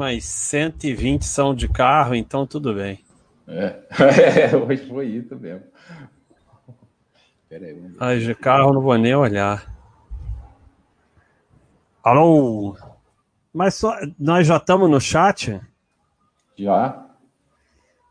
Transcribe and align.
Mas 0.00 0.24
120 0.24 1.26
são 1.26 1.54
de 1.54 1.68
carro, 1.68 2.14
então 2.14 2.46
tudo 2.46 2.72
bem. 2.72 3.04
É, 3.46 3.80
é 4.48 4.56
hoje 4.56 4.88
foi 4.88 5.08
isso 5.08 5.36
mesmo. 5.36 5.62
Peraí, 7.46 7.76
As 8.00 8.22
de 8.22 8.34
carro 8.34 8.72
não 8.72 8.80
vou 8.80 8.96
nem 8.96 9.14
olhar. 9.14 9.70
Alô? 12.02 12.78
Mas 13.52 13.74
só, 13.74 13.94
nós 14.18 14.46
já 14.46 14.56
estamos 14.56 14.88
no 14.88 14.98
chat? 14.98 15.60
Já. 16.56 17.04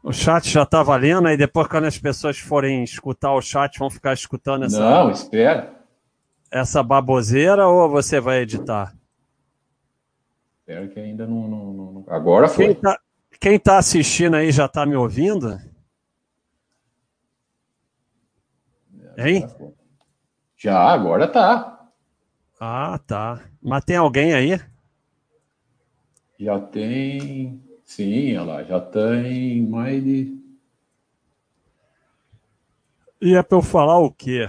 O 0.04 0.14
chat 0.14 0.48
já 0.48 0.62
está 0.62 0.84
valendo, 0.84 1.28
aí 1.28 1.36
depois, 1.36 1.68
quando 1.68 1.86
as 1.86 1.98
pessoas 1.98 2.38
forem 2.38 2.84
escutar 2.84 3.34
o 3.34 3.42
chat, 3.42 3.80
vão 3.80 3.90
ficar 3.90 4.14
escutando 4.14 4.66
essa. 4.66 4.80
Não, 4.80 5.10
espera. 5.10 5.74
Essa 6.52 6.84
baboseira 6.84 7.68
ou 7.68 7.90
você 7.90 8.20
vai 8.20 8.42
editar? 8.42 8.94
Espero 10.70 10.88
que 10.88 11.00
ainda 11.00 11.26
não. 11.26 11.48
não, 11.48 11.74
não... 11.74 12.06
Agora 12.08 12.48
foi. 12.48 12.66
Quem 12.66 12.74
está 12.76 13.00
quem 13.40 13.60
tá 13.60 13.78
assistindo 13.80 14.36
aí 14.36 14.52
já 14.52 14.68
está 14.68 14.86
me 14.86 14.96
ouvindo? 14.96 15.60
Hein? 19.18 19.48
Já, 20.56 20.78
agora 20.80 21.28
tá. 21.28 21.90
Ah, 22.60 23.00
tá. 23.08 23.42
Mas 23.60 23.84
tem 23.84 23.96
alguém 23.96 24.32
aí? 24.34 24.62
Já 26.40 26.60
tem. 26.60 27.60
Sim, 27.84 28.38
olha 28.38 28.44
lá, 28.44 28.64
já 28.64 28.80
tem 28.80 29.66
mais 29.66 30.04
de. 30.04 30.38
E 33.20 33.34
é 33.34 33.42
para 33.42 33.58
eu 33.58 33.64
falar 33.64 33.98
o 33.98 34.12
quê? 34.12 34.48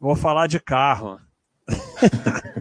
Vou 0.00 0.16
falar 0.16 0.46
de 0.46 0.58
carro. 0.58 1.20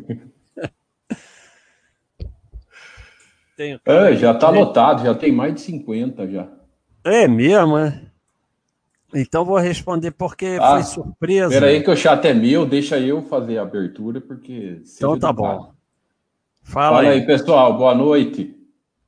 Tenho 3.57 3.81
é, 3.85 4.15
já 4.15 4.33
está 4.33 4.51
lotado, 4.51 5.03
já 5.03 5.15
tem 5.15 5.31
mais 5.31 5.55
de 5.55 5.61
50 5.61 6.27
já. 6.27 6.47
É 7.03 7.27
mesmo, 7.27 7.75
é? 7.79 8.03
Então 9.15 9.43
vou 9.43 9.57
responder 9.57 10.11
porque 10.11 10.59
ah, 10.61 10.73
foi 10.73 10.83
surpresa. 10.83 11.47
Espera 11.47 11.65
aí 11.65 11.81
que 11.81 11.89
o 11.89 11.95
chat 11.95 12.23
é 12.25 12.35
meu, 12.35 12.67
deixa 12.67 12.99
eu 12.99 13.23
fazer 13.23 13.57
a 13.57 13.63
abertura, 13.63 14.21
porque... 14.21 14.79
Então 14.95 15.17
tá 15.17 15.33
bom. 15.33 15.73
Fala, 16.61 16.97
Fala 16.97 16.99
aí. 16.99 17.19
aí. 17.19 17.25
pessoal, 17.25 17.75
boa 17.75 17.95
noite. 17.95 18.55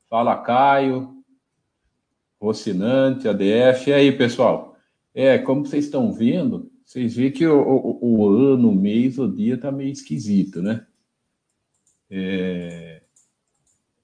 Fala, 0.09 0.35
Caio, 0.37 1.13
Rocinante, 2.41 3.27
ADF. 3.27 3.87
E 3.87 3.93
aí, 3.93 4.11
pessoal? 4.11 4.75
É, 5.13 5.37
como 5.37 5.63
vocês 5.63 5.85
estão 5.85 6.11
vendo, 6.11 6.71
vocês 6.83 7.15
veem 7.15 7.31
que 7.31 7.45
o, 7.45 7.61
o, 7.61 7.99
o 8.01 8.29
ano, 8.29 8.71
o 8.71 8.75
mês, 8.75 9.19
o 9.19 9.27
dia 9.27 9.59
tá 9.59 9.71
meio 9.71 9.91
esquisito, 9.91 10.59
né? 10.59 10.87
É... 12.09 12.98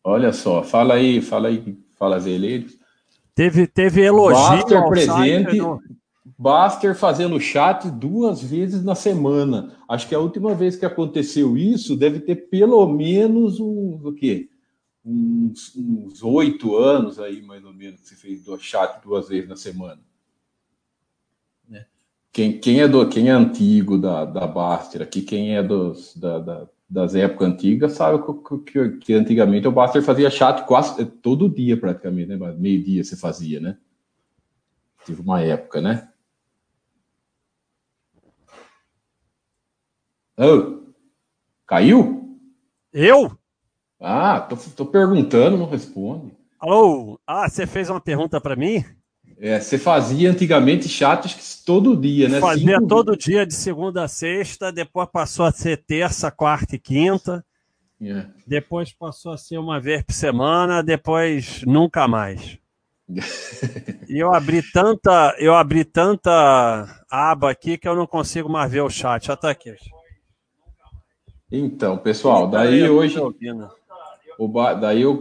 Olha 0.07 0.31
só, 0.31 0.61
fala 0.61 0.93
aí, 0.93 1.19
fala 1.19 1.47
aí, 1.47 1.79
fala 1.97 2.19
Zeleiros. 2.19 2.77
Teve, 3.33 3.65
teve 3.65 4.03
elogio. 4.03 4.37
Baster 4.37 4.87
presente, 4.87 5.57
no... 5.57 5.81
Baster 6.37 6.95
fazendo 6.95 7.39
chat 7.39 7.89
duas 7.89 8.39
vezes 8.39 8.83
na 8.83 8.93
semana. 8.93 9.75
Acho 9.89 10.07
que 10.07 10.13
a 10.13 10.19
última 10.19 10.53
vez 10.53 10.75
que 10.75 10.85
aconteceu 10.85 11.57
isso 11.57 11.97
deve 11.97 12.19
ter 12.19 12.35
pelo 12.35 12.87
menos 12.87 13.59
um, 13.59 13.99
o 14.03 14.13
quê? 14.13 14.47
Uns 15.03 16.21
oito 16.21 16.77
anos 16.77 17.19
aí, 17.19 17.41
mais 17.41 17.65
ou 17.65 17.73
menos, 17.73 18.01
que 18.01 18.09
você 18.09 18.15
fez 18.15 18.43
do 18.43 18.59
chat 18.59 19.01
duas 19.01 19.27
vezes 19.27 19.49
na 19.49 19.55
semana. 19.55 20.01
Né? 21.67 21.83
Quem, 22.31 22.59
quem, 22.59 22.79
é 22.79 22.87
do, 22.87 23.09
quem 23.09 23.29
é 23.29 23.31
antigo 23.31 23.97
da, 23.97 24.23
da 24.23 24.45
Baster 24.45 25.01
aqui, 25.01 25.23
quem 25.23 25.55
é 25.55 25.63
dos, 25.63 26.15
da, 26.15 26.37
da 26.37 26.67
das 26.87 27.15
épocas 27.15 27.47
antigas 27.47 27.93
sabe 27.93 28.23
que, 28.23 28.57
que, 28.59 28.89
que, 28.97 29.13
antigamente 29.13 29.67
o 29.67 29.71
Buster 29.71 30.03
fazia 30.03 30.29
chat 30.29 30.65
quase 30.65 31.05
todo 31.05 31.49
dia 31.49 31.79
praticamente, 31.79 32.35
né? 32.35 32.53
Meio 32.57 32.83
dia 32.83 33.03
você 33.03 33.15
fazia, 33.15 33.59
né? 33.59 33.77
Tive 35.03 35.21
uma 35.21 35.41
época, 35.41 35.81
né? 35.81 36.09
Oh, 40.37 40.93
caiu? 41.65 42.39
Eu? 42.91 43.37
Ah, 43.99 44.41
tô, 44.41 44.55
tô 44.55 44.85
perguntando, 44.85 45.57
não 45.57 45.69
responde. 45.69 46.35
Alô? 46.59 47.19
Ah, 47.25 47.49
você 47.49 47.65
fez 47.65 47.89
uma 47.89 48.01
pergunta 48.01 48.39
para 48.39 48.55
mim? 48.55 48.83
É, 49.39 49.59
você 49.59 49.77
fazia 49.77 50.31
antigamente 50.31 50.87
chats 50.87 51.61
todo 51.65 51.95
dia, 51.95 52.29
né? 52.29 52.39
Fazia 52.39 52.77
Cinco... 52.77 52.87
todo 52.87 53.17
dia, 53.17 53.45
de 53.45 53.53
segunda 53.53 54.03
a 54.03 54.07
sexta, 54.07 54.71
depois 54.71 55.09
passou 55.11 55.45
a 55.45 55.51
ser 55.51 55.83
terça, 55.85 56.31
quarta 56.31 56.75
e 56.75 56.79
quinta. 56.79 57.45
Yeah. 58.01 58.29
É. 58.29 58.41
Depois 58.47 58.93
passou 58.93 59.33
a 59.33 59.37
ser 59.37 59.57
uma 59.57 59.79
vez 59.79 60.03
por 60.03 60.13
semana, 60.13 60.81
depois 60.81 61.61
nunca 61.65 62.07
mais. 62.07 62.57
e 64.09 64.17
eu 64.17 64.33
abri 64.33 64.61
tanta, 64.71 65.35
eu 65.37 65.53
abri 65.53 65.85
tanta 65.85 67.05
aba 67.09 67.51
aqui 67.51 67.77
que 67.77 67.87
eu 67.87 67.95
não 67.95 68.07
consigo 68.07 68.49
mais 68.49 68.71
ver 68.71 68.81
o 68.81 68.89
chat. 68.89 69.27
Já 69.27 69.35
tá 69.35 69.49
aqui. 69.49 69.75
Então, 71.51 71.97
pessoal, 71.97 72.47
daí 72.47 72.89
hoje. 72.89 73.17
O 74.37 74.47
daí 74.75 75.01
eu, 75.01 75.19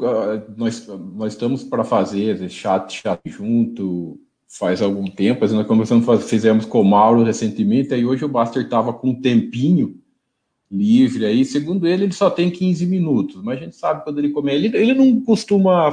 nós, 0.57 0.87
nós 1.15 1.33
estamos 1.33 1.63
para 1.63 1.85
fazer 1.85 2.49
chat, 2.49 2.93
chat 2.93 3.21
junto 3.27 4.19
faz 4.59 4.81
algum 4.81 5.07
tempo, 5.07 5.47
nós 5.49 5.67
começamos 5.67 6.07
fazer, 6.07 6.25
fizemos 6.25 6.65
com 6.65 6.81
o 6.81 6.85
Mauro 6.85 7.25
recentemente, 7.25 7.93
e 7.93 8.07
hoje 8.07 8.25
o 8.25 8.29
Baster 8.29 8.63
estava 8.63 8.93
com 8.93 9.11
um 9.11 9.21
tempinho 9.21 9.97
livre 10.71 11.27
aí, 11.27 11.45
segundo 11.45 11.87
ele, 11.89 12.05
ele 12.05 12.13
só 12.13 12.31
tem 12.31 12.51
15 12.51 12.87
minutos, 12.87 13.43
mas 13.43 13.59
a 13.59 13.65
gente 13.65 13.77
sabe 13.77 14.05
quando 14.05 14.19
ele 14.19 14.31
come, 14.31 14.55
ele, 14.55 14.77
ele 14.77 14.95
não 14.95 15.21
costuma, 15.21 15.93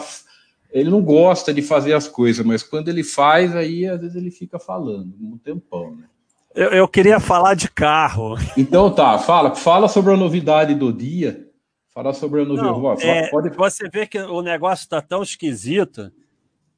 ele 0.71 0.91
não 0.91 1.01
gosta 1.01 1.51
de 1.51 1.63
fazer 1.63 1.93
as 1.93 2.07
coisas, 2.07 2.45
mas 2.45 2.61
quando 2.61 2.89
ele 2.89 3.03
faz, 3.03 3.55
aí 3.55 3.87
às 3.87 3.99
vezes 3.99 4.15
ele 4.15 4.29
fica 4.29 4.59
falando, 4.59 5.11
um 5.19 5.37
tempão, 5.37 5.95
né? 5.95 6.05
Eu, 6.53 6.69
eu 6.69 6.87
queria 6.87 7.19
falar 7.19 7.55
de 7.55 7.69
carro. 7.69 8.35
Então 8.57 8.91
tá, 8.91 9.17
fala, 9.17 9.55
fala 9.55 9.87
sobre 9.87 10.13
a 10.13 10.17
novidade 10.17 10.75
do 10.75 10.91
dia, 10.91 11.47
Fala 11.93 12.13
sobre 12.13 12.41
a 12.41 12.45
Não, 12.45 12.93
é, 12.99 13.29
pode... 13.29 13.49
Você 13.49 13.89
vê 13.89 14.07
que 14.07 14.17
o 14.17 14.41
negócio 14.41 14.83
está 14.83 15.01
tão 15.01 15.21
esquisito 15.21 16.09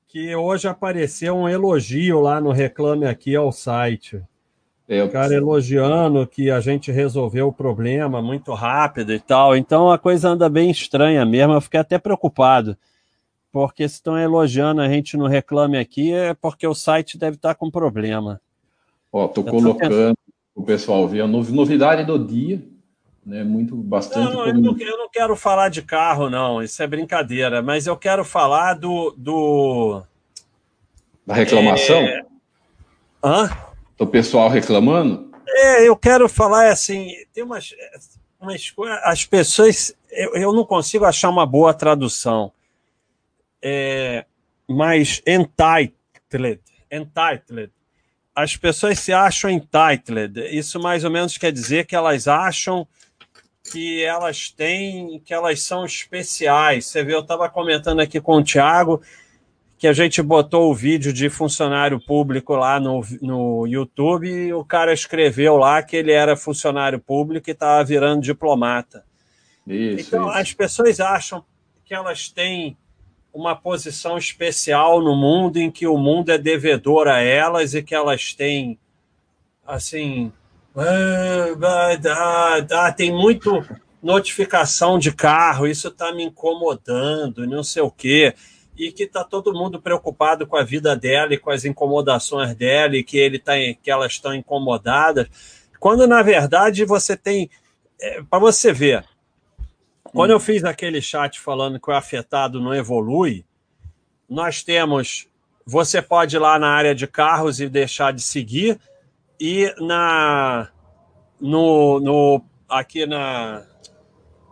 que 0.08 0.36
hoje 0.36 0.68
apareceu 0.68 1.36
um 1.36 1.48
elogio 1.48 2.20
lá 2.20 2.42
no 2.42 2.52
Reclame 2.52 3.06
Aqui 3.06 3.36
ao 3.36 3.52
site. 3.52 4.22
É, 4.90 5.04
o 5.04 5.10
cara 5.10 5.34
elogiando 5.34 6.26
que 6.28 6.50
a 6.50 6.60
gente 6.60 6.92
resolveu 6.92 7.48
o 7.48 7.54
problema 7.54 8.22
muito 8.22 8.54
rápido 8.54 9.14
e 9.14 9.20
tal. 9.20 9.56
Então 9.56 9.92
a 9.92 10.00
coisa 10.00 10.30
anda 10.30 10.50
bem 10.50 10.72
estranha 10.72 11.24
mesmo. 11.26 11.54
Eu 11.54 11.62
fiquei 11.62 11.80
até 11.80 12.00
preocupado. 12.00 12.76
Porque 13.52 13.88
se 13.88 13.96
estão 13.96 14.18
elogiando 14.18 14.82
a 14.82 14.90
gente 14.90 15.16
no 15.16 15.28
Reclame 15.28 15.78
Aqui 15.78 16.12
é 16.12 16.34
porque 16.34 16.66
o 16.66 16.74
site 16.74 17.20
deve 17.20 17.36
estar 17.36 17.54
com 17.54 17.70
problema. 17.70 18.42
Ó, 19.12 19.28
tô 19.28 19.44
colocando 19.44 20.18
o 20.56 20.64
pessoal 20.64 21.08
ver 21.08 21.22
a 21.22 21.28
novidade 21.28 22.04
do 22.04 22.18
dia 22.18 22.73
né? 23.26 23.44
Muito 23.44 23.76
bastante. 23.76 24.34
Não, 24.34 24.48
eu, 24.48 24.54
não, 24.54 24.78
eu, 24.78 24.98
não, 24.98 25.10
quero 25.10 25.36
falar 25.36 25.70
de 25.70 25.82
carro, 25.82 26.30
não. 26.30 26.62
Isso 26.62 26.82
é 26.82 26.88
brincadeira. 26.88 27.62
Mas 27.62 27.88
eu 27.88 27.96
quero 27.98 28.24
falar 28.24 28.74
do. 28.74 29.14
do... 29.18 30.04
Da 31.26 31.34
reclamação? 31.34 31.98
É... 31.98 32.22
Hã? 33.24 33.50
Do 33.98 34.08
pessoal 34.08 34.50
reclamando? 34.50 35.32
É, 35.48 35.88
eu 35.88 35.96
quero 35.96 36.28
falar 36.28 36.70
assim. 36.70 37.10
Tem 37.34 37.44
umas, 37.44 37.74
umas 38.40 38.70
coisas. 38.70 39.00
As 39.04 39.26
pessoas. 39.26 39.96
Eu, 40.12 40.36
eu 40.36 40.54
não 40.54 40.66
consigo 40.66 41.06
achar 41.06 41.30
uma 41.30 41.46
boa 41.46 41.74
tradução. 41.74 42.52
É, 43.62 44.26
mas 44.68 45.22
entitled. 45.26 45.94
Entitled 46.92 47.72
as 48.36 48.58
pessoas 48.58 49.00
se 49.00 49.14
acham 49.14 49.50
entitled. 49.50 50.40
Isso 50.52 50.80
mais 50.80 51.04
ou 51.04 51.12
menos 51.12 51.38
quer 51.38 51.52
dizer 51.52 51.86
que 51.86 51.96
elas 51.96 52.28
acham 52.28 52.88
que 53.72 54.04
elas 54.04 54.50
têm, 54.50 55.22
que 55.24 55.34
elas 55.34 55.62
são 55.62 55.86
especiais. 55.86 56.86
Você 56.86 57.04
vê, 57.04 57.14
eu 57.14 57.22
estava 57.22 57.50
comentando 57.50 58.02
aqui 58.02 58.20
com 58.20 58.38
o 58.38 58.44
Tiago 58.44 59.02
que 59.84 59.88
a 59.88 59.92
gente 59.92 60.22
botou 60.22 60.72
o 60.72 60.74
vídeo 60.74 61.12
de 61.12 61.30
funcionário 61.30 62.00
público 62.00 62.56
lá 62.56 62.80
no, 62.80 63.02
no 63.22 63.68
YouTube 63.68 64.30
e 64.30 64.54
o 64.54 64.64
cara 64.64 64.94
escreveu 64.94 65.58
lá 65.58 65.84
que 65.84 65.98
ele 65.98 66.14
era 66.14 66.38
funcionário 66.38 67.00
público 67.02 67.50
e 67.50 67.52
estava 67.52 67.84
virando 67.84 68.22
diplomata. 68.22 69.04
Isso, 69.68 70.08
então, 70.08 70.30
isso. 70.30 70.38
as 70.38 70.54
pessoas 70.54 71.02
acham 71.02 71.44
que 71.84 71.94
elas 71.94 72.30
têm 72.30 72.78
uma 73.34 73.58
posição 73.58 74.18
especial 74.18 75.02
no 75.02 75.18
mundo 75.18 75.58
em 75.58 75.70
que 75.70 75.86
o 75.86 75.98
mundo 75.98 76.30
é 76.30 76.38
devedor 76.38 77.10
a 77.10 77.20
elas 77.20 77.74
e 77.74 77.84
que 77.84 77.94
elas 77.94 78.34
têm, 78.34 78.80
assim, 79.68 80.32
ah, 80.76 82.58
ah, 82.72 82.92
tem 82.92 83.12
muito 83.12 83.64
notificação 84.02 85.00
de 85.00 85.14
carro, 85.14 85.68
isso 85.68 85.88
está 85.88 86.12
me 86.12 86.24
incomodando, 86.24 87.48
não 87.48 87.64
sei 87.64 87.82
o 87.82 87.92
quê, 87.92 88.34
e 88.76 88.92
que 88.92 89.04
está 89.04 89.24
todo 89.24 89.54
mundo 89.54 89.82
preocupado 89.82 90.46
com 90.46 90.58
a 90.58 90.64
vida 90.64 90.96
dela 90.96 91.34
e 91.34 91.38
com 91.38 91.52
as 91.52 91.64
incomodações 91.64 92.56
dela 92.56 92.98
e 92.98 93.04
que 93.04 93.18
ele 93.18 93.40
tá, 93.40 93.54
que 93.82 93.90
elas 93.90 94.14
estão 94.14 94.34
incomodadas, 94.34 95.28
quando 95.80 96.08
na 96.08 96.22
verdade 96.22 96.84
você 96.86 97.16
tem, 97.16 97.50
é, 98.02 98.22
para 98.24 98.40
você 98.40 98.74
ver, 98.74 99.06
Quando 100.14 100.30
eu 100.30 100.40
fiz 100.40 100.64
aquele 100.64 101.02
chat 101.02 101.40
falando 101.40 101.80
que 101.80 101.90
o 101.90 101.94
afetado 101.94 102.62
não 102.62 102.74
evolui, 102.74 103.44
nós 104.30 104.62
temos. 104.62 105.28
Você 105.66 106.02
pode 106.02 106.36
ir 106.36 106.40
lá 106.40 106.60
na 106.60 106.70
área 106.70 106.94
de 106.94 107.08
carros 107.08 107.60
e 107.60 107.68
deixar 107.68 108.14
de 108.14 108.22
seguir, 108.22 108.80
e 109.46 109.76
na 109.78 110.70
no, 111.42 112.00
no 112.00 112.42
aqui 112.70 113.06
na 113.06 113.62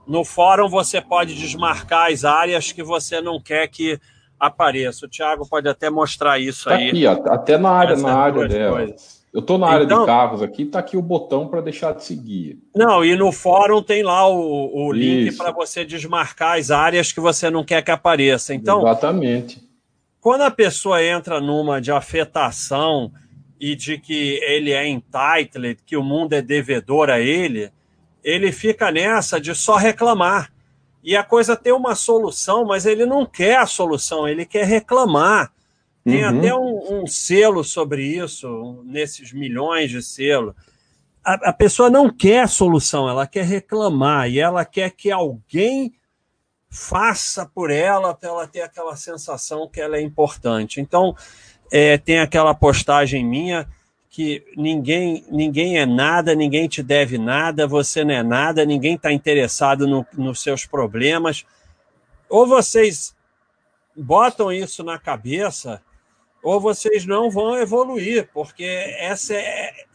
no 0.05 0.25
fórum 0.25 0.67
você 0.67 0.99
pode 0.99 1.33
desmarcar 1.33 2.11
as 2.11 2.25
áreas 2.25 2.73
que 2.73 2.83
você 2.83 3.21
não 3.21 3.41
quer 3.41 3.69
que 3.69 3.97
apareça. 4.37 5.05
O 5.05 5.09
Thiago 5.09 5.47
pode 5.47 5.69
até 5.69 5.89
mostrar 5.89 6.39
isso 6.39 6.67
tá 6.67 6.75
aí. 6.75 6.89
Aqui, 6.89 7.07
até 7.07 7.57
na 7.57 7.69
área, 7.69 7.95
na 7.95 8.13
área 8.13 8.47
dela. 8.49 8.77
Coisas. 8.79 9.21
Eu 9.33 9.39
estou 9.39 9.57
na 9.57 9.67
área 9.67 9.85
então, 9.85 10.01
de 10.01 10.05
carros 10.07 10.41
aqui, 10.41 10.63
está 10.63 10.79
aqui 10.79 10.97
o 10.97 11.01
botão 11.01 11.47
para 11.47 11.61
deixar 11.61 11.93
de 11.93 12.03
seguir. 12.03 12.59
Não, 12.75 13.05
e 13.05 13.15
no 13.15 13.31
fórum 13.31 13.81
tem 13.81 14.03
lá 14.03 14.27
o, 14.27 14.87
o 14.87 14.91
link 14.91 15.37
para 15.37 15.53
você 15.53 15.85
desmarcar 15.85 16.57
as 16.57 16.69
áreas 16.69 17.13
que 17.13 17.21
você 17.21 17.49
não 17.49 17.63
quer 17.63 17.81
que 17.81 17.91
apareça. 17.91 18.53
Então, 18.53 18.81
Exatamente. 18.81 19.63
Quando 20.19 20.41
a 20.41 20.51
pessoa 20.51 21.01
entra 21.01 21.39
numa 21.39 21.79
de 21.79 21.93
afetação 21.93 23.09
e 23.61 23.75
de 23.75 23.99
que 23.99 24.39
ele 24.41 24.71
é 24.71 24.87
entitled, 24.87 25.77
que 25.85 25.95
o 25.95 26.01
mundo 26.01 26.33
é 26.33 26.41
devedor 26.41 27.11
a 27.11 27.19
ele, 27.19 27.71
ele 28.23 28.51
fica 28.51 28.91
nessa 28.91 29.39
de 29.39 29.53
só 29.53 29.75
reclamar. 29.75 30.51
E 31.03 31.15
a 31.15 31.23
coisa 31.23 31.55
tem 31.55 31.71
uma 31.71 31.93
solução, 31.93 32.65
mas 32.65 32.87
ele 32.87 33.05
não 33.05 33.23
quer 33.23 33.59
a 33.59 33.67
solução, 33.67 34.27
ele 34.27 34.47
quer 34.47 34.65
reclamar. 34.65 35.53
Tem 36.03 36.25
uhum. 36.25 36.39
até 36.39 36.55
um, 36.55 37.01
um, 37.01 37.07
selo 37.07 37.63
sobre 37.63 38.03
isso, 38.03 38.81
nesses 38.83 39.31
milhões 39.31 39.91
de 39.91 40.01
selos. 40.01 40.55
A, 41.23 41.49
a, 41.49 41.53
pessoa 41.53 41.87
não 41.87 42.09
quer 42.09 42.41
a 42.41 42.47
solução, 42.47 43.07
ela 43.07 43.27
quer 43.27 43.45
reclamar 43.45 44.27
e 44.27 44.39
ela 44.39 44.65
quer 44.65 44.89
que 44.89 45.11
alguém 45.11 45.93
faça 46.67 47.45
por 47.45 47.69
ela 47.69 48.15
para 48.15 48.29
ela 48.29 48.47
ter 48.47 48.61
aquela 48.61 48.95
sensação 48.95 49.67
que 49.67 49.79
ela 49.79 49.97
é 49.97 50.01
importante. 50.01 50.81
Então, 50.81 51.15
é, 51.71 51.97
tem 51.97 52.19
aquela 52.19 52.53
postagem 52.53 53.25
minha 53.25 53.67
que 54.09 54.43
ninguém, 54.57 55.23
ninguém 55.31 55.77
é 55.79 55.85
nada, 55.85 56.35
ninguém 56.35 56.67
te 56.67 56.83
deve 56.83 57.17
nada, 57.17 57.65
você 57.65 58.03
não 58.03 58.13
é 58.13 58.21
nada, 58.21 58.65
ninguém 58.65 58.95
está 58.95 59.11
interessado 59.13 59.87
no, 59.87 60.05
nos 60.17 60.41
seus 60.41 60.65
problemas. 60.65 61.45
Ou 62.29 62.45
vocês 62.45 63.15
botam 63.95 64.51
isso 64.51 64.83
na 64.83 64.99
cabeça, 64.99 65.81
ou 66.43 66.59
vocês 66.59 67.05
não 67.05 67.31
vão 67.31 67.57
evoluir, 67.57 68.29
porque 68.33 68.65
essa 68.99 69.33
é. 69.33 69.85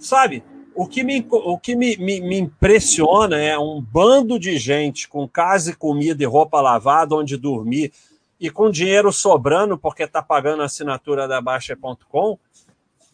Sabe, 0.00 0.42
o 0.74 0.86
que 0.86 1.04
me, 1.04 1.24
o 1.30 1.58
que 1.58 1.76
me, 1.76 1.96
me, 1.96 2.20
me 2.20 2.38
impressiona 2.38 3.36
é 3.38 3.56
um 3.56 3.80
bando 3.80 4.38
de 4.38 4.58
gente 4.58 5.08
com 5.08 5.28
casa 5.28 5.70
e 5.70 5.76
comida 5.76 6.22
e 6.22 6.26
roupa 6.26 6.60
lavada, 6.60 7.14
onde 7.14 7.36
dormir, 7.36 7.92
e 8.40 8.50
com 8.50 8.70
dinheiro 8.70 9.12
sobrando, 9.12 9.76
porque 9.76 10.04
está 10.04 10.22
pagando 10.22 10.62
a 10.62 10.66
assinatura 10.66 11.28
da 11.28 11.40
Baixa.com 11.40 12.38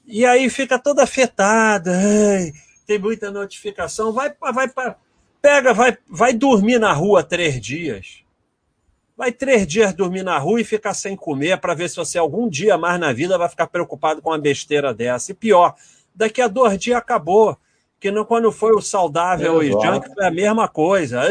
e 0.06 0.24
aí 0.24 0.48
fica 0.48 0.78
toda 0.78 1.02
afetada, 1.02 1.90
ai, 1.90 2.52
tem 2.86 2.96
muita 2.96 3.28
notificação, 3.30 4.12
vai, 4.12 4.32
vai, 4.40 4.70
pega, 5.42 5.74
vai, 5.74 5.98
vai 6.08 6.32
dormir 6.32 6.78
na 6.78 6.92
rua 6.92 7.24
três 7.24 7.60
dias. 7.60 8.22
Vai 9.16 9.32
três 9.32 9.66
dias 9.66 9.92
dormir 9.94 10.22
na 10.22 10.38
rua 10.38 10.60
e 10.60 10.64
ficar 10.64 10.94
sem 10.94 11.16
comer 11.16 11.58
para 11.58 11.74
ver 11.74 11.88
se 11.88 11.96
você 11.96 12.18
algum 12.18 12.48
dia 12.48 12.78
mais 12.78 13.00
na 13.00 13.12
vida 13.12 13.36
vai 13.36 13.48
ficar 13.48 13.66
preocupado 13.66 14.22
com 14.22 14.30
uma 14.30 14.38
besteira 14.38 14.94
dessa. 14.94 15.32
E 15.32 15.34
pior, 15.34 15.74
daqui 16.14 16.40
a 16.40 16.46
dois 16.46 16.78
dias 16.78 16.98
acabou. 16.98 17.56
Que 17.98 18.10
não, 18.10 18.26
quando 18.26 18.52
foi 18.52 18.72
o 18.72 18.82
saudável 18.82 19.62
e 19.62 19.72
junk 19.72 20.12
foi 20.12 20.26
a 20.26 20.30
mesma 20.30 20.68
coisa. 20.68 21.22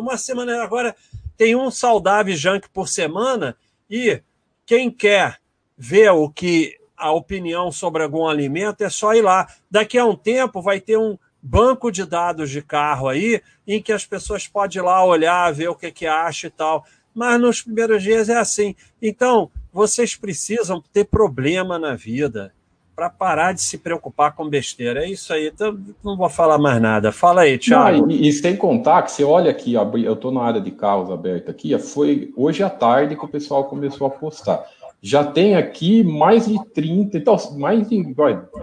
Uma 0.00 0.18
semana 0.18 0.60
agora 0.60 0.96
tem 1.36 1.54
um 1.54 1.70
saudável 1.70 2.34
junk 2.34 2.68
por 2.70 2.88
semana 2.88 3.56
e 3.90 4.20
quem 4.64 4.90
quer 4.90 5.38
ver 5.76 6.10
o 6.10 6.30
que 6.30 6.76
a 6.96 7.12
opinião 7.12 7.70
sobre 7.70 8.02
algum 8.02 8.26
alimento, 8.26 8.82
é 8.82 8.88
só 8.88 9.14
ir 9.14 9.22
lá. 9.22 9.46
Daqui 9.70 9.98
a 9.98 10.06
um 10.06 10.16
tempo 10.16 10.62
vai 10.62 10.80
ter 10.80 10.96
um 10.96 11.18
banco 11.42 11.92
de 11.92 12.04
dados 12.04 12.50
de 12.50 12.62
carro 12.62 13.08
aí, 13.08 13.42
em 13.66 13.80
que 13.80 13.92
as 13.92 14.06
pessoas 14.06 14.48
podem 14.48 14.80
ir 14.80 14.84
lá 14.84 15.04
olhar, 15.04 15.52
ver 15.52 15.68
o 15.68 15.74
que, 15.74 15.92
que 15.92 16.06
acha 16.06 16.46
e 16.46 16.50
tal. 16.50 16.84
Mas 17.14 17.40
nos 17.40 17.62
primeiros 17.62 18.02
dias 18.02 18.28
é 18.28 18.36
assim. 18.36 18.74
Então, 19.00 19.50
vocês 19.72 20.16
precisam 20.16 20.82
ter 20.92 21.04
problema 21.04 21.78
na 21.78 21.94
vida 21.94 22.52
para 22.96 23.10
parar 23.10 23.52
de 23.52 23.60
se 23.60 23.76
preocupar 23.76 24.34
com 24.34 24.48
besteira. 24.48 25.04
É 25.04 25.10
isso 25.10 25.32
aí. 25.32 25.48
Então, 25.48 25.78
não 26.02 26.16
vou 26.16 26.30
falar 26.30 26.56
mais 26.56 26.80
nada. 26.80 27.12
Fala 27.12 27.42
aí, 27.42 27.58
Thiago. 27.58 28.06
Não, 28.06 28.10
e, 28.10 28.26
e, 28.26 28.32
sem 28.32 28.56
contar 28.56 29.02
que 29.02 29.12
você 29.12 29.22
olha 29.22 29.50
aqui, 29.50 29.74
eu 29.74 30.14
estou 30.14 30.32
na 30.32 30.42
área 30.42 30.60
de 30.60 30.70
carros 30.70 31.10
aberta 31.10 31.50
aqui, 31.50 31.78
foi 31.78 32.32
hoje 32.34 32.62
à 32.62 32.70
tarde 32.70 33.14
que 33.14 33.24
o 33.24 33.28
pessoal 33.28 33.64
começou 33.64 34.06
a 34.06 34.10
postar 34.10 34.66
já 35.06 35.22
tem 35.22 35.54
aqui 35.54 36.02
mais 36.02 36.46
de 36.46 36.58
30, 36.72 37.18
então, 37.18 37.36
mais 37.56 37.88
de 37.88 38.04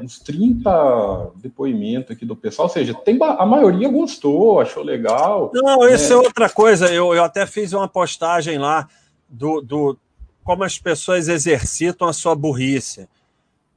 uns 0.01 0.19
30 0.19 1.31
depoimentos 1.35 2.11
aqui 2.11 2.25
do 2.25 2.35
pessoal, 2.35 2.67
ou 2.67 2.73
seja, 2.73 2.93
tem, 2.93 3.17
a 3.21 3.45
maioria 3.45 3.87
gostou, 3.87 4.59
achou 4.59 4.83
legal. 4.83 5.51
Não, 5.53 5.87
isso 5.87 6.11
é, 6.11 6.15
é 6.15 6.19
outra 6.19 6.49
coisa, 6.49 6.87
eu, 6.87 7.13
eu 7.13 7.23
até 7.23 7.45
fiz 7.45 7.71
uma 7.71 7.87
postagem 7.87 8.57
lá 8.57 8.89
do, 9.29 9.61
do 9.61 9.97
como 10.43 10.63
as 10.63 10.77
pessoas 10.77 11.29
exercitam 11.29 12.07
a 12.07 12.13
sua 12.13 12.35
burrice. 12.35 13.07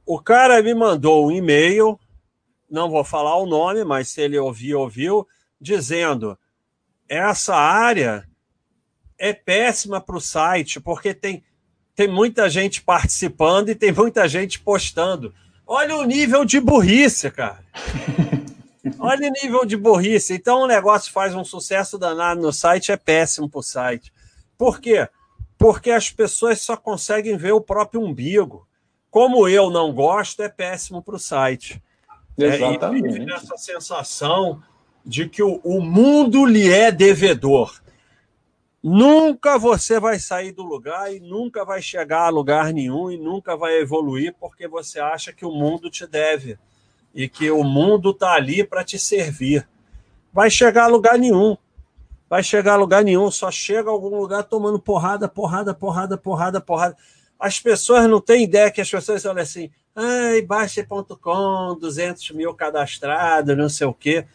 O 0.07 0.21
cara 0.21 0.63
me 0.63 0.73
mandou 0.73 1.27
um 1.27 1.31
e-mail, 1.31 1.99
não 2.71 2.89
vou 2.89 3.03
falar 3.03 3.35
o 3.35 3.45
nome, 3.45 3.83
mas 3.83 4.07
se 4.07 4.21
ele 4.21 4.39
ouviu, 4.39 4.79
ouviu, 4.79 5.27
dizendo: 5.59 6.39
essa 7.09 7.53
área 7.53 8.25
é 9.17 9.33
péssima 9.33 9.99
para 9.99 10.15
o 10.15 10.21
site, 10.21 10.79
porque 10.79 11.13
tem 11.13 11.43
tem 11.93 12.07
muita 12.07 12.47
gente 12.47 12.81
participando 12.83 13.69
e 13.69 13.75
tem 13.75 13.91
muita 13.91 14.29
gente 14.29 14.59
postando. 14.59 15.33
Olha 15.65 15.97
o 15.97 16.03
nível 16.03 16.45
de 16.45 16.59
burrice, 16.59 17.31
cara. 17.31 17.65
Olha 18.99 19.27
o 19.27 19.33
nível 19.43 19.65
de 19.65 19.75
burrice. 19.75 20.35
Então 20.35 20.61
o 20.61 20.67
negócio 20.67 21.11
faz 21.11 21.33
um 21.33 21.43
sucesso 21.43 21.97
danado 21.97 22.39
no 22.39 22.53
site, 22.53 22.91
é 22.91 22.97
péssimo 22.97 23.49
para 23.49 23.59
o 23.59 23.63
site. 23.63 24.13
Por 24.55 24.79
quê? 24.79 25.09
Porque 25.57 25.89
as 25.89 26.11
pessoas 26.11 26.61
só 26.61 26.77
conseguem 26.77 27.35
ver 27.35 27.53
o 27.53 27.59
próprio 27.59 27.99
umbigo. 27.99 28.67
Como 29.09 29.47
eu 29.47 29.69
não 29.69 29.93
gosto, 29.93 30.41
é 30.43 30.49
péssimo 30.49 31.01
para 31.01 31.15
o 31.15 31.19
site. 31.19 31.81
Exatamente. 32.37 33.19
É, 33.19 33.23
e 33.23 33.31
essa 33.31 33.57
sensação 33.57 34.61
de 35.05 35.27
que 35.27 35.41
o, 35.41 35.59
o 35.63 35.81
mundo 35.81 36.45
lhe 36.45 36.71
é 36.71 36.91
devedor. 36.91 37.81
Nunca 38.83 39.57
você 39.57 39.99
vai 39.99 40.19
sair 40.19 40.51
do 40.51 40.63
lugar 40.63 41.13
e 41.13 41.19
nunca 41.19 41.65
vai 41.65 41.81
chegar 41.81 42.27
a 42.27 42.29
lugar 42.29 42.71
nenhum 42.71 43.09
e 43.09 43.17
nunca 43.17 43.55
vai 43.55 43.79
evoluir 43.79 44.35
porque 44.39 44.67
você 44.67 44.99
acha 44.99 45.33
que 45.33 45.45
o 45.45 45.51
mundo 45.51 45.89
te 45.89 46.05
deve 46.05 46.59
e 47.13 47.27
que 47.27 47.49
o 47.49 47.63
mundo 47.63 48.11
está 48.11 48.33
ali 48.33 48.63
para 48.63 48.83
te 48.83 48.99
servir. 48.99 49.67
Vai 50.31 50.51
chegar 50.51 50.83
a 50.83 50.87
lugar 50.87 51.17
nenhum. 51.17 51.57
Vai 52.29 52.43
chegar 52.43 52.73
a 52.73 52.77
lugar 52.77 53.03
nenhum, 53.03 53.31
só 53.31 53.49
chega 53.49 53.89
a 53.89 53.93
algum 53.93 54.19
lugar 54.19 54.43
tomando 54.43 54.77
porrada, 54.77 55.27
porrada, 55.29 55.73
porrada, 55.73 56.17
porrada, 56.17 56.61
porrada. 56.61 56.97
As 57.39 57.59
pessoas 57.59 58.09
não 58.09 58.19
têm 58.19 58.43
ideia 58.43 58.71
que 58.71 58.81
as 58.81 58.89
pessoas 58.89 59.25
olham 59.25 59.41
assim, 59.41 59.69
ai, 59.95 60.41
baixa.com, 60.41 61.77
200 61.79 62.31
mil 62.31 62.53
cadastrados, 62.53 63.57
não 63.57 63.69
sei 63.69 63.87
o 63.87 63.93
quê. 63.93 64.25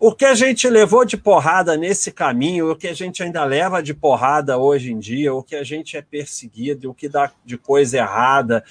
O 0.00 0.12
que 0.12 0.24
a 0.24 0.34
gente 0.34 0.68
levou 0.68 1.04
de 1.04 1.16
porrada 1.16 1.76
nesse 1.76 2.12
caminho, 2.12 2.70
o 2.70 2.76
que 2.76 2.86
a 2.86 2.94
gente 2.94 3.20
ainda 3.20 3.44
leva 3.44 3.82
de 3.82 3.92
porrada 3.92 4.56
hoje 4.56 4.92
em 4.92 4.98
dia, 4.98 5.34
o 5.34 5.42
que 5.42 5.56
a 5.56 5.64
gente 5.64 5.96
é 5.96 6.02
perseguido, 6.02 6.90
o 6.90 6.94
que 6.94 7.08
dá 7.08 7.32
de 7.44 7.58
coisa 7.58 7.98
errada 7.98 8.62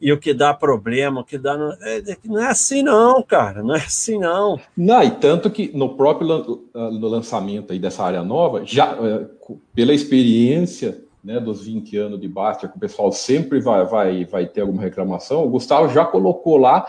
e 0.00 0.12
o 0.12 0.18
que 0.18 0.34
dá 0.34 0.52
problema, 0.52 1.20
o 1.20 1.24
que 1.24 1.38
dá. 1.38 1.56
É, 1.82 2.16
não 2.24 2.42
é 2.42 2.48
assim, 2.48 2.82
não, 2.82 3.22
cara. 3.22 3.62
Não 3.62 3.76
é 3.76 3.78
assim, 3.78 4.18
não. 4.18 4.58
Não, 4.76 5.00
e 5.04 5.12
tanto 5.12 5.48
que 5.48 5.70
no 5.72 5.96
próprio 5.96 6.64
ah, 6.74 6.88
lançamento 6.90 7.72
aí 7.72 7.78
dessa 7.78 8.02
área 8.02 8.24
nova, 8.24 8.64
já 8.64 8.98
eh, 9.00 9.26
pela 9.72 9.94
experiência 9.94 11.00
né, 11.22 11.38
dos 11.38 11.64
20 11.64 11.96
anos 11.96 12.20
de 12.20 12.28
Bastia, 12.28 12.68
que 12.68 12.76
o 12.76 12.80
pessoal 12.80 13.12
sempre 13.12 13.60
vai, 13.60 13.84
vai, 13.84 14.24
vai 14.24 14.46
ter 14.46 14.62
alguma 14.62 14.82
reclamação, 14.82 15.44
o 15.44 15.48
Gustavo 15.48 15.92
já 15.92 16.04
colocou 16.04 16.56
lá 16.56 16.86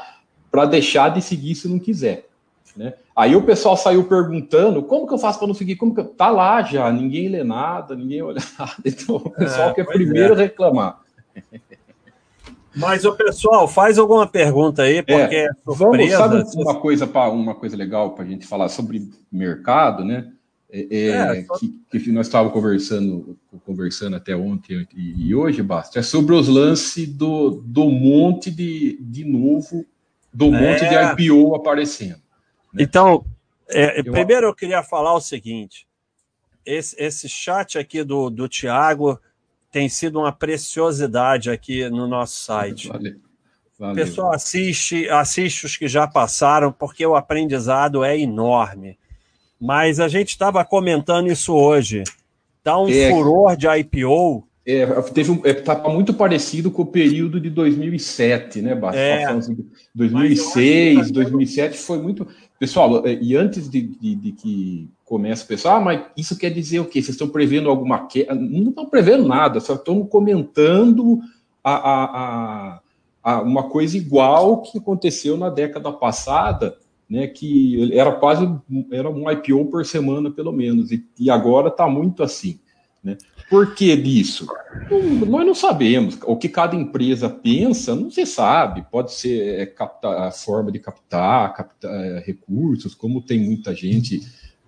para 0.51 0.65
deixar 0.65 1.09
de 1.09 1.21
seguir 1.21 1.55
se 1.55 1.67
não 1.67 1.79
quiser. 1.79 2.27
Né? 2.75 2.93
Aí 3.15 3.35
o 3.35 3.43
pessoal 3.43 3.77
saiu 3.77 4.03
perguntando 4.05 4.81
como 4.81 5.07
que 5.07 5.13
eu 5.13 5.19
faço 5.19 5.37
para 5.37 5.47
não 5.47 5.53
seguir? 5.53 5.75
Como 5.75 5.93
que 5.93 6.01
eu... 6.01 6.05
Tá 6.05 6.31
lá 6.31 6.63
já, 6.63 6.91
ninguém 6.91 7.27
lê 7.27 7.43
nada, 7.43 7.95
ninguém 7.95 8.21
olha 8.21 8.41
nada. 8.57 8.73
Então 8.83 9.17
o 9.17 9.29
pessoal 9.29 9.69
é, 9.69 9.73
quer 9.73 9.85
primeiro 9.85 10.33
é. 10.33 10.37
reclamar. 10.37 10.99
Mas 12.75 13.05
o 13.05 13.15
pessoal 13.15 13.67
faz 13.67 13.99
alguma 13.99 14.25
pergunta 14.25 14.81
aí, 14.81 14.97
é, 14.97 15.01
porque 15.03 15.35
é, 15.35 15.49
vamos, 15.63 16.11
sabe 16.11 16.43
uma 16.55 16.79
coisa 16.79 17.05
para 17.05 17.29
uma 17.29 17.53
coisa 17.53 17.77
legal 17.77 18.15
para 18.15 18.23
a 18.23 18.27
gente 18.27 18.47
falar 18.47 18.67
sobre 18.69 19.11
mercado, 19.31 20.03
né? 20.03 20.31
É, 20.75 20.87
é, 20.89 21.07
é 21.37 21.43
só... 21.43 21.59
que, 21.59 21.79
que, 21.91 22.11
nós 22.11 22.25
estávamos 22.25 22.51
conversando, 22.51 23.37
conversando 23.63 24.15
até 24.15 24.35
ontem 24.35 24.87
e, 24.95 25.27
e, 25.27 25.35
hoje, 25.35 25.61
basta, 25.61 25.99
é 25.99 26.01
sobre 26.01 26.33
os 26.33 26.47
lances 26.47 27.07
do, 27.07 27.61
do 27.63 27.91
monte 27.91 28.49
de, 28.49 28.97
de 28.99 29.23
novo, 29.23 29.85
do 30.33 30.51
monte 30.51 30.83
de 30.89 31.27
IPO 31.27 31.53
aparecendo. 31.53 32.19
Né? 32.73 32.81
Então, 32.83 33.23
é, 33.69 33.99
eu... 33.99 34.11
primeiro 34.11 34.47
eu 34.47 34.55
queria 34.55 34.81
falar 34.81 35.13
o 35.13 35.21
seguinte: 35.21 35.85
esse, 36.65 36.95
esse 36.97 37.29
chat 37.29 37.77
aqui 37.77 38.03
do, 38.03 38.31
do 38.31 38.49
Tiago 38.49 39.19
tem 39.71 39.87
sido 39.87 40.19
uma 40.19 40.31
preciosidade 40.31 41.51
aqui 41.51 41.87
no 41.87 42.07
nosso 42.07 42.43
site. 42.43 42.87
Valeu. 42.87 43.15
Valeu. 43.77 43.95
Pessoal, 43.95 44.33
assiste, 44.33 45.07
assiste 45.07 45.67
os 45.67 45.77
que 45.77 45.87
já 45.87 46.07
passaram, 46.07 46.71
porque 46.71 47.05
o 47.05 47.15
aprendizado 47.15 48.03
é 48.03 48.17
enorme. 48.17 48.97
Mas 49.63 50.01
a 50.01 50.09
gente 50.09 50.31
estava 50.31 50.65
comentando 50.65 51.31
isso 51.31 51.53
hoje. 51.53 52.03
Tá 52.61 52.77
um 52.77 52.89
é, 52.89 53.09
furor 53.09 53.55
de 53.55 53.65
IPO. 53.65 54.45
É, 54.65 54.85
teve 55.03 55.31
um, 55.31 55.39
é, 55.45 55.53
tá 55.53 55.87
muito 55.87 56.13
parecido 56.13 56.69
com 56.69 56.81
o 56.81 56.85
período 56.85 57.39
de 57.39 57.49
2007, 57.49 58.61
né, 58.61 58.75
Basta? 58.75 58.99
É, 58.99 59.25
2006, 59.95 61.11
2007 61.11 61.77
foi 61.77 61.97
muito. 61.97 62.27
Pessoal, 62.59 63.07
é, 63.07 63.13
e 63.13 63.37
antes 63.37 63.69
de, 63.69 63.81
de, 63.81 64.15
de 64.15 64.31
que 64.33 64.89
comece 65.05 65.45
o 65.45 65.47
pessoal, 65.47 65.77
ah, 65.77 65.81
mas 65.81 66.01
isso 66.17 66.37
quer 66.37 66.49
dizer 66.49 66.81
o 66.81 66.85
quê? 66.85 67.01
Vocês 67.01 67.15
estão 67.15 67.29
prevendo 67.29 67.69
alguma 67.69 68.05
queda? 68.05 68.35
Não 68.35 68.69
estão 68.69 68.85
prevendo 68.85 69.25
nada, 69.25 69.61
só 69.61 69.75
estão 69.75 70.05
comentando 70.05 71.21
a, 71.63 71.73
a, 71.73 72.03
a, 72.03 72.79
a, 73.23 73.41
uma 73.41 73.69
coisa 73.69 73.95
igual 73.95 74.61
que 74.61 74.77
aconteceu 74.77 75.37
na 75.37 75.49
década 75.49 75.89
passada, 75.93 76.75
né? 77.13 77.27
Que 77.27 77.95
era 77.95 78.11
quase 78.11 78.43
era 78.91 79.07
um 79.07 79.29
IPO 79.29 79.65
por 79.65 79.85
semana, 79.85 80.31
pelo 80.31 80.51
menos, 80.51 80.91
e, 80.91 81.05
e 81.19 81.29
agora 81.29 81.67
está 81.67 81.87
muito 81.87 82.23
assim. 82.23 82.59
Né? 83.03 83.19
Por 83.51 83.75
que 83.75 83.95
disso? 83.95 84.47
Nós 85.27 85.45
não 85.45 85.53
sabemos. 85.53 86.17
O 86.25 86.35
que 86.35 86.49
cada 86.49 86.75
empresa 86.75 87.29
pensa, 87.29 87.93
não 87.93 88.09
se 88.09 88.25
sabe. 88.25 88.83
Pode 88.89 89.13
ser 89.13 89.59
é, 89.59 89.65
captar, 89.67 90.23
a 90.23 90.31
forma 90.31 90.71
de 90.71 90.79
captar, 90.79 91.53
captar 91.53 91.93
é, 91.93 92.19
recursos, 92.25 92.95
como 92.95 93.21
tem 93.21 93.39
muita 93.39 93.75
gente 93.75 94.21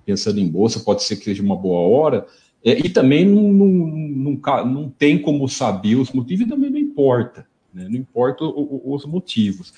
pensando 0.06 0.40
em 0.40 0.48
bolsa, 0.48 0.82
pode 0.82 1.02
ser 1.02 1.16
que 1.16 1.24
seja 1.24 1.42
uma 1.42 1.56
boa 1.56 1.80
hora. 1.80 2.28
É, 2.64 2.78
e 2.78 2.90
também 2.90 3.26
não, 3.26 3.52
não, 3.52 3.68
não, 3.68 4.66
não, 4.66 4.90
tem 4.90 5.20
como 5.20 5.50
saber 5.50 5.96
os 5.96 6.12
motivos 6.12 6.46
e 6.46 6.50
também 6.50 6.70
não 6.70 6.78
importa. 6.78 7.48
Né? 7.74 7.88
Não 7.90 7.96
importa 7.96 8.44
o, 8.44 8.82
o, 8.86 8.94
os 8.94 9.04
motivos. 9.04 9.74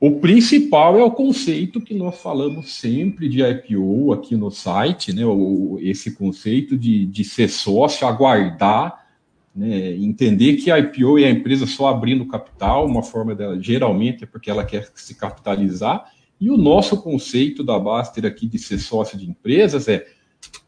O 0.00 0.18
principal 0.20 0.98
é 0.98 1.02
o 1.02 1.10
conceito 1.10 1.80
que 1.80 1.94
nós 1.94 2.20
falamos 2.20 2.72
sempre 2.72 3.28
de 3.28 3.42
IPO 3.42 4.12
aqui 4.12 4.36
no 4.36 4.50
site, 4.50 5.12
né? 5.12 5.24
O, 5.24 5.78
esse 5.80 6.14
conceito 6.14 6.76
de, 6.76 7.06
de 7.06 7.24
ser 7.24 7.48
sócio, 7.48 8.06
aguardar, 8.06 9.06
né? 9.54 9.94
entender 9.94 10.56
que 10.56 10.70
a 10.70 10.78
IPO 10.78 11.18
é 11.18 11.24
a 11.24 11.30
empresa 11.30 11.66
só 11.66 11.88
abrindo 11.88 12.26
capital, 12.26 12.86
uma 12.86 13.02
forma 13.02 13.34
dela, 13.34 13.60
geralmente 13.60 14.24
é 14.24 14.26
porque 14.26 14.50
ela 14.50 14.64
quer 14.64 14.90
se 14.94 15.14
capitalizar, 15.14 16.10
e 16.40 16.50
o 16.50 16.56
nosso 16.56 17.00
conceito 17.00 17.62
da 17.62 17.78
Baster 17.78 18.26
aqui 18.26 18.46
de 18.46 18.58
ser 18.58 18.78
sócio 18.78 19.16
de 19.16 19.30
empresas 19.30 19.88
é 19.88 20.04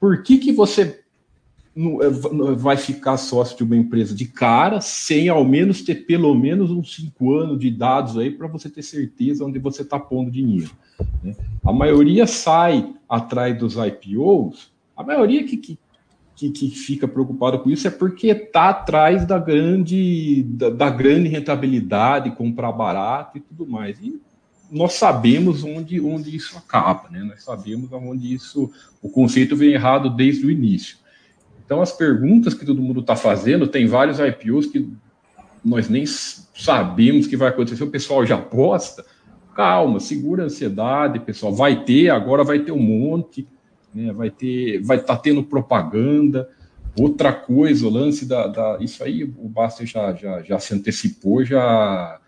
por 0.01 0.23
que, 0.23 0.39
que 0.39 0.53
você 0.53 1.05
vai 2.57 2.77
ficar 2.79 3.19
sócio 3.19 3.57
de 3.57 3.63
uma 3.63 3.77
empresa 3.77 4.15
de 4.15 4.25
cara 4.25 4.81
sem 4.81 5.29
ao 5.29 5.45
menos 5.45 5.83
ter 5.83 6.07
pelo 6.07 6.35
menos 6.35 6.71
uns 6.71 6.95
cinco 6.95 7.35
anos 7.35 7.59
de 7.59 7.71
dados 7.71 8.17
aí 8.17 8.31
para 8.31 8.47
você 8.47 8.71
ter 8.71 8.83
certeza 8.83 9.45
onde 9.45 9.59
você 9.59 9.83
está 9.83 10.01
pondo 10.01 10.31
dinheiro. 10.31 10.71
Né? 11.23 11.37
A 11.63 11.73
maioria 11.73 12.27
sai 12.27 12.95
atrás 13.07 13.59
dos 13.59 13.77
IPOs, 13.77 14.73
a 14.97 15.03
maioria 15.03 15.45
que, 15.45 15.59
que, 15.59 15.79
que, 16.35 16.51
que 16.51 16.71
fica 16.71 17.07
preocupada 17.07 17.59
com 17.59 17.71
isso 17.71 17.87
é 17.87 17.91
porque 17.91 18.29
está 18.29 18.71
atrás 18.71 19.27
da 19.27 19.39
grande, 19.39 20.45
da, 20.45 20.71
da, 20.71 20.89
grande 20.89 21.29
rentabilidade, 21.29 22.31
comprar 22.31 22.73
barato 22.73 23.37
e 23.37 23.41
tudo 23.41 23.67
mais. 23.67 23.99
E 24.01 24.19
nós 24.71 24.95
sabemos 24.95 25.63
onde, 25.63 26.01
onde 26.01 26.35
isso 26.35 26.57
acaba, 26.57 27.11
né? 27.11 27.23
nós 27.23 27.45
sabemos 27.45 27.93
onde 27.93 28.33
isso, 28.33 28.71
o 29.03 29.11
conceito 29.11 29.55
vem 29.55 29.73
errado 29.73 30.09
desde 30.09 30.47
o 30.47 30.51
início. 30.51 30.97
Então, 31.67 31.83
as 31.83 31.93
perguntas 31.93 32.55
que 32.55 32.65
todo 32.65 32.81
mundo 32.81 33.01
está 33.01 33.17
fazendo, 33.17 33.67
tem 33.67 33.89
vários 33.89 34.21
IPOs 34.21 34.67
que 34.67 34.89
nós 35.65 35.89
nem 35.89 36.07
sabemos 36.07 37.27
que 37.27 37.37
vai 37.37 37.49
acontecer, 37.49 37.83
o 37.83 37.91
pessoal 37.91 38.25
já 38.25 38.37
aposta. 38.37 39.05
Calma, 39.53 39.99
segura 39.99 40.45
a 40.45 40.47
ansiedade, 40.47 41.19
pessoal. 41.19 41.53
Vai 41.53 41.85
ter, 41.85 42.11
agora 42.11 42.45
vai 42.45 42.61
ter 42.61 42.71
um 42.71 42.81
monte, 42.81 43.49
né? 43.93 44.13
vai 44.13 44.31
ter, 44.31 44.81
vai 44.83 44.99
estar 44.99 45.17
tá 45.17 45.21
tendo 45.21 45.43
propaganda. 45.43 46.49
Outra 46.99 47.33
coisa, 47.33 47.87
o 47.87 47.91
lance 47.91 48.25
da. 48.27 48.47
da 48.47 48.79
isso 48.81 49.03
aí, 49.03 49.25
o 49.25 49.49
Basta 49.49 49.85
já, 49.85 50.15
já, 50.15 50.43
já 50.43 50.59
se 50.61 50.73
antecipou, 50.73 51.45
já, 51.45 52.21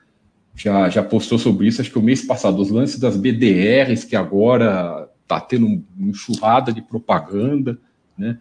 já, 0.55 0.89
já 0.89 1.03
postou 1.03 1.39
sobre 1.39 1.69
isso, 1.69 1.81
acho 1.81 1.93
que 1.93 1.99
o 1.99 2.03
mês 2.03 2.23
passado, 2.23 2.61
os 2.61 2.71
lances 2.71 2.99
das 2.99 3.17
BDRs, 3.17 4.05
que 4.05 4.17
agora 4.17 5.09
está 5.23 5.41
tendo 5.41 5.67
uma 5.67 5.83
enxurrada 6.11 6.73
de 6.73 6.83
propaganda, 6.83 7.79
né? 8.17 8.39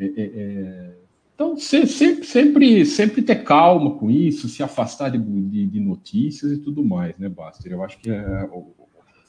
É, 0.00 0.04
é, 0.04 0.22
é, 0.22 0.90
então, 1.34 1.56
sempre, 1.58 2.24
sempre, 2.24 2.86
sempre 2.86 3.22
ter 3.22 3.44
calma 3.44 3.90
com 3.92 4.10
isso, 4.10 4.48
se 4.48 4.62
afastar 4.62 5.10
de, 5.10 5.18
de, 5.18 5.66
de 5.66 5.80
notícias 5.80 6.52
e 6.52 6.58
tudo 6.58 6.82
mais, 6.82 7.16
né, 7.18 7.28
Baster? 7.28 7.72
Eu 7.72 7.84
acho 7.84 7.98
que 7.98 8.10
é, 8.10 8.48
o, 8.50 8.74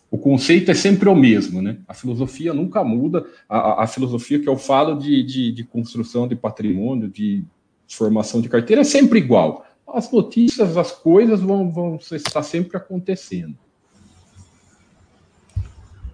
o, 0.10 0.18
conceito 0.18 0.72
é 0.72 0.74
sempre 0.74 1.10
o 1.10 1.16
mesmo, 1.16 1.62
né? 1.62 1.78
A 1.88 1.94
filosofia 1.94 2.54
nunca 2.54 2.84
muda. 2.84 3.26
A, 3.50 3.84
a 3.84 3.88
filosofia 3.88 4.40
que 4.40 4.48
eu 4.48 4.58
falo 4.58 4.96
de, 4.96 5.24
de, 5.24 5.52
de, 5.52 5.64
construção 5.66 6.26
de 6.28 6.36
patrimônio, 6.36 7.10
de 7.10 7.44
formação 7.88 8.42
de 8.42 8.48
carteira, 8.48 8.82
é 8.82 8.86
sempre 8.86 9.20
igual. 9.20 9.66
As 9.86 10.10
notícias, 10.10 10.78
as 10.78 10.92
coisas 10.92 11.42
vão, 11.42 11.70
vão 11.70 11.96
estar 11.96 12.44
sempre 12.44 12.78
acontecendo. 12.78 13.58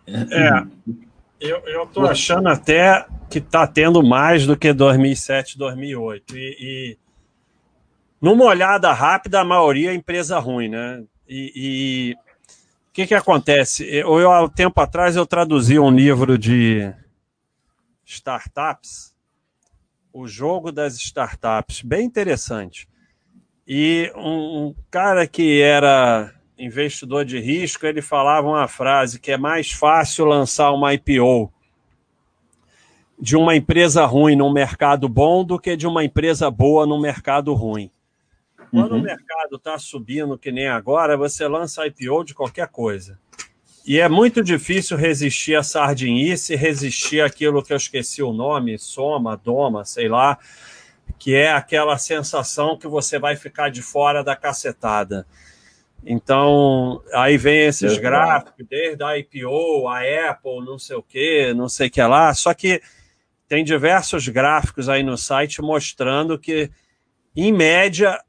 É, 0.07 0.65
eu, 1.39 1.59
eu 1.67 1.85
tô 1.87 2.05
achando 2.05 2.49
até 2.49 3.05
que 3.29 3.39
tá 3.39 3.67
tendo 3.67 4.03
mais 4.03 4.45
do 4.45 4.57
que 4.57 4.73
2007, 4.73 5.57
2008. 5.57 6.37
E, 6.37 6.57
e 6.59 6.97
numa 8.21 8.45
olhada 8.45 8.91
rápida, 8.93 9.41
a 9.41 9.45
maioria 9.45 9.91
é 9.91 9.95
empresa 9.95 10.39
ruim, 10.39 10.69
né? 10.69 11.03
E 11.27 12.15
o 12.89 12.93
que 12.93 13.05
que 13.05 13.13
acontece? 13.13 13.85
Eu, 13.85 14.19
eu, 14.19 14.31
há 14.31 14.49
tempo 14.49 14.79
atrás, 14.81 15.15
eu 15.15 15.25
traduzi 15.25 15.77
um 15.77 15.91
livro 15.91 16.37
de 16.37 16.91
startups, 18.05 19.13
o 20.11 20.27
jogo 20.27 20.71
das 20.71 20.95
startups, 20.95 21.81
bem 21.81 22.05
interessante. 22.05 22.87
E 23.67 24.11
um, 24.15 24.67
um 24.67 24.75
cara 24.89 25.27
que 25.27 25.61
era 25.61 26.33
investidor 26.57 27.25
de 27.25 27.39
risco, 27.39 27.85
ele 27.85 28.01
falava 28.01 28.47
uma 28.47 28.67
frase 28.67 29.19
que 29.19 29.31
é 29.31 29.37
mais 29.37 29.71
fácil 29.71 30.25
lançar 30.25 30.71
uma 30.71 30.93
IPO 30.93 31.51
de 33.19 33.35
uma 33.35 33.55
empresa 33.55 34.05
ruim 34.05 34.35
num 34.35 34.51
mercado 34.51 35.09
bom 35.09 35.43
do 35.43 35.59
que 35.59 35.75
de 35.75 35.87
uma 35.87 36.03
empresa 36.03 36.51
boa 36.51 36.85
num 36.85 36.99
mercado 36.99 37.53
ruim. 37.53 37.91
Quando 38.69 38.91
uhum. 38.91 38.99
o 38.99 39.03
mercado 39.03 39.55
está 39.55 39.79
subindo, 39.79 40.37
que 40.37 40.51
nem 40.51 40.67
agora, 40.67 41.17
você 41.17 41.47
lança 41.47 41.87
IPO 41.87 42.23
de 42.23 42.33
qualquer 42.33 42.67
coisa. 42.67 43.17
E 43.85 43.99
é 43.99 44.09
muito 44.09 44.43
difícil 44.43 44.97
resistir 44.97 45.55
a 45.55 45.63
sardinice, 45.63 46.55
resistir 46.55 47.21
aquilo 47.21 47.63
que 47.63 47.71
eu 47.71 47.77
esqueci 47.77 48.21
o 48.21 48.33
nome, 48.33 48.77
soma, 48.77 49.37
doma, 49.37 49.85
sei 49.85 50.09
lá, 50.09 50.37
que 51.17 51.33
é 51.33 51.51
aquela 51.51 51.97
sensação 51.97 52.77
que 52.77 52.87
você 52.87 53.17
vai 53.17 53.37
ficar 53.37 53.69
de 53.69 53.81
fora 53.81 54.23
da 54.23 54.35
cacetada. 54.35 55.25
Então, 56.05 57.01
aí 57.13 57.37
vem 57.37 57.65
esses 57.65 57.97
gráficos, 57.97 58.65
desde 58.69 59.03
a 59.03 59.17
IPO, 59.17 59.87
a 59.87 60.29
Apple, 60.29 60.65
não 60.65 60.79
sei 60.79 60.95
o 60.95 61.03
que, 61.03 61.53
não 61.53 61.67
sei 61.67 61.87
o 61.87 61.91
que 61.91 62.01
lá. 62.01 62.33
Só 62.33 62.53
que 62.53 62.81
tem 63.47 63.63
diversos 63.63 64.27
gráficos 64.27 64.89
aí 64.89 65.03
no 65.03 65.17
site 65.17 65.61
mostrando 65.61 66.37
que, 66.39 66.69
em 67.35 67.51
média, 67.51 68.19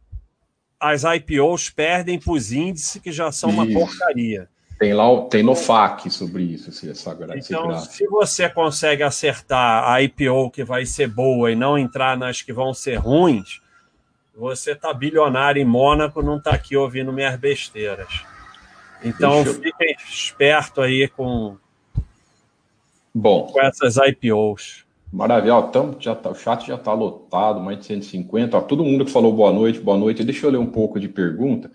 as 0.80 1.02
IPOs 1.04 1.70
perdem 1.70 2.18
para 2.18 2.32
os 2.32 2.52
índices 2.52 3.00
que 3.00 3.12
já 3.12 3.30
são 3.30 3.50
isso. 3.50 3.60
uma 3.60 3.66
porcaria. 3.66 4.48
Tem 4.78 4.92
lá, 4.94 5.22
tem 5.22 5.42
no 5.42 5.56
FAQ 5.56 6.08
sobre 6.08 6.44
isso, 6.44 6.70
essa, 6.88 7.18
Então, 7.36 7.80
se 7.80 8.06
você 8.06 8.48
consegue 8.48 9.02
acertar 9.02 9.90
a 9.90 10.00
IPO 10.02 10.52
que 10.52 10.62
vai 10.62 10.86
ser 10.86 11.08
boa 11.08 11.50
e 11.50 11.56
não 11.56 11.76
entrar 11.76 12.16
nas 12.16 12.42
que 12.42 12.52
vão 12.52 12.72
ser 12.72 12.94
ruins, 12.94 13.60
você 14.38 14.74
tá 14.74 14.94
bilionário 14.94 15.60
em 15.60 15.64
Mônaco, 15.64 16.22
não 16.22 16.40
tá 16.40 16.52
aqui 16.52 16.76
ouvindo 16.76 17.12
minhas 17.12 17.36
besteiras. 17.36 18.24
Então 19.02 19.42
Deixa 19.42 19.60
fiquem 19.60 19.96
esperto 20.08 20.80
aí 20.80 21.08
com, 21.08 21.56
Bom, 23.12 23.48
com 23.48 23.60
essas 23.60 23.96
IPOs. 23.96 24.84
Maravilha, 25.12 25.60
tamo, 25.62 25.96
já 25.98 26.14
tá, 26.14 26.30
o 26.30 26.34
chat 26.34 26.66
já 26.66 26.76
está 26.76 26.92
lotado, 26.92 27.60
mais 27.60 27.78
de 27.78 27.86
150. 27.86 28.56
Ó, 28.56 28.60
todo 28.60 28.84
mundo 28.84 29.04
que 29.04 29.10
falou 29.10 29.32
boa 29.32 29.52
noite, 29.52 29.80
boa 29.80 29.96
noite. 29.96 30.22
Deixa 30.22 30.46
eu 30.46 30.50
ler 30.50 30.58
um 30.58 30.66
pouco 30.66 31.00
de 31.00 31.08
pergunta. 31.08 31.70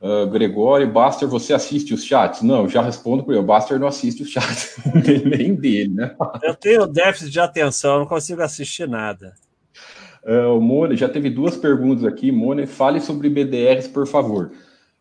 Uh, 0.00 0.26
Gregório, 0.28 0.90
Baster, 0.90 1.28
você 1.28 1.52
assiste 1.52 1.92
os 1.92 2.04
chats? 2.04 2.40
Não, 2.42 2.68
já 2.68 2.80
respondo 2.80 3.22
por 3.24 3.34
eu. 3.34 3.42
Baster 3.42 3.78
não 3.78 3.88
assiste 3.88 4.22
os 4.22 4.30
chats, 4.30 4.76
nem 5.24 5.54
dele, 5.54 5.94
né? 5.94 6.16
Eu 6.42 6.54
tenho 6.54 6.86
déficit 6.86 7.30
de 7.30 7.40
atenção, 7.40 7.98
não 7.98 8.06
consigo 8.06 8.40
assistir 8.42 8.88
nada. 8.88 9.34
Uh, 10.28 10.54
o 10.54 10.60
Mone, 10.60 10.94
já 10.94 11.08
teve 11.08 11.30
duas 11.30 11.56
perguntas 11.56 12.04
aqui. 12.04 12.30
Mone, 12.30 12.66
fale 12.66 13.00
sobre 13.00 13.30
BDRs, 13.30 13.88
por 13.88 14.06
favor. 14.06 14.52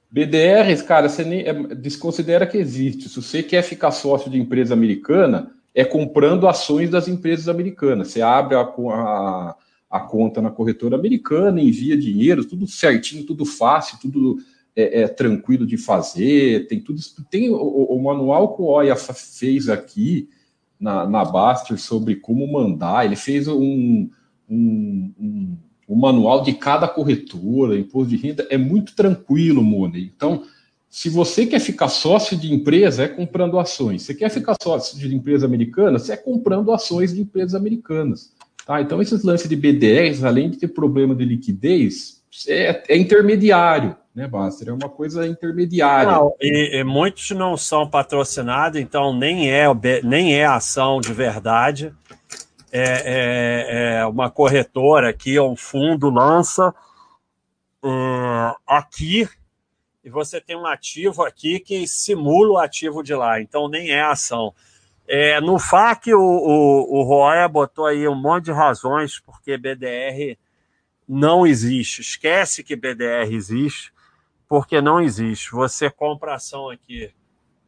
BDRs, 0.10 0.82
cara, 0.82 1.10
você 1.10 1.26
nem, 1.26 1.42
é, 1.42 1.54
desconsidera 1.76 2.48
que 2.48 2.58
existe. 2.58 3.10
Se 3.10 3.22
você 3.22 3.44
quer 3.44 3.62
ficar 3.62 3.92
sócio 3.92 4.32
de 4.32 4.40
empresa 4.40 4.74
americana, 4.74 5.52
é 5.76 5.84
comprando 5.84 6.48
ações 6.48 6.90
das 6.90 7.10
empresas 7.10 7.50
americanas. 7.50 8.08
Você 8.08 8.22
abre 8.22 8.56
a, 8.56 8.62
a, 8.62 9.56
a 9.92 10.00
conta 10.00 10.42
na 10.42 10.50
corretora 10.50 10.96
americana, 10.96 11.60
envia 11.60 11.98
dinheiro, 11.98 12.46
tudo 12.46 12.66
certinho, 12.66 13.26
tudo 13.26 13.46
fácil, 13.46 14.00
tudo 14.02 14.38
é, 14.74 15.02
é 15.02 15.08
tranquilo 15.10 15.68
de 15.68 15.76
fazer. 15.76 16.68
Tem 16.68 16.80
tudo. 16.80 17.02
Tem 17.30 17.50
o, 17.50 17.58
o 17.58 18.02
manual 18.02 18.56
que 18.56 18.62
o 18.62 18.68
Oya 18.68 18.96
fez 18.96 19.68
aqui 19.68 20.30
na, 20.80 21.06
na 21.06 21.26
Baster 21.26 21.78
sobre 21.78 22.16
como 22.16 22.50
mandar. 22.50 23.06
Ele 23.06 23.18
fez 23.18 23.50
um, 23.50 24.10
um, 24.50 25.14
um, 25.20 25.58
um 25.90 25.96
manual 25.96 26.44
de 26.44 26.54
cada 26.54 26.88
corretora, 26.88 27.78
imposto 27.78 28.10
de 28.10 28.18
renda. 28.18 28.48
É 28.50 28.58
muito 28.58 28.96
tranquilo, 28.96 29.64
Money. 29.64 30.12
Então 30.16 30.44
se 30.90 31.10
você 31.10 31.46
quer 31.46 31.60
ficar 31.60 31.90
sócio 31.90 32.38
de 32.38 32.54
empresa, 32.54 33.04
é 33.04 33.08
comprando 33.08 33.60
ações. 33.60 34.04
Você 34.04 34.14
quer 34.14 34.30
ficar 34.30 34.56
sócio 34.62 34.98
de 34.98 35.14
empresa 35.14 35.46
americana, 35.46 36.00
você 36.00 36.14
é 36.14 36.18
comprando 36.18 36.72
ações 36.72 37.14
de 37.14 37.22
empresas 37.22 37.54
americanas. 37.54 38.34
Tá? 38.66 38.82
Então, 38.82 39.02
esses 39.02 39.24
lances 39.24 39.48
de 39.48 39.56
BDRs, 39.56 40.24
além 40.24 40.50
de 40.50 40.58
ter 40.58 40.70
problema 40.70 41.14
de 41.14 41.24
liquidez, 41.24 42.24
é, 42.48 42.84
é 42.90 42.98
intermediário, 42.98 43.96
né, 44.14 44.28
Baster? 44.28 44.70
É 44.70 44.74
uma 44.74 44.90
coisa 44.90 45.28
intermediária. 45.28 46.12
Não, 46.12 46.34
e, 46.42 46.80
e, 46.80 46.84
muitos 46.84 47.32
não 47.32 47.56
são 47.56 47.90
patrocinados, 47.90 48.80
então 48.80 49.18
nem 49.18 49.52
é, 49.52 49.66
nem 50.04 50.36
é 50.36 50.46
ação 50.46 51.00
de 51.00 51.14
verdade. 51.14 51.94
É, 52.72 52.82
é, 52.82 54.00
é 54.00 54.06
uma 54.06 54.30
corretora 54.30 55.10
aqui, 55.10 55.40
um 55.40 55.56
fundo 55.56 56.10
lança 56.10 56.74
é, 57.84 58.56
aqui 58.68 59.28
e 60.08 60.10
você 60.10 60.40
tem 60.40 60.56
um 60.56 60.66
ativo 60.66 61.24
aqui 61.24 61.60
que 61.60 61.86
simula 61.86 62.52
o 62.52 62.58
ativo 62.58 63.04
de 63.04 63.14
lá, 63.14 63.42
então 63.42 63.68
nem 63.68 63.92
é 63.92 64.02
ação. 64.02 64.54
É, 65.06 65.42
no 65.42 65.60
FAC, 65.60 66.14
o, 66.14 66.20
o, 66.20 67.00
o 67.00 67.04
Roya 67.04 67.48
botou 67.48 67.86
aí 67.86 68.08
um 68.08 68.16
monte 68.16 68.46
de 68.46 68.52
razões 68.54 69.20
porque 69.20 69.58
BDR 69.58 70.38
não 71.08 71.46
existe. 71.46 72.02
Esquece 72.02 72.64
que 72.64 72.76
BDR 72.76 73.32
existe, 73.32 73.94
porque 74.48 74.80
não 74.82 75.02
existe. 75.02 75.52
Você 75.52 75.90
compra 75.90 76.36
ação 76.36 76.70
aqui 76.70 77.14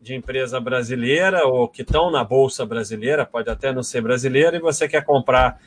de 0.02 0.16
empresa 0.16 0.60
brasileira 0.60 1.46
ou 1.46 1.68
que 1.68 1.82
estão 1.82 2.10
na 2.10 2.24
Bolsa 2.24 2.66
Brasileira, 2.66 3.26
pode 3.26 3.50
até 3.50 3.74
não 3.74 3.84
ser 3.84 4.02
brasileira, 4.02 4.58
e 4.58 4.60
você 4.60 4.88
quer 4.88 5.04
comprar 5.04 5.60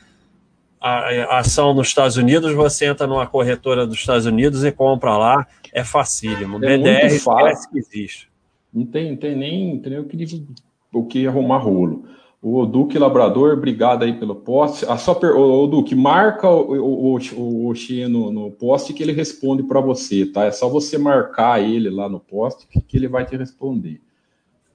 a, 0.83 1.39
ação 1.39 1.73
nos 1.73 1.87
Estados 1.87 2.17
Unidos, 2.17 2.53
você 2.53 2.85
entra 2.85 3.07
numa 3.07 3.25
corretora 3.25 3.87
dos 3.87 3.99
Estados 3.99 4.25
Unidos 4.25 4.65
e 4.65 4.71
compra 4.71 5.17
lá, 5.17 5.47
é 5.71 5.83
facílimo. 5.83 6.57
É 6.63 6.77
BDR 6.77 7.23
parece 7.23 7.69
que 7.69 7.77
existe. 7.79 8.29
Não 8.73 8.85
tem, 8.85 9.11
não 9.11 9.17
tem 9.17 9.35
nem, 9.35 9.79
tem 9.79 9.91
nem 9.91 10.01
o, 10.01 10.05
que, 10.05 10.47
o 10.91 11.05
que 11.05 11.27
arrumar 11.27 11.59
rolo. 11.59 12.05
O 12.41 12.65
Duque 12.65 12.99
Labrador, 12.99 13.53
obrigado 13.53 14.03
aí 14.03 14.19
pelo 14.19 14.35
post. 14.35 14.85
A 14.85 14.97
só 14.97 15.13
per... 15.13 15.31
o, 15.31 15.65
Duque, 15.67 15.95
marca 15.95 16.49
o, 16.49 17.13
o, 17.13 17.17
o, 17.17 17.69
o 17.69 17.73
no, 18.09 18.31
no 18.33 18.51
post 18.51 18.91
que 18.93 19.01
ele 19.01 19.13
responde 19.13 19.63
para 19.63 19.79
você, 19.79 20.25
tá? 20.25 20.43
É 20.43 20.51
só 20.51 20.67
você 20.67 20.97
marcar 20.97 21.63
ele 21.63 21.89
lá 21.89 22.09
no 22.09 22.19
post 22.19 22.67
que 22.67 22.97
ele 22.97 23.07
vai 23.07 23.25
te 23.25 23.37
responder. 23.37 24.01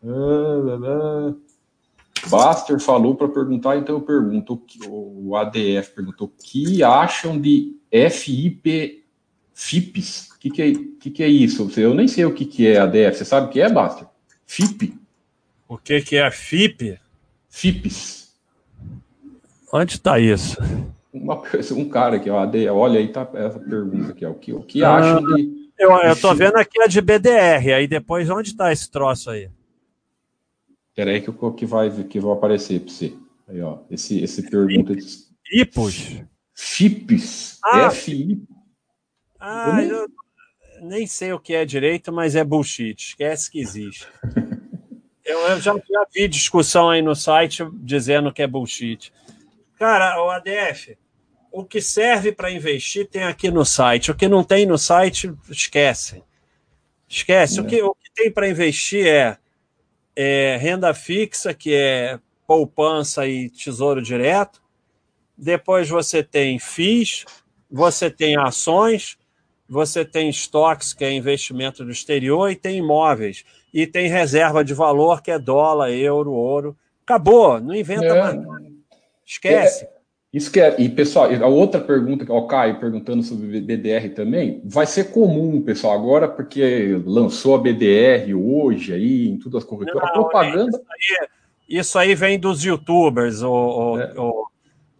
Ah, 0.05 1.35
Baster 2.28 2.81
falou 2.81 3.14
para 3.14 3.28
perguntar, 3.28 3.76
então 3.76 3.97
eu 3.97 4.00
pergunto, 4.00 4.61
o 4.87 5.37
ADF 5.37 5.95
perguntou, 5.95 6.26
o 6.26 6.43
que 6.43 6.83
acham 6.83 7.40
de 7.40 7.76
FIP, 8.11 9.05
FIPs? 9.55 10.31
O 10.31 10.38
que, 10.38 10.50
que, 10.50 10.62
é, 10.62 10.73
que, 11.00 11.11
que 11.11 11.23
é 11.23 11.28
isso? 11.28 11.71
Eu 11.76 11.95
nem 11.95 12.09
sei 12.09 12.25
o 12.25 12.35
que, 12.35 12.45
que 12.45 12.67
é 12.67 12.78
ADF, 12.78 13.19
você 13.19 13.25
sabe 13.25 13.47
o 13.47 13.50
que 13.50 13.61
é, 13.61 13.71
Baster? 13.71 14.07
FIP. 14.47 14.99
O 15.69 15.76
que, 15.76 16.00
que 16.00 16.17
é 16.17 16.31
FIP? 16.31 16.99
FIPs. 17.49 18.35
Onde 19.73 19.95
está 19.95 20.19
isso? 20.19 20.57
Uma, 21.12 21.43
um 21.73 21.88
cara 21.88 22.17
aqui, 22.17 22.31
ó, 22.31 22.40
AD, 22.40 22.69
olha 22.69 23.00
aí, 23.00 23.09
tá 23.09 23.28
essa 23.35 23.59
pergunta 23.59 24.12
aqui, 24.12 24.25
ó, 24.25 24.31
o 24.31 24.35
que, 24.35 24.52
o 24.52 24.62
que 24.62 24.85
ah, 24.85 24.97
acham 24.97 25.35
de... 25.35 25.69
Eu, 25.78 25.93
eu 25.93 26.17
tô 26.17 26.35
vendo 26.35 26.57
aqui 26.57 26.81
a 26.83 26.87
de 26.87 27.00
BDR, 27.00 27.73
aí 27.75 27.87
depois 27.87 28.28
onde 28.28 28.50
está 28.50 28.73
esse 28.73 28.91
troço 28.91 29.30
aí? 29.30 29.49
Espera 30.99 31.13
aí 31.13 31.21
que, 31.21 31.30
que, 31.56 31.65
vai, 31.65 31.91
que 31.91 32.19
vai 32.19 32.32
aparecer 32.32 32.80
para 32.80 32.93
você. 32.93 33.15
Aí, 33.47 33.63
ó. 33.63 33.78
Esse, 33.89 34.21
esse 34.21 34.43
pergunta. 34.50 34.93
Ipos? 35.52 36.25
FIPs. 36.52 37.61
Ah, 37.65 37.82
F-I. 37.87 38.43
Ah, 39.39 39.69
eu 39.69 39.75
nem... 39.76 39.89
eu 39.91 40.08
nem 40.89 41.06
sei 41.06 41.32
o 41.32 41.39
que 41.39 41.54
é 41.54 41.65
direito, 41.65 42.13
mas 42.13 42.34
é 42.34 42.43
bullshit. 42.43 43.00
Esquece 43.00 43.49
que 43.49 43.61
existe. 43.61 44.08
eu, 45.25 45.39
eu 45.39 45.61
já, 45.61 45.73
já 45.73 46.06
vi 46.13 46.26
discussão 46.26 46.91
aí 46.91 47.00
no 47.00 47.15
site 47.15 47.65
dizendo 47.75 48.32
que 48.32 48.43
é 48.43 48.49
bullshit. 48.49 49.13
Cara, 49.76 50.21
o 50.21 50.28
ADF, 50.30 50.99
o 51.52 51.65
que 51.65 51.80
serve 51.80 52.32
para 52.32 52.50
investir 52.50 53.06
tem 53.08 53.23
aqui 53.23 53.52
no 53.52 53.65
site. 53.65 54.11
O 54.11 54.17
que 54.17 54.26
não 54.26 54.43
tem 54.43 54.67
no 54.67 54.76
site, 54.76 55.32
esquece. 55.49 56.25
Esquece. 57.08 57.61
É. 57.61 57.63
O, 57.63 57.67
que, 57.67 57.82
o 57.82 57.95
que 57.95 58.11
tem 58.13 58.32
para 58.32 58.50
investir 58.50 59.06
é 59.06 59.39
é, 60.21 60.57
renda 60.57 60.93
fixa, 60.93 61.54
que 61.54 61.73
é 61.73 62.19
poupança 62.45 63.25
e 63.25 63.49
tesouro 63.49 64.02
direto. 64.02 64.61
Depois 65.37 65.89
você 65.89 66.25
tem 66.25 66.59
FIIs, 66.59 67.25
você 67.71 68.11
tem 68.11 68.37
ações, 68.37 69.17
você 69.69 70.04
tem 70.04 70.28
estoques, 70.28 70.93
que 70.93 71.04
é 71.04 71.13
investimento 71.13 71.85
do 71.85 71.93
exterior, 71.93 72.50
e 72.50 72.57
tem 72.57 72.78
imóveis. 72.78 73.45
E 73.73 73.87
tem 73.87 74.09
reserva 74.09 74.65
de 74.65 74.75
valor, 74.75 75.23
que 75.23 75.31
é 75.31 75.39
dólar, 75.39 75.93
euro, 75.93 76.33
ouro. 76.33 76.76
Acabou, 77.04 77.61
não 77.61 77.73
inventa 77.73 78.07
é. 78.07 78.21
mais 78.21 78.35
nada. 78.35 78.73
Esquece. 79.25 79.85
É, 79.85 79.98
isso 80.32 80.52
que 80.52 80.60
é, 80.60 80.78
e 80.78 80.88
pessoal, 80.91 81.30
a 81.30 81.47
outra 81.47 81.80
pergunta 81.80 82.25
que 82.25 82.30
o 82.30 82.47
Caio 82.47 82.78
perguntando 82.78 83.23
sobre 83.23 83.60
BDR 83.60 84.10
também, 84.14 84.60
vai 84.64 84.84
ser 84.84 85.10
comum, 85.10 85.62
pessoal, 85.62 85.95
agora 85.95 86.28
porque 86.28 87.00
lançou 87.06 87.54
a 87.54 87.58
BDR 87.58 88.34
hoje 88.34 88.93
aí 88.93 89.28
em 89.28 89.38
todas 89.38 89.62
as 89.62 89.69
corretoras, 89.69 90.10
a 90.10 90.12
propaganda. 90.12 90.76
Isso 90.76 90.86
aí, 90.91 91.28
isso 91.69 91.99
aí, 91.99 92.14
vem 92.14 92.38
dos 92.38 92.62
youtubers, 92.62 93.43
o, 93.43 93.50
o, 93.50 94.00
é. 94.00 94.12
o 94.19 94.49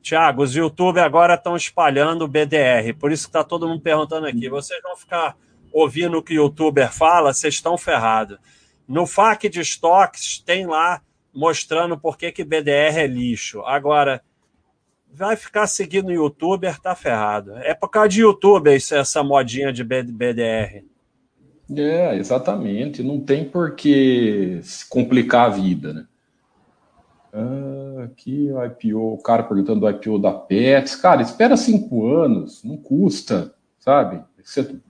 Tiago, 0.00 0.42
os 0.42 0.54
youtubers 0.54 1.04
agora 1.04 1.34
estão 1.34 1.56
espalhando 1.56 2.24
o 2.24 2.28
BDR, 2.28 2.94
por 2.98 3.12
isso 3.12 3.24
que 3.24 3.30
está 3.30 3.44
todo 3.44 3.68
mundo 3.68 3.82
perguntando 3.82 4.26
aqui. 4.26 4.48
Hum. 4.48 4.52
Vocês 4.52 4.82
vão 4.82 4.96
ficar 4.96 5.36
ouvindo 5.70 6.16
o 6.16 6.22
que 6.22 6.38
o 6.38 6.44
youtuber 6.44 6.90
fala, 6.90 7.34
vocês 7.34 7.52
estão 7.52 7.76
ferrados. 7.76 8.38
No 8.88 9.06
FAQ 9.06 9.50
de 9.50 9.60
estoques 9.60 10.38
tem 10.38 10.66
lá 10.66 11.02
mostrando 11.34 11.98
por 11.98 12.16
que, 12.16 12.32
que 12.32 12.42
BDR 12.42 12.96
é 12.96 13.06
lixo. 13.06 13.60
Agora 13.66 14.22
vai 15.12 15.36
ficar 15.36 15.66
seguindo 15.66 16.08
o 16.08 16.12
youtuber, 16.12 16.80
tá 16.80 16.94
ferrado. 16.94 17.56
É 17.58 17.74
por 17.74 17.88
causa 17.88 18.08
de 18.08 18.20
youtuber 18.20 18.76
isso, 18.76 18.94
essa 18.94 19.22
modinha 19.22 19.72
de 19.72 19.82
BDR. 19.84 20.84
É, 21.76 22.16
exatamente. 22.16 23.02
Não 23.02 23.20
tem 23.20 23.44
por 23.44 23.74
que 23.74 24.60
complicar 24.88 25.46
a 25.46 25.54
vida, 25.54 25.92
né? 25.92 26.06
Ah, 27.32 28.04
aqui 28.04 28.50
o 28.50 28.64
IPO, 28.64 29.14
o 29.14 29.22
cara 29.22 29.42
perguntando 29.42 29.80
do 29.80 29.90
IPO 29.90 30.18
da 30.18 30.32
Pets. 30.32 30.96
Cara, 30.96 31.22
espera 31.22 31.56
cinco 31.56 32.06
anos, 32.06 32.64
não 32.64 32.76
custa, 32.76 33.54
sabe? 33.78 34.22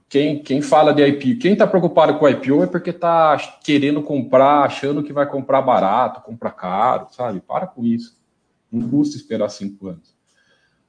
quem, 0.08 0.42
quem 0.42 0.62
fala 0.62 0.94
de 0.94 1.06
IPO, 1.06 1.40
quem 1.40 1.56
tá 1.56 1.66
preocupado 1.66 2.18
com 2.18 2.24
o 2.24 2.28
IPO 2.28 2.62
é 2.62 2.66
porque 2.66 2.92
tá 2.92 3.36
querendo 3.62 4.02
comprar, 4.02 4.64
achando 4.64 5.02
que 5.02 5.12
vai 5.12 5.26
comprar 5.28 5.60
barato, 5.62 6.22
comprar 6.22 6.52
caro, 6.52 7.08
sabe? 7.10 7.40
Para 7.40 7.66
com 7.66 7.84
isso. 7.84 8.17
Não 8.70 8.88
custa 8.88 9.16
esperar 9.16 9.48
cinco 9.48 9.88
anos. 9.88 10.14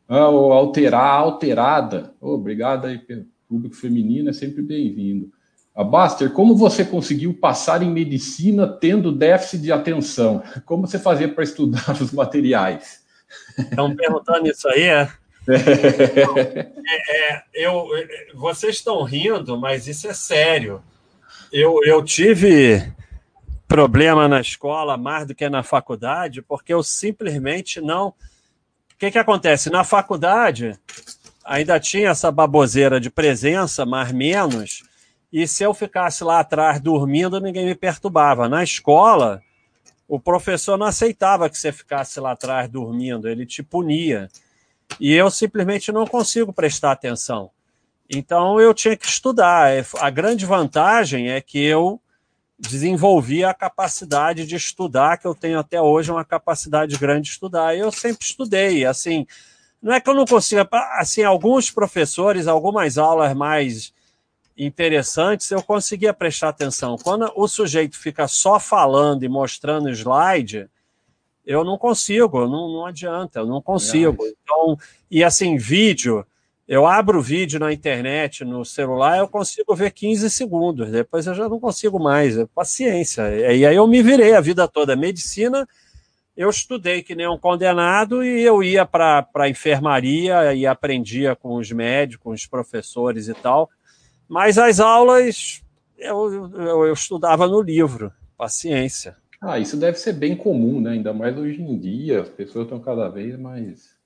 Ah, 0.08 0.24
alterar, 0.24 1.16
alterada. 1.16 2.14
Oh, 2.20 2.34
obrigado 2.34 2.88
aí 2.88 2.98
pelo 2.98 3.26
público 3.48 3.76
feminino, 3.76 4.30
é 4.30 4.34
sempre 4.34 4.62
bem-vindo. 4.62 5.32
A 5.76 5.84
Baster, 5.84 6.32
como 6.32 6.56
você 6.56 6.84
conseguiu 6.84 7.34
passar 7.34 7.82
em 7.82 7.92
medicina 7.92 8.68
tendo 8.68 9.12
déficit 9.12 9.62
de 9.62 9.72
atenção? 9.72 10.44
Como 10.66 10.86
você 10.86 11.00
fazia 11.00 11.28
para 11.28 11.44
estudar 11.44 11.92
os 12.02 12.12
materiais? 12.12 13.04
Estão 13.58 13.96
perguntando 13.96 14.48
isso 14.48 14.68
aí, 14.68 14.84
é? 14.84 15.10
é, 15.50 17.34
é 17.34 17.44
eu, 17.54 17.88
vocês 18.36 18.76
estão 18.76 19.04
rindo, 19.04 19.58
mas 19.58 19.88
isso 19.88 20.08
é 20.08 20.14
sério. 20.14 20.82
Eu, 21.52 21.80
eu 21.86 22.04
tive 22.04 22.92
problema 23.70 24.28
na 24.28 24.42
escola 24.42 24.98
mais 24.98 25.28
do 25.28 25.36
que 25.36 25.48
na 25.48 25.62
faculdade, 25.62 26.42
porque 26.42 26.74
eu 26.74 26.82
simplesmente 26.82 27.80
não. 27.80 28.08
O 28.08 28.16
que, 28.98 29.12
que 29.12 29.20
acontece? 29.20 29.70
Na 29.70 29.84
faculdade, 29.84 30.78
ainda 31.46 31.80
tinha 31.80 32.10
essa 32.10 32.32
baboseira 32.32 33.00
de 33.00 33.12
presença, 33.12 33.86
mas 33.86 34.12
menos, 34.12 34.84
e 35.32 35.48
se 35.48 35.64
eu 35.64 35.74
ficasse 35.74 36.24
lá 36.24 36.40
atrás 36.40 36.82
dormindo, 36.82 37.40
ninguém 37.40 37.68
me 37.68 37.76
perturbava. 37.76 38.50
Na 38.50 38.64
escola, 38.64 39.40
o 40.08 40.20
professor 40.20 40.76
não 40.76 40.88
aceitava 40.88 41.48
que 41.48 41.58
você 41.58 41.72
ficasse 41.72 42.20
lá 42.20 42.32
atrás 42.32 42.68
dormindo, 42.68 43.30
ele 43.30 43.46
te 43.46 43.62
punia. 43.62 44.30
E 45.00 45.14
eu 45.14 45.30
simplesmente 45.30 45.92
não 45.92 46.08
consigo 46.08 46.52
prestar 46.52 46.92
atenção. 46.92 47.52
Então 48.10 48.60
eu 48.60 48.74
tinha 48.74 48.98
que 48.98 49.06
estudar. 49.06 49.72
A 50.00 50.10
grande 50.10 50.44
vantagem 50.48 51.30
é 51.30 51.40
que 51.40 51.64
eu 51.64 52.02
desenvolvi 52.60 53.44
a 53.44 53.54
capacidade 53.54 54.46
de 54.46 54.56
estudar, 54.56 55.18
que 55.18 55.26
eu 55.26 55.34
tenho 55.34 55.58
até 55.58 55.82
hoje 55.82 56.12
uma 56.12 56.26
capacidade 56.26 56.98
grande 56.98 57.24
de 57.24 57.30
estudar. 57.30 57.78
Eu 57.78 57.92
sempre 57.92 58.26
estudei, 58.26 58.86
assim, 58.86 59.26
não 59.82 59.94
é 59.94 60.02
que 60.02 60.10
eu 60.10 60.14
não 60.14 60.26
consiga, 60.26 60.68
assim, 60.98 61.24
alguns 61.24 61.72
professores, 61.72 62.48
algumas 62.48 62.98
aulas 62.98 63.34
mais 63.34 63.94
interessantes, 64.58 65.50
eu 65.52 65.64
conseguia 65.64 66.14
prestar 66.14 66.50
atenção. 66.50 66.98
Quando 66.98 67.32
o 67.34 67.48
sujeito 67.48 67.98
fica 67.98 68.28
só 68.28 68.60
falando 68.60 69.24
e 69.24 69.30
mostrando 69.30 69.90
slide, 69.90 70.70
eu 71.46 71.64
não 71.64 71.78
consigo, 71.78 72.42
não, 72.42 72.68
não 72.68 72.86
adianta, 72.86 73.40
eu 73.40 73.46
não 73.46 73.62
consigo. 73.62 74.18
Então, 74.44 74.78
e 75.10 75.24
assim, 75.24 75.56
vídeo, 75.58 76.26
eu 76.70 76.86
abro 76.86 77.18
o 77.18 77.22
vídeo 77.24 77.60
na 77.60 77.74
internet, 77.74 78.46
no 78.46 78.64
celular, 78.64 79.18
eu 79.18 79.28
consigo 79.28 79.76
ver 79.76 79.90
15 79.90 80.30
segundos, 80.30 80.92
depois 80.92 81.26
eu 81.26 81.34
já 81.34 81.50
não 81.50 81.60
consigo 81.60 82.00
mais, 82.00 82.38
é 82.38 82.46
paciência. 82.46 83.24
E 83.56 83.66
aí 83.66 83.76
eu 83.76 83.88
me 83.88 84.04
virei 84.04 84.36
a 84.36 84.40
vida 84.40 84.68
toda. 84.68 84.96
Medicina, 84.96 85.68
eu 86.38 86.48
estudei 86.48 87.02
que 87.02 87.16
nem 87.16 87.28
um 87.28 87.40
condenado 87.40 88.24
e 88.24 88.42
eu 88.42 88.62
ia 88.62 88.86
para 88.86 89.28
a 89.34 89.50
enfermaria 89.50 90.54
e 90.54 90.68
aprendia 90.68 91.36
com 91.36 91.56
os 91.56 91.72
médicos, 91.72 92.42
os 92.42 92.46
professores 92.46 93.28
e 93.28 93.34
tal, 93.34 93.68
mas 94.28 94.60
as 94.60 94.80
aulas 94.80 95.64
eu, 95.98 96.52
eu, 96.54 96.86
eu 96.86 96.94
estudava 96.94 97.48
no 97.48 97.64
livro, 97.64 98.14
paciência. 98.38 99.18
Ah, 99.42 99.58
isso 99.58 99.76
deve 99.76 99.98
ser 99.98 100.14
bem 100.14 100.36
comum, 100.38 100.80
né? 100.80 100.92
Ainda 100.92 101.14
mais 101.14 101.36
hoje 101.36 101.60
em 101.60 101.80
dia, 101.80 102.22
as 102.22 102.30
pessoas 102.30 102.66
estão 102.66 102.80
cada 102.80 103.10
vez 103.10 103.40
mais. 103.40 103.98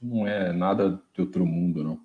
Não 0.00 0.26
é 0.26 0.52
nada 0.52 1.00
de 1.12 1.20
outro 1.20 1.44
mundo, 1.44 1.82
não. 1.82 2.00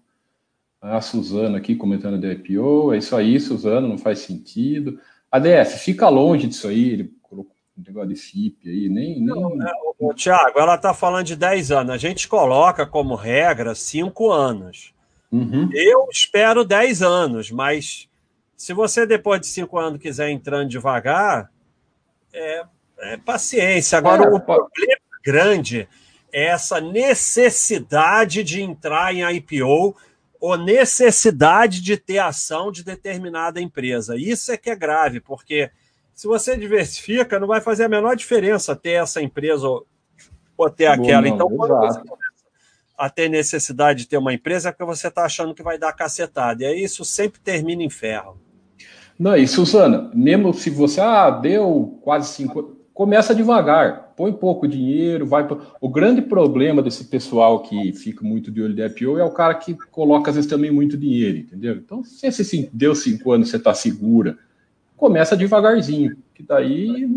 A 0.82 1.00
Suzana 1.00 1.58
aqui 1.58 1.76
comentando 1.76 2.20
da 2.20 2.32
IPO, 2.34 2.94
é 2.94 2.98
isso 2.98 3.16
aí, 3.16 3.40
Suzana, 3.40 3.88
não 3.88 3.98
faz 3.98 4.20
sentido. 4.20 5.00
ADF, 5.32 5.80
fica 5.80 6.10
longe 6.10 6.48
disso 6.48 6.68
aí, 6.68 6.90
ele 6.90 7.14
colocou 7.22 7.56
um 7.78 7.82
negócio 7.82 8.10
de 8.10 8.16
FIP 8.16 8.70
aí, 8.70 8.90
nem. 8.90 9.16
nem... 9.16 9.26
Não, 9.26 9.62
é, 9.62 9.72
o, 9.98 10.14
Tiago, 10.14 10.60
ela 10.60 10.76
está 10.76 10.94
falando 10.94 11.26
de 11.26 11.36
10 11.36 11.72
anos. 11.72 11.94
A 11.94 11.98
gente 11.98 12.28
coloca 12.28 12.86
como 12.86 13.16
regra 13.16 13.74
5 13.74 14.30
anos. 14.32 14.94
Uhum. 15.32 15.70
Eu 15.74 16.08
espero 16.12 16.64
10 16.66 17.02
anos, 17.02 17.50
mas 17.50 18.08
se 18.56 18.74
você 18.74 19.08
depois 19.08 19.42
de 19.42 19.48
5 19.48 19.80
anos 19.80 20.00
quiser 20.00 20.30
entrando 20.30 20.70
devagar, 20.70 21.50
é, 22.34 22.64
é 23.00 23.18
paciência. 23.18 23.98
Agora, 23.98 24.26
é, 24.26 24.28
o 24.28 24.40
problema 24.40 24.98
grande 25.24 25.88
essa 26.34 26.82
necessidade 26.82 28.44
de 28.44 28.62
entrar 28.62 29.14
em 29.14 29.24
IPO 29.36 29.96
ou 30.42 30.58
necessidade 30.58 31.80
de 31.80 31.96
ter 31.96 32.18
ação 32.18 32.72
de 32.72 32.84
determinada 32.84 33.62
empresa. 33.62 34.18
Isso 34.18 34.52
é 34.52 34.58
que 34.58 34.70
é 34.70 34.76
grave, 34.76 35.22
porque 35.22 35.70
se 36.14 36.28
você 36.28 36.58
diversifica, 36.58 37.40
não 37.40 37.48
vai 37.48 37.62
fazer 37.62 37.86
a 37.86 37.90
menor 37.90 38.16
diferença 38.16 38.76
ter 38.76 39.02
essa 39.02 39.22
empresa 39.22 39.68
ou 40.58 40.70
ter 40.70 40.88
aquela. 40.88 41.28
então, 41.28 41.48
quando 41.48 41.78
você 41.78 42.00
começa 42.00 42.34
a 42.98 43.10
ter 43.10 43.30
necessidade 43.30 44.00
de 44.00 44.08
ter 44.08 44.18
uma 44.18 44.34
empresa, 44.34 44.70
é 44.70 44.72
porque 44.72 44.86
você 44.86 45.08
está 45.08 45.24
achando 45.24 45.54
que 45.54 45.64
vai 45.64 45.78
dar 45.78 45.94
cacetada. 45.94 46.64
E 46.64 46.66
aí 46.66 46.84
isso 46.84 47.06
sempre 47.06 47.40
termina 47.40 47.84
em 47.84 47.90
ferro. 47.90 48.40
Não, 49.18 49.36
e 49.36 49.48
Suzana, 49.48 50.12
mesmo 50.14 50.54
se 50.54 50.70
você 50.70 51.00
ah, 51.00 51.30
deu 51.30 52.00
quase 52.02 52.34
cinco, 52.34 52.73
começa 52.94 53.34
devagar, 53.34 54.14
põe 54.16 54.32
pouco 54.32 54.68
dinheiro, 54.68 55.26
vai. 55.26 55.48
O 55.82 55.90
grande 55.90 56.22
problema 56.22 56.82
desse 56.82 57.06
pessoal 57.06 57.62
que 57.62 57.92
fica 57.94 58.24
muito 58.24 58.52
de 58.52 58.62
olho 58.62 58.76
de 58.76 58.86
IPO 58.86 59.18
é 59.18 59.24
o 59.24 59.32
cara 59.32 59.56
que 59.56 59.74
coloca 59.90 60.30
às 60.30 60.36
vezes 60.36 60.50
também 60.50 60.72
muito 60.72 60.98
dinheiro, 60.98 61.40
entendeu? 61.40 61.76
Então, 61.76 62.04
se 62.04 62.32
você 62.32 62.70
deu 62.72 62.94
cinco 62.94 63.32
anos, 63.32 63.50
você 63.50 63.58
está 63.58 63.74
segura, 63.74 64.38
começa 64.96 65.36
devagarzinho, 65.36 66.16
que 66.36 66.44
daí 66.44 67.10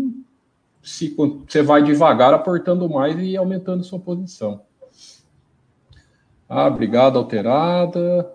se, 0.81 1.15
você 1.47 1.61
vai 1.61 1.83
devagar 1.83 2.33
aportando 2.33 2.89
mais 2.89 3.17
e 3.19 3.37
aumentando 3.37 3.83
sua 3.83 3.99
posição. 3.99 4.61
Ah, 6.49 6.67
obrigado, 6.67 7.17
alterada. 7.17 8.31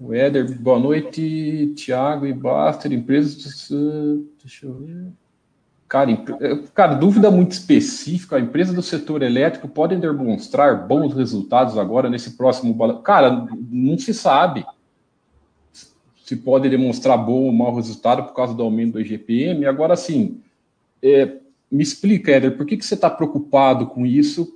O 0.00 0.14
Éder, 0.14 0.58
boa 0.58 0.78
noite, 0.78 1.74
Tiago 1.76 2.26
e 2.26 2.32
Baster, 2.32 2.92
empresas. 2.92 3.68
Deixa 4.40 4.66
eu 4.66 4.74
ver. 4.74 5.12
Cara, 5.92 6.10
eh, 6.10 6.58
cara, 6.72 6.94
dúvida 6.94 7.30
muito 7.30 7.52
específica. 7.52 8.36
A 8.36 8.40
empresa 8.40 8.72
do 8.72 8.82
setor 8.82 9.20
elétrico 9.20 9.68
podem 9.68 10.00
demonstrar 10.00 10.88
bons 10.88 11.12
resultados 11.12 11.76
agora 11.76 12.08
nesse 12.08 12.30
próximo 12.30 12.72
balanço? 12.72 13.02
Cara, 13.02 13.46
não 13.70 13.98
se 13.98 14.14
sabe 14.14 14.64
se 16.24 16.34
pode 16.34 16.70
demonstrar 16.70 17.18
bom 17.18 17.42
ou 17.42 17.52
mau 17.52 17.74
resultado 17.74 18.24
por 18.24 18.32
causa 18.32 18.54
do 18.54 18.62
aumento 18.62 18.92
do 18.92 19.02
IGPM. 19.02 19.66
Agora, 19.66 19.94
sim, 19.94 20.40
é, 21.02 21.36
me 21.70 21.82
explica, 21.82 22.32
Éder, 22.32 22.56
por 22.56 22.64
que, 22.64 22.78
que 22.78 22.86
você 22.86 22.94
está 22.94 23.10
preocupado 23.10 23.86
com 23.88 24.06
isso, 24.06 24.50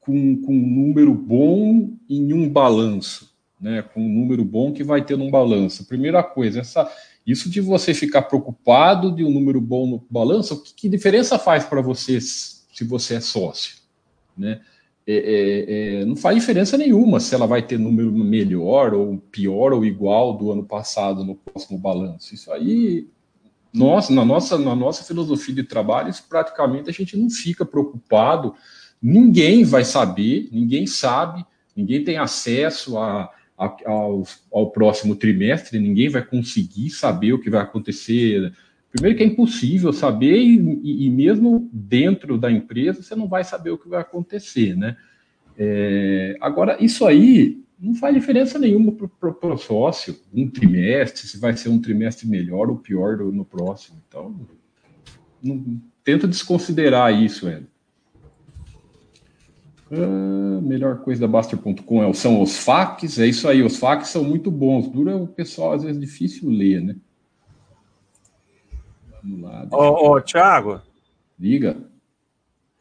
com, 0.00 0.42
com 0.42 0.52
um 0.52 0.86
número 0.86 1.14
bom 1.14 1.90
em 2.10 2.32
um 2.32 2.48
balanço? 2.48 3.31
Né, 3.62 3.80
com 3.80 4.04
um 4.04 4.08
número 4.08 4.44
bom 4.44 4.72
que 4.72 4.82
vai 4.82 5.04
ter 5.04 5.16
num 5.16 5.30
balanço. 5.30 5.86
Primeira 5.86 6.20
coisa, 6.20 6.60
essa, 6.60 6.90
isso 7.24 7.48
de 7.48 7.60
você 7.60 7.94
ficar 7.94 8.22
preocupado 8.22 9.14
de 9.14 9.24
um 9.24 9.30
número 9.30 9.60
bom 9.60 9.86
no 9.86 10.04
balanço, 10.10 10.60
que, 10.60 10.74
que 10.74 10.88
diferença 10.88 11.38
faz 11.38 11.64
para 11.64 11.80
você 11.80 12.20
se 12.20 12.84
você 12.84 13.14
é 13.14 13.20
sócio? 13.20 13.76
Né? 14.36 14.60
É, 15.06 15.14
é, 15.14 16.00
é, 16.00 16.04
não 16.04 16.16
faz 16.16 16.36
diferença 16.36 16.76
nenhuma 16.76 17.20
se 17.20 17.34
ela 17.34 17.46
vai 17.46 17.62
ter 17.62 17.78
número 17.78 18.10
melhor 18.12 18.94
ou 18.94 19.18
pior 19.30 19.72
ou 19.72 19.84
igual 19.84 20.36
do 20.36 20.50
ano 20.50 20.64
passado 20.64 21.24
no 21.24 21.36
próximo 21.36 21.78
balanço. 21.78 22.34
Isso 22.34 22.50
aí, 22.50 23.06
na 23.72 24.24
nossa, 24.24 24.58
na 24.58 24.74
nossa 24.74 25.04
filosofia 25.04 25.54
de 25.54 25.62
trabalho, 25.62 26.10
isso 26.10 26.24
praticamente 26.28 26.90
a 26.90 26.92
gente 26.92 27.16
não 27.16 27.30
fica 27.30 27.64
preocupado. 27.64 28.54
Ninguém 29.00 29.62
vai 29.62 29.84
saber, 29.84 30.48
ninguém 30.50 30.86
sabe, 30.86 31.44
ninguém 31.76 32.02
tem 32.02 32.16
acesso 32.16 32.98
a, 32.98 33.30
ao, 33.56 34.26
ao 34.52 34.70
próximo 34.70 35.14
trimestre, 35.14 35.78
ninguém 35.78 36.08
vai 36.08 36.24
conseguir 36.24 36.90
saber 36.90 37.32
o 37.32 37.40
que 37.40 37.50
vai 37.50 37.62
acontecer. 37.62 38.52
Primeiro 38.90 39.16
que 39.16 39.22
é 39.22 39.26
impossível 39.26 39.92
saber, 39.92 40.38
e, 40.38 41.06
e 41.06 41.10
mesmo 41.10 41.68
dentro 41.72 42.36
da 42.36 42.50
empresa, 42.50 43.02
você 43.02 43.14
não 43.14 43.28
vai 43.28 43.44
saber 43.44 43.70
o 43.70 43.78
que 43.78 43.88
vai 43.88 44.00
acontecer, 44.00 44.76
né? 44.76 44.96
É, 45.56 46.36
agora, 46.40 46.76
isso 46.82 47.06
aí 47.06 47.62
não 47.78 47.94
faz 47.94 48.14
diferença 48.14 48.58
nenhuma 48.58 48.92
para 48.92 49.54
o 49.54 49.58
sócio, 49.58 50.16
um 50.32 50.48
trimestre, 50.48 51.26
se 51.26 51.38
vai 51.38 51.56
ser 51.56 51.68
um 51.68 51.80
trimestre 51.80 52.28
melhor 52.28 52.70
ou 52.70 52.76
pior 52.76 53.18
no 53.18 53.44
próximo. 53.44 54.00
Então, 54.08 54.34
não, 55.42 55.80
tenta 56.04 56.28
desconsiderar 56.28 57.12
isso, 57.12 57.46
velho. 57.46 57.66
Uh, 59.94 60.62
melhor 60.62 61.00
coisa 61.00 61.20
da 61.20 61.28
Baster.com 61.28 62.02
é, 62.02 62.10
são 62.14 62.40
os 62.40 62.56
FAQs, 62.56 63.18
é 63.18 63.26
isso 63.26 63.46
aí, 63.46 63.62
os 63.62 63.76
FAQs 63.76 64.08
são 64.08 64.24
muito 64.24 64.50
bons. 64.50 64.88
Dura 64.88 65.14
o 65.14 65.26
pessoal, 65.26 65.72
às 65.74 65.82
vezes, 65.82 66.00
difícil 66.00 66.48
ler, 66.48 66.80
né? 66.80 66.96
Vamos 69.22 69.42
lá. 69.42 69.66
Ô, 69.70 70.12
ô, 70.12 70.20
Thiago. 70.22 70.80
Diga. 71.38 71.76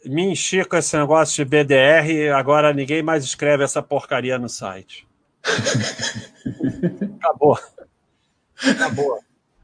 Me 0.05 0.23
enchi 0.31 0.63
com 0.63 0.77
esse 0.77 0.97
negócio 0.97 1.43
de 1.43 1.49
BDR, 1.49 2.33
agora 2.33 2.73
ninguém 2.73 3.03
mais 3.03 3.25
escreve 3.25 3.65
essa 3.65 3.83
porcaria 3.83 4.39
no 4.39 4.47
site. 4.47 5.05
Acabou. 7.19 7.59
Acabou. 8.57 9.19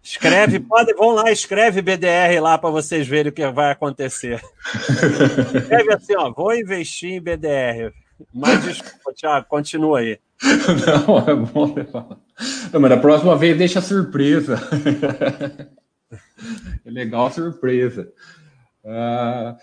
Escreve, 0.09 0.61
pode, 0.61 0.93
vão 0.93 1.09
lá, 1.09 1.29
escreve 1.29 1.81
BDR 1.81 2.39
lá 2.41 2.57
para 2.57 2.69
vocês 2.69 3.05
verem 3.05 3.29
o 3.29 3.33
que 3.33 3.45
vai 3.51 3.73
acontecer. 3.73 4.41
Escreve 5.53 5.93
assim, 5.93 6.15
ó, 6.15 6.31
vou 6.31 6.55
investir 6.55 7.11
em 7.11 7.19
BDR. 7.19 7.91
Mas 8.33 8.63
desculpa, 8.63 9.13
Thiago, 9.13 9.45
continua 9.49 9.99
aí. 9.99 10.17
Não, 10.85 11.19
é 11.27 11.35
bom 11.35 11.75
falar. 11.91 12.17
Não, 12.71 12.79
mas 12.79 12.89
na 12.89 12.97
próxima 12.97 13.35
vez 13.35 13.57
deixa 13.57 13.81
surpresa. 13.81 14.57
É 16.85 16.89
legal 16.89 17.29
surpresa. 17.29 18.09
Ah, 18.85 19.57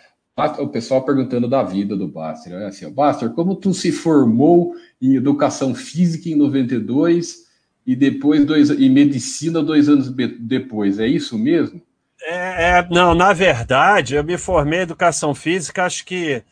o 0.59 0.69
pessoal 0.69 1.05
perguntando 1.05 1.49
da 1.49 1.63
vida 1.63 1.97
do 1.97 2.07
Baster. 2.07 2.53
Olha 2.55 2.67
assim, 2.67 2.93
Baster, 2.93 3.31
como 3.31 3.57
tu 3.57 3.73
se 3.73 3.91
formou 3.91 4.75
em 5.01 5.15
educação 5.15 5.75
física 5.75 6.29
em 6.29 6.35
92 6.35 7.44
e 7.87 7.95
depois 7.95 8.45
dois 8.45 8.71
e 8.71 8.89
medicina 8.89 9.63
dois 9.63 9.89
anos 9.89 10.09
depois. 10.41 10.99
É 10.99 11.07
isso 11.07 11.39
mesmo? 11.39 11.81
É, 12.23 12.79
é, 12.79 12.89
não, 12.91 13.15
na 13.15 13.33
verdade, 13.33 14.15
eu 14.15 14.25
me 14.25 14.39
formei 14.39 14.81
em 14.81 14.83
educação 14.83 15.35
física, 15.35 15.85
acho 15.85 16.05
que 16.05 16.43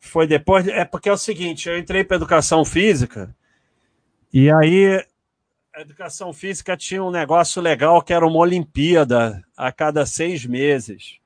foi 0.00 0.26
depois. 0.26 0.66
É 0.66 0.84
porque 0.84 1.08
é 1.08 1.12
o 1.12 1.16
seguinte, 1.16 1.68
eu 1.68 1.78
entrei 1.78 2.02
para 2.02 2.16
educação 2.16 2.64
física 2.64 3.34
e 4.32 4.50
aí 4.50 5.04
a 5.74 5.80
educação 5.80 6.32
física 6.32 6.76
tinha 6.76 7.02
um 7.02 7.10
negócio 7.10 7.62
legal 7.62 8.02
que 8.02 8.12
era 8.12 8.26
uma 8.26 8.38
Olimpíada 8.38 9.42
a 9.56 9.70
cada 9.70 10.04
seis 10.04 10.44
meses. 10.44 11.18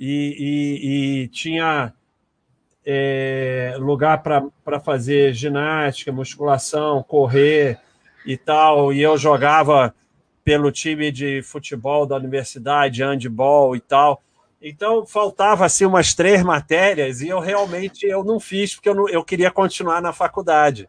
E, 0.00 0.36
e, 0.36 1.22
e 1.22 1.28
tinha 1.28 1.92
é, 2.84 3.76
lugar 3.78 4.20
para 4.22 4.80
fazer 4.80 5.32
ginástica, 5.32 6.10
musculação, 6.10 7.04
correr 7.04 7.78
e 8.24 8.36
tal, 8.36 8.92
e 8.92 9.02
eu 9.02 9.16
jogava 9.16 9.94
pelo 10.44 10.72
time 10.72 11.10
de 11.10 11.42
futebol 11.42 12.06
da 12.06 12.16
universidade, 12.16 13.02
handball 13.02 13.76
e 13.76 13.80
tal. 13.80 14.22
Então 14.60 15.04
faltava 15.04 15.64
assim 15.64 15.84
umas 15.84 16.14
três 16.14 16.42
matérias 16.42 17.20
e 17.20 17.28
eu 17.28 17.40
realmente 17.40 18.06
eu 18.06 18.22
não 18.22 18.38
fiz 18.38 18.74
porque 18.74 18.88
eu, 18.88 18.94
não, 18.94 19.08
eu 19.08 19.24
queria 19.24 19.50
continuar 19.50 20.00
na 20.00 20.12
faculdade. 20.12 20.88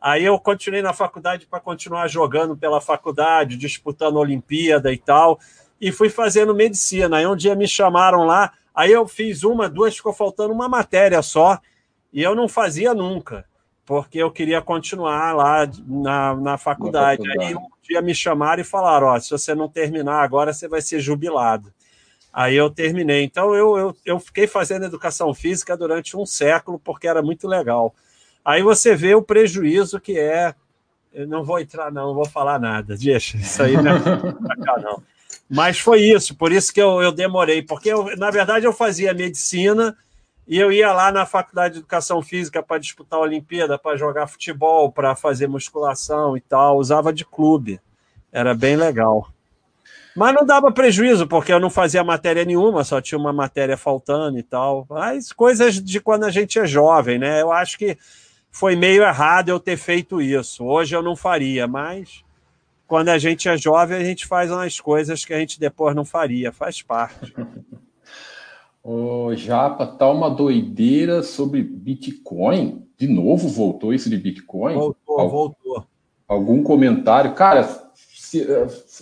Aí 0.00 0.24
eu 0.24 0.38
continuei 0.38 0.80
na 0.80 0.92
faculdade 0.92 1.46
para 1.46 1.60
continuar 1.60 2.08
jogando 2.08 2.56
pela 2.56 2.80
faculdade, 2.80 3.56
disputando 3.56 4.16
Olimpíada 4.16 4.92
e 4.92 4.96
tal, 4.96 5.38
e 5.80 5.92
fui 5.92 6.08
fazendo 6.08 6.54
medicina. 6.54 7.18
Aí 7.18 7.26
um 7.26 7.36
dia 7.36 7.54
me 7.54 7.68
chamaram 7.68 8.24
lá, 8.24 8.52
aí 8.74 8.92
eu 8.92 9.06
fiz 9.06 9.42
uma, 9.42 9.68
duas, 9.68 9.96
ficou 9.96 10.12
faltando 10.12 10.54
uma 10.54 10.68
matéria 10.68 11.20
só, 11.20 11.58
e 12.12 12.22
eu 12.22 12.34
não 12.34 12.48
fazia 12.48 12.94
nunca, 12.94 13.44
porque 13.90 14.18
eu 14.18 14.30
queria 14.30 14.62
continuar 14.62 15.34
lá 15.34 15.68
na, 15.84 16.36
na 16.36 16.56
faculdade. 16.56 17.24
na 17.24 17.34
faculdade. 17.34 17.44
Aí 17.44 17.56
um 17.56 17.68
dia 17.82 18.00
me 18.00 18.14
chamaram 18.14 18.62
e 18.62 18.64
falaram: 18.64 19.08
Ó, 19.08 19.18
se 19.18 19.28
você 19.28 19.52
não 19.52 19.68
terminar 19.68 20.22
agora, 20.22 20.52
você 20.52 20.68
vai 20.68 20.80
ser 20.80 21.00
jubilado. 21.00 21.74
Aí 22.32 22.54
eu 22.54 22.70
terminei. 22.70 23.24
Então 23.24 23.52
eu, 23.52 23.76
eu, 23.76 23.96
eu 24.06 24.20
fiquei 24.20 24.46
fazendo 24.46 24.84
educação 24.84 25.34
física 25.34 25.76
durante 25.76 26.16
um 26.16 26.24
século, 26.24 26.78
porque 26.78 27.08
era 27.08 27.20
muito 27.20 27.48
legal. 27.48 27.92
Aí 28.44 28.62
você 28.62 28.94
vê 28.94 29.16
o 29.16 29.22
prejuízo 29.22 29.98
que 29.98 30.16
é. 30.16 30.54
Eu 31.12 31.26
não 31.26 31.42
vou 31.42 31.58
entrar, 31.58 31.90
não, 31.90 32.06
não 32.06 32.14
vou 32.14 32.26
falar 32.26 32.60
nada. 32.60 32.96
Deixa, 32.96 33.38
isso 33.38 33.60
aí 33.60 33.72
não 33.72 33.96
é 33.96 33.98
pra 33.98 34.56
cá, 34.56 34.78
não. 34.78 35.02
Mas 35.48 35.80
foi 35.80 36.02
isso, 36.02 36.36
por 36.36 36.52
isso 36.52 36.72
que 36.72 36.80
eu, 36.80 37.02
eu 37.02 37.10
demorei, 37.10 37.60
porque 37.60 37.88
eu, 37.88 38.16
na 38.16 38.30
verdade 38.30 38.64
eu 38.64 38.72
fazia 38.72 39.12
medicina 39.12 39.98
e 40.50 40.58
eu 40.58 40.72
ia 40.72 40.92
lá 40.92 41.12
na 41.12 41.24
faculdade 41.24 41.74
de 41.74 41.78
educação 41.78 42.20
física 42.20 42.60
para 42.60 42.80
disputar 42.80 43.20
a 43.20 43.22
Olimpíada, 43.22 43.78
para 43.78 43.96
jogar 43.96 44.26
futebol, 44.26 44.90
para 44.90 45.14
fazer 45.14 45.46
musculação 45.46 46.36
e 46.36 46.40
tal, 46.40 46.76
usava 46.76 47.12
de 47.12 47.24
clube. 47.24 47.80
Era 48.32 48.52
bem 48.52 48.74
legal. 48.74 49.30
Mas 50.16 50.34
não 50.34 50.44
dava 50.44 50.72
prejuízo, 50.72 51.28
porque 51.28 51.52
eu 51.52 51.60
não 51.60 51.70
fazia 51.70 52.02
matéria 52.02 52.44
nenhuma, 52.44 52.82
só 52.82 53.00
tinha 53.00 53.16
uma 53.16 53.32
matéria 53.32 53.76
faltando 53.76 54.40
e 54.40 54.42
tal. 54.42 54.84
Mas 54.90 55.32
coisas 55.32 55.80
de 55.80 56.00
quando 56.00 56.24
a 56.24 56.30
gente 56.30 56.58
é 56.58 56.66
jovem, 56.66 57.16
né? 57.16 57.40
Eu 57.40 57.52
acho 57.52 57.78
que 57.78 57.96
foi 58.50 58.74
meio 58.74 59.04
errado 59.04 59.50
eu 59.50 59.60
ter 59.60 59.76
feito 59.76 60.20
isso. 60.20 60.64
Hoje 60.64 60.96
eu 60.96 61.02
não 61.02 61.14
faria, 61.14 61.68
mas 61.68 62.24
quando 62.88 63.10
a 63.10 63.18
gente 63.18 63.48
é 63.48 63.56
jovem, 63.56 63.96
a 63.96 64.04
gente 64.04 64.26
faz 64.26 64.50
umas 64.50 64.80
coisas 64.80 65.24
que 65.24 65.32
a 65.32 65.38
gente 65.38 65.60
depois 65.60 65.94
não 65.94 66.04
faria, 66.04 66.50
faz 66.50 66.82
parte. 66.82 67.32
Ô, 68.82 69.34
Japa, 69.34 69.86
tá 69.86 70.10
uma 70.10 70.30
doideira 70.30 71.22
sobre 71.22 71.62
Bitcoin. 71.62 72.86
De 72.96 73.06
novo 73.06 73.48
voltou 73.48 73.92
isso 73.92 74.08
de 74.08 74.16
Bitcoin? 74.16 74.74
Voltou, 74.74 75.20
Al 75.20 75.28
voltou. 75.28 75.86
Algum 76.26 76.62
comentário? 76.62 77.34
Cara, 77.34 77.68
se, 77.94 78.46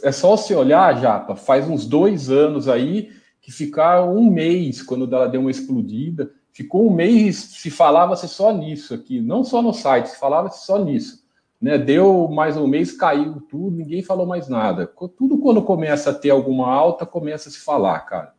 é 0.03 0.13
só 0.13 0.37
se 0.37 0.55
olhar, 0.55 1.01
Japa, 1.01 1.37
faz 1.37 1.69
uns 1.69 1.87
dois 1.87 2.31
anos 2.31 2.69
aí 2.69 3.11
que 3.41 3.53
ficaram 3.53 4.17
um 4.17 4.31
mês 4.31 4.83
quando 4.83 5.13
ela 5.15 5.29
deu 5.29 5.43
uma 5.43 5.51
explodida. 5.51 6.31
Ficou 6.53 6.89
um 6.89 6.93
mês, 6.93 7.37
se 7.37 7.71
falava-se 7.71 8.27
só 8.27 8.53
nisso 8.53 8.95
aqui, 8.95 9.21
não 9.21 9.45
só 9.45 9.63
no 9.63 9.73
site, 9.73 10.09
se 10.09 10.19
falava-se 10.19 10.67
só 10.67 10.83
nisso. 10.83 11.27
Né, 11.61 11.77
deu 11.77 12.29
mais 12.29 12.57
um 12.57 12.67
mês, 12.67 12.93
caiu 12.93 13.41
tudo, 13.49 13.77
ninguém 13.77 14.03
falou 14.03 14.27
mais 14.27 14.49
nada. 14.49 14.87
Tudo 15.17 15.39
quando 15.39 15.63
começa 15.63 16.11
a 16.11 16.15
ter 16.15 16.31
alguma 16.31 16.73
alta, 16.73 17.05
começa 17.05 17.49
a 17.49 17.53
se 17.53 17.59
falar, 17.59 18.01
cara. 18.01 18.33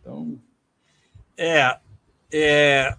Então. 0.00 0.38
É, 1.36 1.76
é 2.32 2.94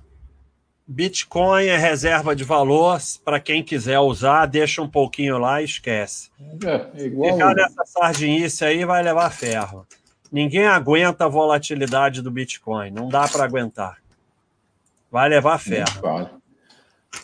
Bitcoin 0.85 1.65
é 1.65 1.77
reserva 1.77 2.35
de 2.35 2.43
valor, 2.43 2.99
para 3.23 3.39
quem 3.39 3.63
quiser 3.63 3.99
usar, 3.99 4.45
deixa 4.45 4.81
um 4.81 4.87
pouquinho 4.87 5.37
lá 5.37 5.61
e 5.61 5.65
esquece. 5.65 6.29
É, 6.63 7.01
é 7.01 7.05
igual... 7.05 7.33
Ficar 7.33 7.55
nessa 7.55 7.85
sardinice 7.85 8.65
aí 8.65 8.83
vai 8.83 9.01
levar 9.01 9.29
ferro. 9.29 9.87
Ninguém 10.31 10.65
aguenta 10.65 11.25
a 11.25 11.29
volatilidade 11.29 12.21
do 12.21 12.29
Bitcoin, 12.29 12.91
não 12.91 13.07
dá 13.07 13.27
para 13.27 13.43
aguentar. 13.43 13.97
Vai 15.09 15.29
levar 15.29 15.57
ferro. 15.57 16.33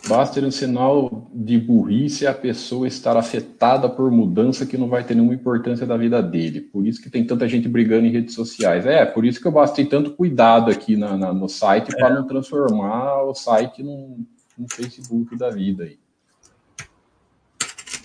Basta 0.08 0.40
ter 0.40 0.46
um 0.46 0.50
sinal 0.50 1.30
de 1.32 1.58
burrice 1.58 2.26
a 2.26 2.32
pessoa 2.32 2.86
estar 2.86 3.16
afetada 3.16 3.88
por 3.88 4.10
mudança 4.10 4.64
que 4.64 4.78
não 4.78 4.88
vai 4.88 5.04
ter 5.04 5.14
nenhuma 5.14 5.34
importância 5.34 5.86
da 5.86 5.96
vida 5.96 6.22
dele. 6.22 6.60
Por 6.60 6.86
isso 6.86 7.02
que 7.02 7.10
tem 7.10 7.24
tanta 7.24 7.48
gente 7.48 7.68
brigando 7.68 8.06
em 8.06 8.10
redes 8.10 8.34
sociais. 8.34 8.86
É, 8.86 9.04
por 9.04 9.24
isso 9.24 9.40
que 9.40 9.46
eu 9.46 9.52
bastei 9.52 9.84
tanto 9.84 10.12
cuidado 10.12 10.70
aqui 10.70 10.96
na, 10.96 11.16
na 11.16 11.32
no 11.32 11.48
site 11.48 11.92
é. 11.92 11.96
para 11.96 12.14
não 12.14 12.26
transformar 12.26 13.22
o 13.22 13.34
site 13.34 13.82
num, 13.82 14.24
num 14.56 14.66
Facebook 14.68 15.36
da 15.36 15.50
vida 15.50 15.84
aí. 15.84 15.98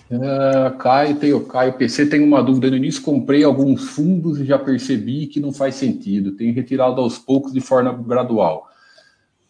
Uh, 0.08 0.76
Caio, 0.78 1.16
tem, 1.16 1.32
o 1.32 1.44
Caio 1.46 1.72
PC 1.72 2.06
tem 2.06 2.22
uma 2.22 2.42
dúvida. 2.42 2.70
No 2.70 2.76
início 2.76 3.02
comprei 3.02 3.42
alguns 3.42 3.88
fundos 3.90 4.38
e 4.38 4.44
já 4.44 4.58
percebi 4.58 5.26
que 5.26 5.40
não 5.40 5.52
faz 5.52 5.74
sentido. 5.74 6.32
Tenho 6.32 6.54
retirado 6.54 7.00
aos 7.00 7.18
poucos 7.18 7.52
de 7.52 7.60
forma 7.60 7.92
gradual. 7.92 8.68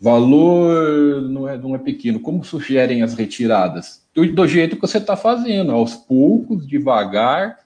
Valor 0.00 1.22
não 1.22 1.48
é, 1.48 1.56
não 1.56 1.74
é 1.74 1.78
pequeno. 1.78 2.20
Como 2.20 2.44
sugerem 2.44 3.02
as 3.02 3.14
retiradas? 3.14 4.02
Do, 4.14 4.30
do 4.30 4.46
jeito 4.46 4.76
que 4.76 4.82
você 4.82 4.98
está 4.98 5.16
fazendo, 5.16 5.72
aos 5.72 5.94
poucos, 5.94 6.66
devagar, 6.66 7.58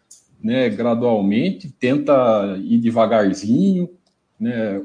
né, 0.42 0.68
gradualmente, 0.68 1.68
tenta 1.68 2.56
ir 2.62 2.78
devagarzinho. 2.78 3.90
Né? 4.38 4.80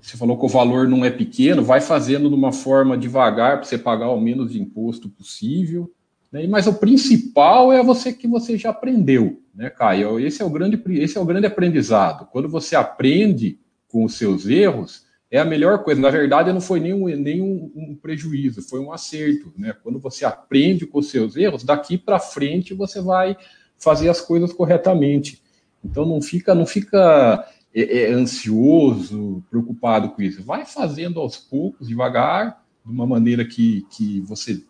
Você 0.00 0.16
falou 0.16 0.38
que 0.38 0.44
o 0.44 0.48
valor 0.48 0.86
não 0.86 1.04
é 1.04 1.10
pequeno, 1.10 1.62
vai 1.62 1.80
fazendo 1.80 2.28
de 2.28 2.34
uma 2.34 2.52
forma 2.52 2.96
devagar 2.96 3.56
para 3.56 3.64
você 3.64 3.78
pagar 3.78 4.10
o 4.10 4.20
menos 4.20 4.52
de 4.52 4.60
imposto 4.60 5.08
possível. 5.08 5.90
Né? 6.30 6.46
Mas 6.46 6.66
o 6.66 6.74
principal 6.74 7.72
é 7.72 7.82
você 7.82 8.12
que 8.12 8.28
você 8.28 8.56
já 8.56 8.70
aprendeu, 8.70 9.42
né, 9.54 9.70
Caio? 9.70 10.20
Esse 10.20 10.42
é 10.42 10.44
o 10.44 10.50
grande, 10.50 10.80
esse 11.00 11.16
é 11.16 11.20
o 11.20 11.24
grande 11.24 11.46
aprendizado. 11.46 12.28
Quando 12.30 12.48
você 12.48 12.76
aprende 12.76 13.58
com 13.88 14.04
os 14.04 14.14
seus 14.14 14.46
erros, 14.46 15.07
é 15.30 15.38
a 15.38 15.44
melhor 15.44 15.84
coisa. 15.84 16.00
Na 16.00 16.10
verdade, 16.10 16.52
não 16.52 16.60
foi 16.60 16.80
nenhum, 16.80 17.06
nenhum 17.16 17.70
um 17.74 17.94
prejuízo, 17.94 18.62
foi 18.62 18.80
um 18.80 18.92
acerto. 18.92 19.52
Né? 19.56 19.74
Quando 19.82 19.98
você 19.98 20.24
aprende 20.24 20.86
com 20.86 20.98
os 20.98 21.10
seus 21.10 21.36
erros, 21.36 21.64
daqui 21.64 21.98
para 21.98 22.18
frente 22.18 22.74
você 22.74 23.00
vai 23.00 23.36
fazer 23.76 24.08
as 24.08 24.20
coisas 24.20 24.52
corretamente. 24.52 25.42
Então 25.84 26.04
não 26.04 26.20
fica, 26.20 26.54
não 26.54 26.66
fica 26.66 27.46
é, 27.74 28.02
é, 28.02 28.12
ansioso, 28.12 29.44
preocupado 29.50 30.10
com 30.10 30.22
isso. 30.22 30.42
Vai 30.42 30.64
fazendo 30.64 31.20
aos 31.20 31.36
poucos, 31.36 31.88
devagar, 31.88 32.64
de 32.84 32.90
uma 32.90 33.06
maneira 33.06 33.44
que, 33.44 33.86
que 33.90 34.20
você, 34.22 34.64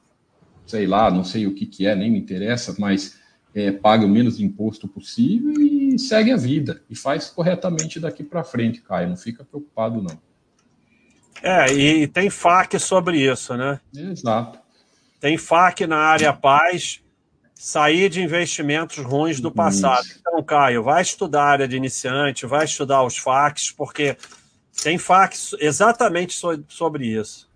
sei 0.66 0.86
lá, 0.86 1.10
não 1.10 1.24
sei 1.24 1.46
o 1.46 1.54
que, 1.54 1.66
que 1.66 1.86
é, 1.86 1.94
nem 1.94 2.10
me 2.10 2.18
interessa, 2.18 2.74
mas 2.78 3.18
é, 3.54 3.70
paga 3.72 4.04
o 4.04 4.08
menos 4.08 4.40
imposto 4.40 4.86
possível 4.86 5.54
e 5.60 5.98
segue 5.98 6.32
a 6.32 6.36
vida. 6.36 6.82
E 6.90 6.96
faz 6.96 7.30
corretamente 7.30 7.98
daqui 7.98 8.22
para 8.22 8.44
frente, 8.44 8.82
Caio. 8.82 9.08
Não 9.08 9.16
fica 9.16 9.44
preocupado, 9.44 10.02
não. 10.02 10.27
É, 11.42 11.72
e 11.72 12.06
tem 12.06 12.30
FAQ 12.30 12.78
sobre 12.78 13.18
isso, 13.18 13.56
né? 13.56 13.80
Exato. 13.94 14.58
Tem 15.20 15.36
FAQ 15.36 15.86
na 15.86 15.98
área 15.98 16.32
paz, 16.32 17.00
sair 17.54 18.08
de 18.08 18.22
investimentos 18.22 18.98
ruins 18.98 19.40
do 19.40 19.50
passado. 19.50 20.04
Isso. 20.04 20.18
Então, 20.20 20.42
Caio, 20.42 20.82
vai 20.82 21.02
estudar 21.02 21.42
a 21.42 21.50
área 21.50 21.68
de 21.68 21.76
iniciante, 21.76 22.46
vai 22.46 22.64
estudar 22.64 23.02
os 23.02 23.18
FAQs, 23.18 23.72
porque 23.72 24.16
tem 24.82 24.96
FAQ 24.96 25.36
exatamente 25.60 26.38
sobre 26.68 27.06
isso. 27.06 27.48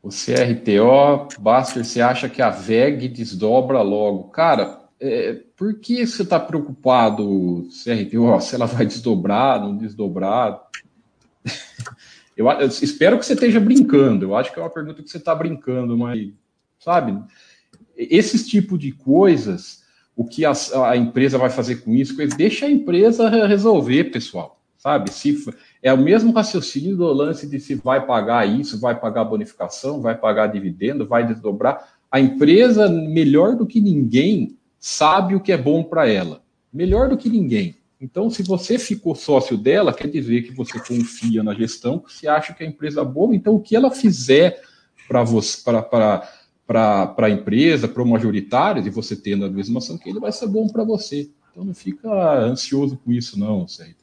O 0.00 0.10
CRTO, 0.10 1.28
Baster, 1.40 1.84
você 1.84 2.00
acha 2.00 2.28
que 2.28 2.40
a 2.40 2.50
VEG 2.50 3.08
desdobra 3.08 3.82
logo? 3.82 4.28
Cara, 4.30 4.80
é, 5.00 5.40
por 5.56 5.74
que 5.80 6.06
você 6.06 6.22
está 6.22 6.38
preocupado, 6.38 7.68
CRTO, 7.82 8.40
se 8.40 8.54
ela 8.54 8.66
vai 8.66 8.86
desdobrar, 8.86 9.60
não 9.60 9.76
desdobrar? 9.76 10.62
Eu, 12.38 12.48
eu, 12.48 12.68
espero 12.68 13.18
que 13.18 13.26
você 13.26 13.32
esteja 13.32 13.58
brincando. 13.58 14.26
Eu 14.26 14.36
acho 14.36 14.52
que 14.52 14.60
é 14.60 14.62
uma 14.62 14.70
pergunta 14.70 15.02
que 15.02 15.10
você 15.10 15.16
está 15.16 15.34
brincando, 15.34 15.98
mas 15.98 16.28
sabe? 16.78 17.20
Esses 17.96 18.46
tipos 18.46 18.78
de 18.78 18.92
coisas, 18.92 19.82
o 20.14 20.24
que 20.24 20.44
a, 20.44 20.52
a, 20.88 20.96
empresa 20.96 21.36
vai 21.36 21.50
fazer 21.50 21.82
com 21.82 21.92
isso, 21.92 22.16
deixa 22.36 22.66
a 22.66 22.70
empresa 22.70 23.28
resolver, 23.44 24.04
pessoal. 24.04 24.62
Sabe? 24.76 25.10
Se, 25.12 25.36
é 25.82 25.92
o 25.92 25.98
mesmo 25.98 26.32
raciocínio 26.32 26.96
do 26.96 27.12
lance 27.12 27.44
de 27.44 27.58
se 27.58 27.74
vai 27.74 28.06
pagar 28.06 28.46
isso, 28.46 28.78
vai 28.78 28.94
pagar 28.94 29.24
bonificação, 29.24 30.00
vai 30.00 30.16
pagar 30.16 30.46
dividendo, 30.46 31.08
vai 31.08 31.26
desdobrar. 31.26 31.98
A 32.08 32.20
empresa, 32.20 32.88
melhor 32.88 33.56
do 33.56 33.66
que 33.66 33.80
ninguém, 33.80 34.56
sabe 34.78 35.34
o 35.34 35.40
que 35.40 35.50
é 35.50 35.56
bom 35.56 35.82
para 35.82 36.08
ela. 36.08 36.40
Melhor 36.72 37.08
do 37.08 37.16
que 37.16 37.28
ninguém. 37.28 37.74
Então, 38.00 38.30
se 38.30 38.42
você 38.42 38.78
ficou 38.78 39.14
sócio 39.14 39.56
dela, 39.56 39.92
quer 39.92 40.08
dizer 40.08 40.42
que 40.42 40.52
você 40.52 40.78
confia 40.78 41.42
na 41.42 41.52
gestão, 41.52 41.98
que 41.98 42.12
você 42.12 42.28
acha 42.28 42.54
que 42.54 42.62
a 42.62 42.66
empresa 42.66 43.00
é 43.00 43.04
boa, 43.04 43.34
então 43.34 43.56
o 43.56 43.60
que 43.60 43.74
ela 43.74 43.90
fizer 43.90 44.60
para 45.08 45.24
você, 45.24 45.60
para 45.62 47.14
a 47.16 47.30
empresa, 47.30 47.88
para 47.88 48.02
o 48.02 48.06
majoritário, 48.06 48.86
e 48.86 48.90
você 48.90 49.16
tendo 49.16 49.44
a 49.44 49.50
mesma 49.50 49.78
ação 49.78 49.98
que 49.98 50.08
ele, 50.08 50.20
vai 50.20 50.30
ser 50.30 50.46
bom 50.46 50.68
para 50.68 50.84
você. 50.84 51.28
Então 51.50 51.64
não 51.64 51.74
fica 51.74 52.08
ansioso 52.38 52.96
com 53.04 53.10
isso, 53.10 53.38
não, 53.38 53.66
Sérgio. 53.66 53.98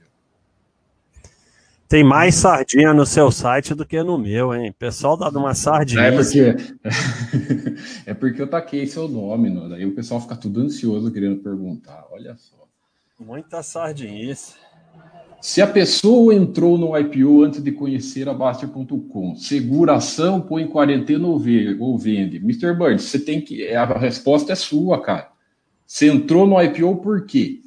Tem 1.88 2.04
mais 2.04 2.36
sardinha 2.36 2.94
no 2.94 3.06
seu 3.06 3.32
site 3.32 3.76
do 3.76 3.86
que 3.86 4.02
no 4.02 4.18
meu, 4.18 4.56
hein? 4.56 4.72
O 4.72 4.74
pessoal 4.74 5.16
dá 5.16 5.30
uma 5.30 5.54
sardinha. 5.54 6.02
É 6.02 6.12
porque, 6.12 6.56
é 8.08 8.14
porque 8.14 8.42
eu 8.42 8.48
taquei 8.48 8.88
seu 8.88 9.08
nome, 9.08 9.52
não? 9.52 9.70
daí 9.70 9.86
o 9.86 9.94
pessoal 9.94 10.20
fica 10.20 10.36
tudo 10.36 10.62
ansioso 10.62 11.12
querendo 11.12 11.44
perguntar. 11.44 12.06
Olha 12.12 12.36
só. 12.36 12.65
Muita 13.20 13.64
sardinice. 13.64 14.56
Se 15.42 15.62
a 15.62 15.68
pessoa 15.68 16.34
entrou 16.34 16.78
no 16.78 16.98
IPO 16.98 17.44
antes 17.44 17.64
de 17.64 17.72
conhecer 17.72 18.28
a 18.28 18.34
Baster.com, 18.34 19.36
segura 19.36 19.96
ação, 19.96 20.42
põe 20.42 20.64
em 20.64 20.68
quarentena 20.68 21.28
ou 21.28 21.40
vende? 21.40 22.38
Mr. 22.38 22.74
Bird, 22.74 23.02
você 23.02 23.20
tem 23.20 23.40
que. 23.40 23.74
A 23.74 23.86
resposta 23.98 24.52
é 24.52 24.56
sua, 24.56 25.02
cara. 25.02 25.32
Você 25.86 26.10
entrou 26.10 26.48
no 26.48 26.62
IPO 26.62 26.98
por 26.98 27.26
quê? 27.26 27.62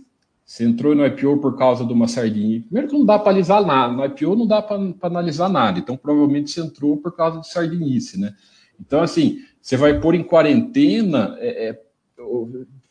Você 0.45 0.65
entrou 0.65 0.95
no 0.95 1.07
IPO 1.07 1.39
por 1.39 1.57
causa 1.57 1.85
de 1.85 1.93
uma 1.93 2.09
sardinha. 2.09 2.61
Primeiro 2.63 2.89
que 2.89 2.99
não 2.99 3.07
dá 3.07 3.19
para 3.19 3.31
analisar 3.31 3.65
nada. 3.65 3.93
No 3.93 4.05
IPO 4.05 4.35
não 4.35 4.47
dá 4.47 4.61
para 4.61 4.79
analisar 5.03 5.49
nada. 5.49 5.79
Então, 5.79 5.97
provavelmente 5.97 6.51
você 6.51 6.61
entrou 6.61 6.97
por 6.97 7.15
causa 7.15 7.41
de 7.41 7.49
sardinice, 7.49 8.19
né? 8.19 8.35
Então, 8.81 9.03
assim, 9.03 9.39
você 9.61 9.77
vai 9.77 10.01
pôr 10.01 10.15
em 10.15 10.25
quarentena. 10.25 11.37
É, 11.39 11.69
é, 11.69 11.83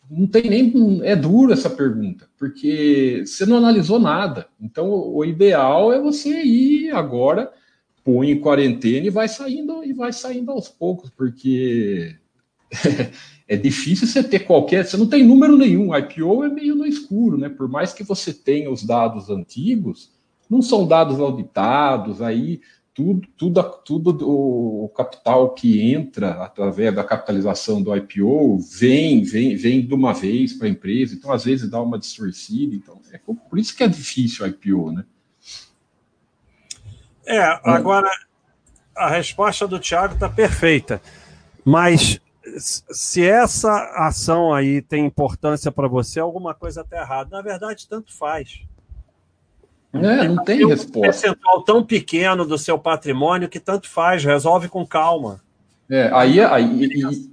não 0.10 0.28
tem 0.28 0.50
nem. 0.50 1.02
É 1.04 1.16
duro 1.16 1.52
essa 1.52 1.70
pergunta, 1.70 2.30
porque 2.38 3.24
você 3.26 3.46
não 3.46 3.58
analisou 3.58 4.00
nada. 4.00 4.48
Então, 4.60 4.90
o 4.90 5.24
ideal 5.26 5.92
é 5.92 6.02
você 6.02 6.44
ir 6.44 6.92
agora, 6.92 7.52
põe 8.04 8.32
em 8.32 8.40
quarentena 8.40 9.08
e 9.08 9.12
vai 9.12 9.28
saindo 9.28 9.84
e 9.84 9.94
vai 9.94 10.14
saindo 10.14 10.52
aos 10.52 10.70
poucos, 10.70 11.10
porque 11.10 12.16
é 13.48 13.56
difícil 13.58 14.08
você 14.08 14.24
ter 14.24 14.40
qualquer. 14.40 14.86
Você 14.86 14.98
não 14.98 15.08
tem 15.08 15.24
número 15.24 15.58
nenhum. 15.58 15.96
IPO 15.96 16.44
é 16.44 16.50
meio 16.50 16.76
no 16.76 16.86
escuro, 16.86 17.38
né? 17.38 17.50
Por 17.50 17.68
mais 17.68 17.94
que 17.94 18.04
você 18.04 18.34
tenha 18.34 18.72
os 18.72 18.84
dados 18.84 19.30
antigos, 19.30 20.12
não 20.50 20.62
são 20.62 20.88
dados 20.88 21.20
auditados, 21.20 22.22
aí 22.22 22.62
tudo, 22.98 23.28
tudo, 23.38 23.64
tudo 23.86 24.28
o 24.28 24.90
capital 24.90 25.54
que 25.54 25.94
entra 25.94 26.44
através 26.44 26.96
da 26.96 27.04
capitalização 27.04 27.80
do 27.80 27.96
IPO 27.96 28.58
vem, 28.58 29.22
vem, 29.22 29.56
vem 29.56 29.86
de 29.86 29.94
uma 29.94 30.16
vez 30.16 30.54
para 30.54 30.66
a 30.66 30.72
empresa, 30.72 31.14
então 31.14 31.32
às 31.32 31.46
vezes 31.46 31.70
dá 31.70 31.80
uma 31.80 32.00
distorcida. 32.00 32.74
Então, 32.74 33.00
é 33.14 33.20
por 33.20 33.60
isso 33.60 33.78
que 33.78 33.84
é 33.84 33.88
difícil 33.88 34.44
o 34.44 34.50
IPO, 34.50 34.94
né? 34.94 35.06
É, 37.28 37.40
agora 37.64 38.10
a 38.96 39.10
resposta 39.10 39.68
do 39.68 39.80
Thiago 39.80 40.16
está 40.16 40.28
perfeita. 40.28 41.00
Mas 41.64 42.20
se 42.60 43.24
essa 43.24 43.76
ação 43.96 44.52
aí 44.52 44.82
tem 44.82 45.06
importância 45.06 45.72
para 45.72 45.88
você, 45.88 46.20
alguma 46.20 46.56
coisa 46.56 46.82
está 46.82 46.98
errada. 46.98 47.30
Na 47.30 47.44
verdade, 47.44 47.88
tanto 47.88 48.12
faz. 48.18 48.66
É, 49.94 50.28
não 50.28 50.44
tem, 50.44 50.60
tem 50.60 50.68
resposta. 50.68 51.00
Um 51.00 51.02
percentual 51.02 51.64
tão 51.64 51.84
pequeno 51.84 52.46
do 52.46 52.58
seu 52.58 52.78
patrimônio 52.78 53.50
que 53.50 53.60
tanto 53.60 53.90
faz, 53.90 54.24
resolve 54.24 54.68
com 54.68 54.86
calma. 54.86 55.42
É, 55.90 56.10
aí, 56.14 56.40
aí 56.42 56.84
e, 56.84 57.30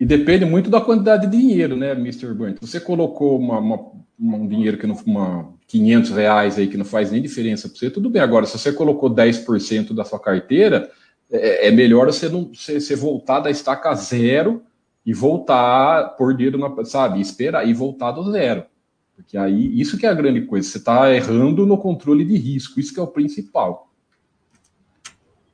e, 0.00 0.04
depende 0.04 0.44
muito 0.44 0.68
da 0.68 0.80
quantidade 0.80 1.26
de 1.28 1.36
dinheiro, 1.36 1.76
né, 1.76 1.92
Mr. 1.92 2.34
Burnt? 2.34 2.58
Você 2.60 2.80
colocou 2.80 3.38
uma, 3.38 3.58
uma, 3.58 3.78
um 4.18 4.46
dinheiro 4.46 4.76
que 4.76 4.86
não 4.86 4.96
uma 5.06 5.52
500 5.68 6.10
reais 6.10 6.58
aí 6.58 6.66
que 6.66 6.76
não 6.76 6.84
faz 6.84 7.10
nem 7.10 7.22
diferença 7.22 7.68
para 7.68 7.78
você, 7.78 7.88
tudo 7.88 8.10
bem. 8.10 8.20
Agora, 8.20 8.44
se 8.44 8.58
você 8.58 8.72
colocou 8.72 9.08
10% 9.08 9.94
da 9.94 10.04
sua 10.04 10.18
carteira, 10.18 10.90
é, 11.30 11.68
é, 11.68 11.70
melhor 11.70 12.06
você 12.06 12.28
não 12.28 12.50
você, 12.52 12.78
você, 12.78 12.94
voltar 12.94 13.40
da 13.40 13.50
estaca 13.50 13.94
zero 13.94 14.62
e 15.06 15.14
voltar 15.14 16.10
por 16.16 16.36
na, 16.36 16.84
sabe, 16.84 17.20
esperar 17.20 17.66
e 17.66 17.72
voltar 17.72 18.12
do 18.12 18.30
zero. 18.30 18.64
Porque 19.16 19.36
aí 19.36 19.80
isso 19.80 19.98
que 19.98 20.06
é 20.06 20.08
a 20.08 20.14
grande 20.14 20.42
coisa, 20.42 20.68
você 20.68 20.78
está 20.78 21.12
errando 21.12 21.66
no 21.66 21.78
controle 21.78 22.24
de 22.24 22.36
risco, 22.36 22.80
isso 22.80 22.92
que 22.92 23.00
é 23.00 23.02
o 23.02 23.06
principal. 23.06 23.92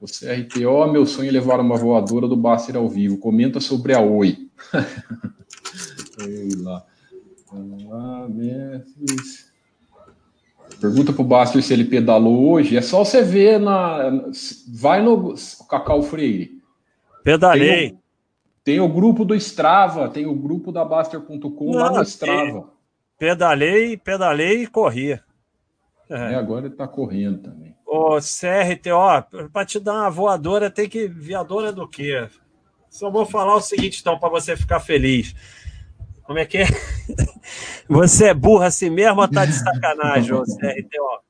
Você 0.00 0.32
RTO, 0.32 0.92
meu 0.92 1.04
sonho 1.06 1.28
é 1.28 1.32
levar 1.32 1.58
uma 1.58 1.76
voadora 1.76 2.28
do 2.28 2.36
Baster 2.36 2.76
ao 2.76 2.88
vivo. 2.88 3.18
Comenta 3.18 3.58
sobre 3.58 3.94
a 3.94 4.00
Oi. 4.00 4.48
Sei 6.20 6.50
lá. 6.56 6.84
Mestres. 8.28 9.48
Pergunta 10.80 11.12
pro 11.12 11.62
se 11.62 11.72
ele 11.72 11.84
pedalou 11.84 12.50
hoje. 12.50 12.76
É 12.76 12.82
só 12.82 13.04
você 13.04 13.22
ver 13.22 13.58
na. 13.58 14.30
Vai 14.68 15.02
no 15.02 15.34
Cacau 15.68 16.02
Freire. 16.02 16.62
Pedalei. 17.24 17.68
Tem 17.68 17.90
o, 17.90 17.98
tem 18.64 18.80
o 18.80 18.88
grupo 18.88 19.24
do 19.24 19.34
Strava, 19.34 20.08
tem 20.08 20.26
o 20.26 20.34
grupo 20.34 20.70
da 20.70 20.84
Baster.com 20.84 21.72
lá 21.72 21.90
no 21.90 22.02
Strava. 22.02 22.77
Pedalei, 23.18 23.96
pedalei 23.96 24.62
e 24.62 24.66
corri. 24.66 25.12
É. 25.12 25.20
é 26.08 26.34
agora 26.34 26.66
ele 26.66 26.76
tá 26.76 26.86
correndo 26.86 27.42
também. 27.42 27.76
Ô, 27.84 28.18
CRTO, 28.18 29.48
para 29.52 29.66
te 29.66 29.80
dar 29.80 29.94
uma 29.94 30.10
voadora, 30.10 30.70
tem 30.70 30.88
que. 30.88 31.08
Viadora 31.08 31.72
do 31.72 31.88
quê? 31.88 32.28
Só 32.88 33.10
vou 33.10 33.26
falar 33.26 33.56
o 33.56 33.60
seguinte, 33.60 34.00
então, 34.00 34.18
para 34.18 34.28
você 34.28 34.56
ficar 34.56 34.80
feliz. 34.80 35.34
Como 36.22 36.38
é 36.38 36.44
que 36.44 36.58
é? 36.58 36.66
Você 37.88 38.26
é 38.26 38.34
burro 38.34 38.62
assim 38.62 38.90
mesmo 38.90 39.22
ou 39.22 39.28
tá 39.28 39.46
de 39.46 39.54
sacanagem, 39.54 40.34
ô 40.34 40.42
CRTO? 40.42 41.22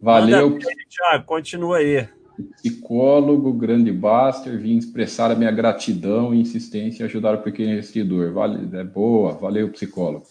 Valeu. 0.00 0.58
Thiago, 0.58 1.24
continua 1.24 1.78
aí. 1.78 2.06
Psicólogo, 2.42 3.52
grande 3.52 3.92
Baster, 3.92 4.58
vim 4.58 4.76
expressar 4.76 5.30
a 5.30 5.34
minha 5.34 5.50
gratidão 5.50 6.34
e 6.34 6.40
insistência 6.40 7.02
em 7.02 7.06
ajudar 7.06 7.34
o 7.34 7.42
pequeno 7.42 7.72
investidor. 7.72 8.32
Vale, 8.32 8.76
é 8.76 8.84
boa, 8.84 9.32
valeu, 9.32 9.70
psicólogo. 9.70 10.26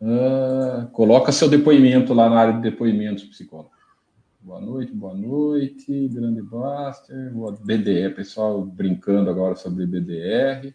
Uh, 0.00 0.86
coloca 0.92 1.32
seu 1.32 1.48
depoimento 1.48 2.12
lá 2.12 2.28
na 2.28 2.38
área 2.38 2.52
de 2.54 2.60
depoimentos, 2.60 3.24
psicólogo. 3.24 3.70
Boa 4.40 4.60
noite, 4.60 4.92
boa 4.92 5.14
noite, 5.14 6.08
grande 6.08 6.42
Baster. 6.42 7.32
BDR, 7.64 8.14
pessoal 8.14 8.62
brincando 8.62 9.30
agora 9.30 9.56
sobre 9.56 9.86
BDR. 9.86 10.74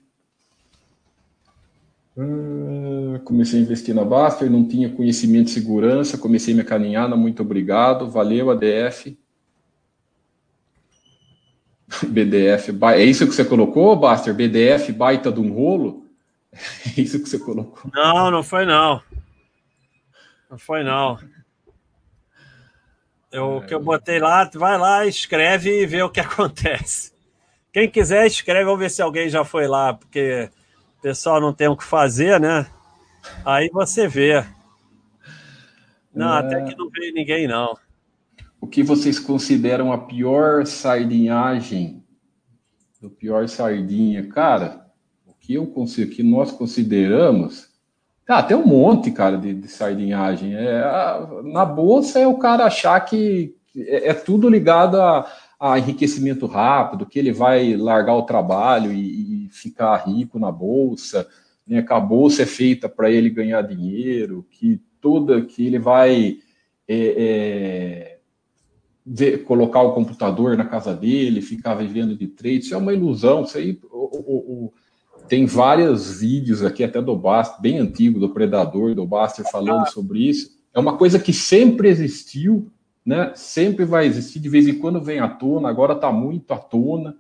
Uh, 2.17 3.19
comecei 3.23 3.59
a 3.59 3.63
investir 3.63 3.95
na 3.95 4.03
Baster, 4.03 4.49
não 4.49 4.67
tinha 4.67 4.89
conhecimento 4.89 5.45
de 5.45 5.51
segurança, 5.51 6.17
comecei 6.17 6.53
minha 6.53 6.65
caminhada, 6.65 7.15
muito 7.15 7.41
obrigado, 7.41 8.09
valeu, 8.09 8.51
ADF. 8.51 9.17
BDF, 12.07 12.71
é 12.95 13.03
isso 13.03 13.27
que 13.27 13.33
você 13.33 13.43
colocou, 13.43 13.95
Baster? 13.95 14.33
BDF 14.33 14.91
baita 14.93 15.31
de 15.31 15.39
um 15.39 15.51
rolo? 15.53 16.05
É 16.97 16.99
isso 16.99 17.17
que 17.21 17.29
você 17.29 17.39
colocou? 17.39 17.89
Não, 17.93 18.29
não 18.29 18.43
foi 18.43 18.65
não. 18.65 19.01
Não 20.49 20.57
foi 20.57 20.83
não. 20.83 21.17
Eu, 23.31 23.57
o 23.57 23.61
que 23.65 23.73
eu 23.73 23.79
botei 23.79 24.19
lá, 24.19 24.49
vai 24.53 24.77
lá, 24.77 25.05
escreve 25.05 25.81
e 25.81 25.85
vê 25.85 26.03
o 26.03 26.09
que 26.09 26.19
acontece. 26.21 27.13
Quem 27.71 27.89
quiser, 27.89 28.27
escreve, 28.27 28.65
vamos 28.65 28.81
ver 28.81 28.91
se 28.91 29.01
alguém 29.01 29.29
já 29.29 29.45
foi 29.45 29.65
lá, 29.65 29.93
porque 29.93 30.49
o 30.99 31.01
pessoal 31.01 31.39
não 31.39 31.53
tem 31.53 31.69
o 31.69 31.77
que 31.77 31.85
fazer, 31.85 32.37
né? 32.37 32.67
Aí 33.45 33.69
você 33.69 34.09
vê. 34.09 34.45
Não, 36.13 36.35
é... 36.35 36.39
até 36.39 36.61
que 36.63 36.75
não 36.75 36.89
veio 36.89 37.13
ninguém, 37.13 37.47
não. 37.47 37.77
O 38.61 38.67
que 38.67 38.83
vocês 38.83 39.19
consideram 39.19 39.91
a 39.91 39.97
pior 39.97 40.65
sardinhagem? 40.65 42.05
Do 43.01 43.09
pior 43.09 43.49
sardinha? 43.49 44.27
Cara, 44.27 44.85
o 45.25 45.33
que 45.33 45.55
eu 45.55 45.67
consigo, 45.67 46.11
que 46.11 46.23
nós 46.23 46.51
consideramos 46.51 47.71
ah, 48.31 48.41
tem 48.41 48.55
um 48.55 48.65
monte, 48.65 49.11
cara, 49.11 49.37
de, 49.37 49.53
de 49.53 49.67
sardinhagem. 49.67 50.55
É, 50.55 50.79
a, 50.79 51.27
na 51.43 51.65
bolsa 51.65 52.17
é 52.17 52.25
o 52.25 52.37
cara 52.37 52.63
achar 52.63 52.97
que 53.01 53.53
é, 53.75 54.09
é 54.09 54.13
tudo 54.13 54.47
ligado 54.47 55.01
a, 55.01 55.29
a, 55.59 55.77
enriquecimento 55.77 56.45
rápido, 56.45 57.05
que 57.05 57.19
ele 57.19 57.33
vai 57.33 57.75
largar 57.75 58.15
o 58.15 58.23
trabalho 58.23 58.93
e, 58.93 59.47
e 59.47 59.49
ficar 59.49 59.97
rico 59.97 60.39
na 60.39 60.49
bolsa, 60.49 61.27
né, 61.67 61.81
que 61.81 61.91
a 61.91 61.99
bolsa 61.99 62.43
é 62.43 62.45
feita 62.45 62.87
para 62.87 63.11
ele 63.11 63.29
ganhar 63.29 63.63
dinheiro, 63.63 64.47
que 64.49 64.81
toda 65.01 65.41
que 65.41 65.65
ele 65.65 65.77
vai 65.77 66.37
é, 66.87 66.97
é, 67.17 68.10
ver, 69.05 69.43
colocar 69.43 69.81
o 69.81 69.93
computador 69.93 70.55
na 70.55 70.65
casa 70.65 70.93
dele, 70.93 71.41
ficar 71.41 71.75
vivendo 71.75 72.15
de 72.15 72.27
trade, 72.27 72.59
isso 72.59 72.73
é 72.73 72.77
uma 72.77 72.93
ilusão. 72.93 73.43
Isso 73.43 73.57
aí, 73.57 73.79
o, 73.91 74.67
o, 74.67 74.73
tem 75.27 75.45
vários 75.45 76.19
vídeos 76.19 76.63
aqui, 76.63 76.83
até 76.83 77.01
do 77.01 77.15
Baster, 77.15 77.61
bem 77.61 77.79
antigo, 77.79 78.19
do 78.19 78.29
Predador, 78.29 78.93
do 78.93 79.05
Baster, 79.05 79.49
falando 79.49 79.87
sobre 79.89 80.19
isso. 80.19 80.59
É 80.73 80.79
uma 80.79 80.97
coisa 80.97 81.19
que 81.19 81.33
sempre 81.33 81.89
existiu, 81.89 82.69
né? 83.05 83.31
Sempre 83.35 83.85
vai 83.85 84.05
existir, 84.05 84.39
de 84.39 84.49
vez 84.49 84.67
em 84.67 84.77
quando 84.77 85.01
vem 85.01 85.19
à 85.19 85.27
tona, 85.27 85.69
agora 85.69 85.93
está 85.93 86.11
muito 86.11 86.53
à 86.53 86.57
tona. 86.57 87.15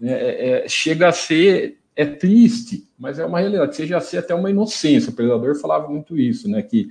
Né? 0.00 0.12
É, 0.12 0.64
é, 0.64 0.68
chega 0.68 1.08
a 1.08 1.12
ser, 1.12 1.78
é 1.96 2.04
triste, 2.06 2.88
mas 2.98 3.18
é 3.18 3.26
uma 3.26 3.40
realidade, 3.40 3.76
chega 3.76 3.96
a 3.96 4.00
ser 4.00 4.18
até 4.18 4.34
uma 4.34 4.50
inocência. 4.50 5.10
O 5.10 5.14
Predador 5.14 5.56
falava 5.56 5.88
muito 5.88 6.16
isso, 6.16 6.48
né? 6.48 6.62
Que 6.62 6.88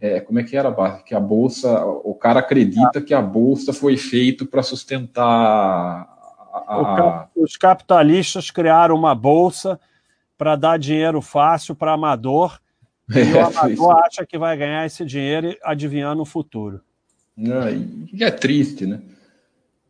é, 0.00 0.20
como 0.20 0.38
é 0.38 0.44
que 0.44 0.56
era, 0.56 0.72
Que 1.04 1.14
a 1.14 1.20
bolsa, 1.20 1.84
o 1.84 2.14
cara 2.14 2.40
acredita 2.40 3.00
que 3.00 3.14
a 3.14 3.22
bolsa 3.22 3.72
foi 3.72 3.96
feita 3.96 4.44
para 4.44 4.62
sustentar 4.62 6.06
a... 6.52 7.28
Os 7.34 7.56
capitalistas 7.56 8.50
criaram 8.50 8.94
uma 8.94 9.14
bolsa 9.14 9.78
para 10.36 10.56
dar 10.56 10.78
dinheiro 10.78 11.20
fácil 11.20 11.74
para 11.74 11.92
amador 11.92 12.58
E 13.08 13.32
o 13.32 13.46
amador 13.46 13.96
acha 14.04 14.26
que 14.26 14.38
vai 14.38 14.56
ganhar 14.56 14.84
esse 14.84 15.04
dinheiro 15.04 15.56
adivinhando 15.62 16.22
o 16.22 16.26
futuro. 16.26 16.80
E 18.12 18.24
é 18.24 18.30
triste, 18.30 18.86
né? 18.86 19.00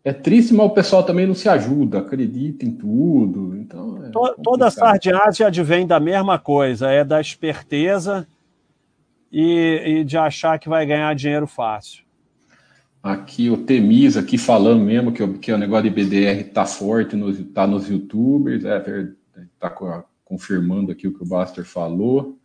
É 0.05 0.13
triste, 0.13 0.55
mas 0.55 0.67
o 0.67 0.71
pessoal 0.71 1.03
também 1.03 1.27
não 1.27 1.35
se 1.35 1.49
ajuda, 1.49 1.99
acredita 1.99 2.65
em 2.65 2.71
tudo. 2.71 3.57
Então 3.57 4.05
é 4.05 4.11
Toda 4.41 4.69
a 4.69 4.71
sardinhagem 4.71 5.45
advém 5.45 5.85
da 5.85 5.99
mesma 5.99 6.39
coisa, 6.39 6.91
é 6.91 7.03
da 7.03 7.21
esperteza 7.21 8.27
e, 9.39 9.83
e, 9.85 10.05
de 10.05 10.17
achar 10.17 10.59
que 10.59 10.67
vai 10.67 10.87
ganhar 10.87 11.15
dinheiro 11.15 11.47
fácil. 11.47 12.03
Aqui 13.03 13.51
o 13.51 13.59
Temis 13.59 14.17
aqui 14.17 14.39
falando 14.39 14.83
mesmo 14.83 15.13
que, 15.13 15.29
que 15.35 15.53
o 15.53 15.59
negócio 15.59 15.91
de 15.91 15.91
BDR 15.91 16.43
tá 16.55 16.65
forte, 16.65 17.15
nos, 17.15 17.39
tá 17.53 17.67
nos 17.67 17.87
youtubers, 17.87 18.65
é, 18.65 19.09
tá 19.61 19.69
confirmando 20.25 20.91
aqui 20.91 21.07
o 21.07 21.13
que 21.13 21.23
o 21.23 21.29
Baster 21.29 21.67
falou. 21.67 22.39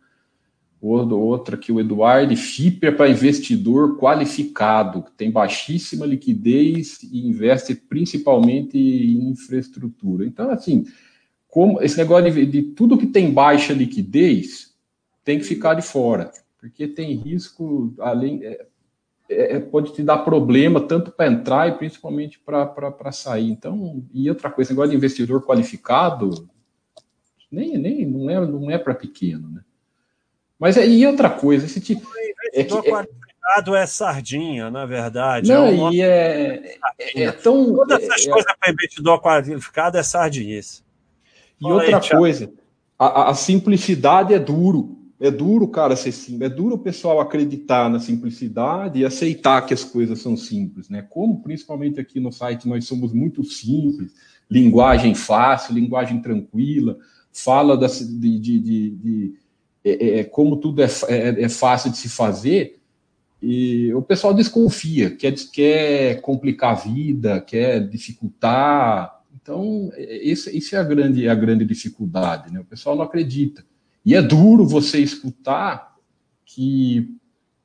Outra 0.82 1.56
aqui, 1.56 1.72
o 1.72 1.80
Eduardo 1.80 2.36
FIP 2.36 2.88
é 2.88 2.90
para 2.90 3.08
investidor 3.08 3.96
qualificado, 3.96 5.02
que 5.02 5.12
tem 5.12 5.30
baixíssima 5.30 6.04
liquidez 6.04 6.98
e 7.04 7.26
investe 7.26 7.74
principalmente 7.74 8.76
em 8.76 9.30
infraestrutura. 9.30 10.26
Então, 10.26 10.50
assim, 10.50 10.84
como 11.48 11.80
esse 11.80 11.96
negócio 11.96 12.30
de, 12.30 12.44
de 12.44 12.62
tudo 12.62 12.98
que 12.98 13.06
tem 13.06 13.32
baixa 13.32 13.72
liquidez 13.72 14.74
tem 15.24 15.38
que 15.38 15.44
ficar 15.44 15.74
de 15.74 15.82
fora, 15.82 16.32
porque 16.62 16.86
tem 16.86 17.12
risco, 17.14 17.92
além. 17.98 18.44
É, 18.44 18.66
é, 19.28 19.56
é 19.56 19.60
pode 19.60 19.92
te 19.92 20.02
dar 20.04 20.18
problema 20.18 20.80
tanto 20.80 21.10
para 21.10 21.26
entrar 21.26 21.68
e 21.68 21.72
principalmente 21.72 22.38
para 22.38 23.10
sair. 23.10 23.50
Então, 23.50 24.04
e 24.14 24.30
outra 24.30 24.48
coisa, 24.48 24.70
negócio 24.70 24.92
de 24.92 24.96
investidor 24.96 25.44
qualificado 25.44 26.48
nem, 27.50 27.76
nem 27.76 28.06
não 28.06 28.30
é, 28.30 28.46
não 28.46 28.70
é 28.70 28.78
para 28.78 28.94
pequeno, 28.94 29.50
né? 29.50 29.62
Mas 30.56 30.76
é, 30.76 30.86
e 30.86 31.04
outra 31.04 31.28
coisa, 31.28 31.66
esse 31.66 31.80
tipo. 31.80 32.08
É 32.54 32.62
que, 32.62 32.70
qualificado 32.70 33.74
é... 33.74 33.82
é 33.82 33.86
sardinha, 33.86 34.70
na 34.70 34.86
verdade. 34.86 35.48
Não, 35.48 35.66
é 35.66 35.70
um 35.70 35.92
e 35.92 36.00
é, 36.00 36.78
é, 36.98 37.22
é, 37.24 37.32
tão. 37.32 37.74
Todas 37.74 38.04
essas 38.04 38.24
é, 38.24 38.28
é 38.28 38.32
coisas 38.32 38.52
para 38.56 38.72
investidor 38.72 39.20
qualificado 39.20 39.98
é 39.98 40.02
sardinhice. 40.04 40.84
E 41.60 41.64
Fala 41.64 41.74
outra 41.74 41.98
aí, 41.98 42.10
coisa, 42.10 42.52
a, 42.96 43.30
a, 43.30 43.34
simplicidade 43.34 44.32
é 44.32 44.38
duro. 44.38 45.01
É 45.22 45.30
duro, 45.30 45.68
cara, 45.68 45.94
ser 45.94 46.10
simples. 46.10 46.50
É 46.50 46.52
duro 46.52 46.74
o 46.74 46.78
pessoal 46.78 47.20
acreditar 47.20 47.88
na 47.88 48.00
simplicidade 48.00 48.98
e 48.98 49.04
aceitar 49.04 49.64
que 49.64 49.72
as 49.72 49.84
coisas 49.84 50.20
são 50.20 50.36
simples, 50.36 50.88
né? 50.88 51.06
Como 51.08 51.40
principalmente 51.40 52.00
aqui 52.00 52.18
no 52.18 52.32
site 52.32 52.68
nós 52.68 52.86
somos 52.86 53.12
muito 53.12 53.44
simples, 53.44 54.12
linguagem 54.50 55.14
fácil, 55.14 55.76
linguagem 55.76 56.20
tranquila, 56.20 56.98
fala 57.32 57.76
da, 57.76 57.86
de, 57.86 58.38
de, 58.40 58.60
de 58.60 59.34
é, 59.84 59.90
é, 59.90 60.18
é, 60.18 60.24
como 60.24 60.56
tudo 60.56 60.82
é, 60.82 60.88
é, 61.06 61.42
é, 61.44 61.48
fácil 61.48 61.92
de 61.92 61.98
se 61.98 62.08
fazer, 62.08 62.80
e 63.40 63.94
o 63.94 64.02
pessoal 64.02 64.34
desconfia, 64.34 65.14
quer, 65.14 65.34
quer 65.52 66.20
complicar 66.20 66.72
a 66.72 66.74
vida, 66.74 67.40
quer 67.40 67.88
dificultar. 67.88 69.22
Então, 69.40 69.92
isso, 69.96 70.50
isso 70.50 70.74
é 70.74 70.80
a 70.80 70.84
grande, 70.84 71.28
a 71.28 71.34
grande 71.36 71.64
dificuldade, 71.64 72.52
né? 72.52 72.58
O 72.58 72.64
pessoal 72.64 72.96
não 72.96 73.04
acredita. 73.04 73.64
E 74.04 74.14
é 74.14 74.22
duro 74.22 74.66
você 74.66 74.98
escutar 74.98 75.96
que 76.44 77.16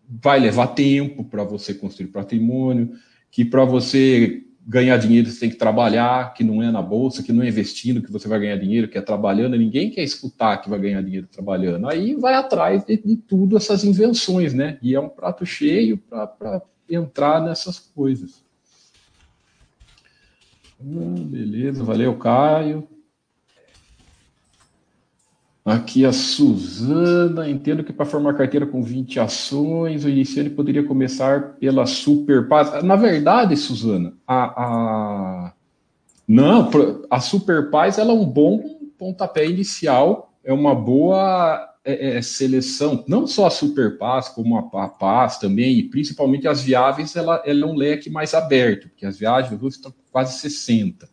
vai 0.08 0.40
levar 0.40 0.68
tempo 0.68 1.24
para 1.24 1.44
você 1.44 1.74
construir 1.74 2.08
patrimônio, 2.08 2.92
que 3.30 3.44
para 3.44 3.66
você 3.66 4.44
ganhar 4.66 4.98
dinheiro 4.98 5.30
você 5.30 5.40
tem 5.40 5.50
que 5.50 5.56
trabalhar, 5.56 6.34
que 6.34 6.44
não 6.44 6.62
é 6.62 6.70
na 6.70 6.82
bolsa, 6.82 7.24
que 7.24 7.32
não 7.32 7.42
é 7.42 7.48
investindo 7.48 8.02
que 8.02 8.12
você 8.12 8.28
vai 8.28 8.40
ganhar 8.40 8.58
dinheiro, 8.58 8.88
que 8.88 8.98
é 8.98 9.02
trabalhando, 9.02 9.58
ninguém 9.58 9.90
quer 9.90 10.04
escutar 10.04 10.58
que 10.58 10.70
vai 10.70 10.80
ganhar 10.80 11.02
dinheiro 11.02 11.28
trabalhando. 11.28 11.88
Aí 11.88 12.16
vai 12.16 12.34
atrás 12.34 12.84
de, 12.84 12.98
de 12.98 13.16
tudo 13.16 13.56
essas 13.56 13.86
invenções, 13.86 14.54
né? 14.54 14.78
E 14.82 14.94
é 14.94 15.00
um 15.00 15.08
prato 15.08 15.46
cheio 15.46 15.98
para 15.98 16.62
entrar 16.90 17.42
nessas 17.42 17.80
coisas. 17.80 18.44
Hum, 20.80 21.16
beleza, 21.16 21.84
valeu, 21.84 22.16
Caio. 22.18 22.88
Aqui 25.68 26.06
a 26.06 26.14
Suzana, 26.14 27.50
entendo 27.50 27.84
que 27.84 27.92
para 27.92 28.06
formar 28.06 28.36
carteira 28.36 28.66
com 28.66 28.82
20 28.82 29.20
ações, 29.20 30.06
o 30.06 30.10
iniciante 30.10 30.50
poderia 30.50 30.82
começar 30.82 31.58
pela 31.60 31.86
Super 31.86 32.48
Paz. 32.48 32.82
Na 32.86 32.96
verdade, 32.96 33.58
Suzana, 33.58 34.14
a, 34.26 34.46
a... 34.46 35.54
não, 36.26 36.70
a 37.10 37.20
Super 37.20 37.70
Paz 37.70 37.98
ela 37.98 38.12
é 38.12 38.16
um 38.16 38.26
bom 38.26 38.80
pontapé 38.98 39.46
inicial, 39.46 40.32
é 40.42 40.54
uma 40.54 40.74
boa 40.74 41.70
é, 41.84 42.16
é, 42.16 42.22
seleção, 42.22 43.04
não 43.06 43.28
só 43.28 43.48
a 43.48 43.52
Super 43.52 43.98
Paz, 43.98 44.30
como 44.30 44.58
a, 44.58 44.86
a 44.86 44.88
Paz 44.88 45.38
também, 45.38 45.80
e 45.80 45.84
principalmente 45.84 46.48
as 46.48 46.62
viáveis, 46.62 47.14
ela, 47.14 47.44
ela 47.46 47.64
é 47.64 47.66
um 47.66 47.76
leque 47.76 48.10
mais 48.10 48.34
aberto, 48.34 48.88
porque 48.88 49.06
as 49.06 49.20
viagens 49.20 49.62
estão 49.62 49.94
quase 50.14 50.40
60. 50.40 51.10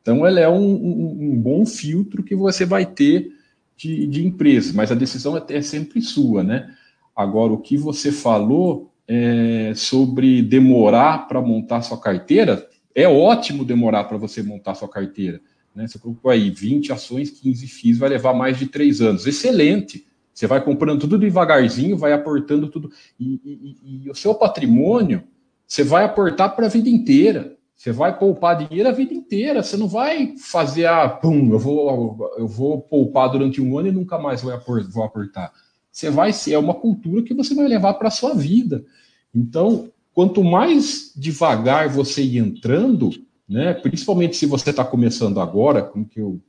Então, 0.00 0.26
ela 0.26 0.40
é 0.40 0.48
um, 0.48 0.56
um, 0.56 1.18
um 1.20 1.36
bom 1.36 1.66
filtro 1.66 2.22
que 2.22 2.34
você 2.34 2.64
vai 2.64 2.86
ter 2.86 3.36
de, 3.78 4.08
de 4.08 4.26
empresas, 4.26 4.72
mas 4.72 4.90
a 4.90 4.94
decisão 4.96 5.36
é, 5.36 5.44
é 5.50 5.62
sempre 5.62 6.02
sua, 6.02 6.42
né? 6.42 6.74
Agora, 7.14 7.52
o 7.52 7.60
que 7.60 7.76
você 7.76 8.10
falou 8.10 8.92
é, 9.06 9.72
sobre 9.74 10.42
demorar 10.42 11.28
para 11.28 11.40
montar 11.40 11.82
sua 11.82 11.98
carteira, 11.98 12.68
é 12.94 13.08
ótimo 13.08 13.64
demorar 13.64 14.04
para 14.04 14.18
você 14.18 14.42
montar 14.42 14.74
sua 14.74 14.88
carteira. 14.88 15.40
Né? 15.74 15.86
Você 15.86 15.98
colocou 15.98 16.30
aí 16.30 16.50
20 16.50 16.92
ações, 16.92 17.30
15 17.30 17.66
FIIs, 17.68 17.98
vai 17.98 18.08
levar 18.10 18.34
mais 18.34 18.58
de 18.58 18.66
três 18.66 19.00
anos. 19.00 19.26
Excelente! 19.26 20.06
Você 20.34 20.46
vai 20.46 20.62
comprando 20.62 21.00
tudo 21.00 21.18
devagarzinho, 21.18 21.96
vai 21.96 22.12
aportando 22.12 22.68
tudo. 22.68 22.90
E, 23.18 23.40
e, 23.44 24.04
e 24.04 24.10
o 24.10 24.14
seu 24.14 24.34
patrimônio, 24.34 25.24
você 25.66 25.82
vai 25.82 26.04
aportar 26.04 26.54
para 26.54 26.66
a 26.66 26.68
vida 26.68 26.88
inteira. 26.88 27.56
Você 27.78 27.92
vai 27.92 28.18
poupar 28.18 28.66
dinheiro 28.66 28.88
a 28.88 28.92
vida 28.92 29.14
inteira. 29.14 29.62
Você 29.62 29.76
não 29.76 29.86
vai 29.86 30.34
fazer 30.36 30.86
a 30.86 31.08
pum, 31.08 31.52
eu 31.52 31.58
vou, 31.60 32.34
eu 32.36 32.48
vou 32.48 32.82
poupar 32.82 33.30
durante 33.30 33.62
um 33.62 33.78
ano 33.78 33.86
e 33.86 33.92
nunca 33.92 34.18
mais 34.18 34.42
vou 34.42 35.04
aportar. 35.04 35.52
Você 35.90 36.10
vai 36.10 36.32
ser 36.32 36.54
é 36.54 36.58
uma 36.58 36.74
cultura 36.74 37.22
que 37.22 37.32
você 37.32 37.54
vai 37.54 37.68
levar 37.68 37.94
para 37.94 38.08
a 38.08 38.10
sua 38.10 38.34
vida. 38.34 38.84
Então, 39.32 39.92
quanto 40.12 40.42
mais 40.42 41.12
devagar 41.16 41.88
você 41.88 42.20
ir 42.20 42.38
entrando, 42.38 43.10
né, 43.48 43.74
principalmente 43.74 44.36
se 44.36 44.44
você 44.44 44.70
está 44.70 44.84
começando 44.84 45.40
agora, 45.40 45.82
como 45.82 46.04
que 46.04 46.20
eu 46.20 46.40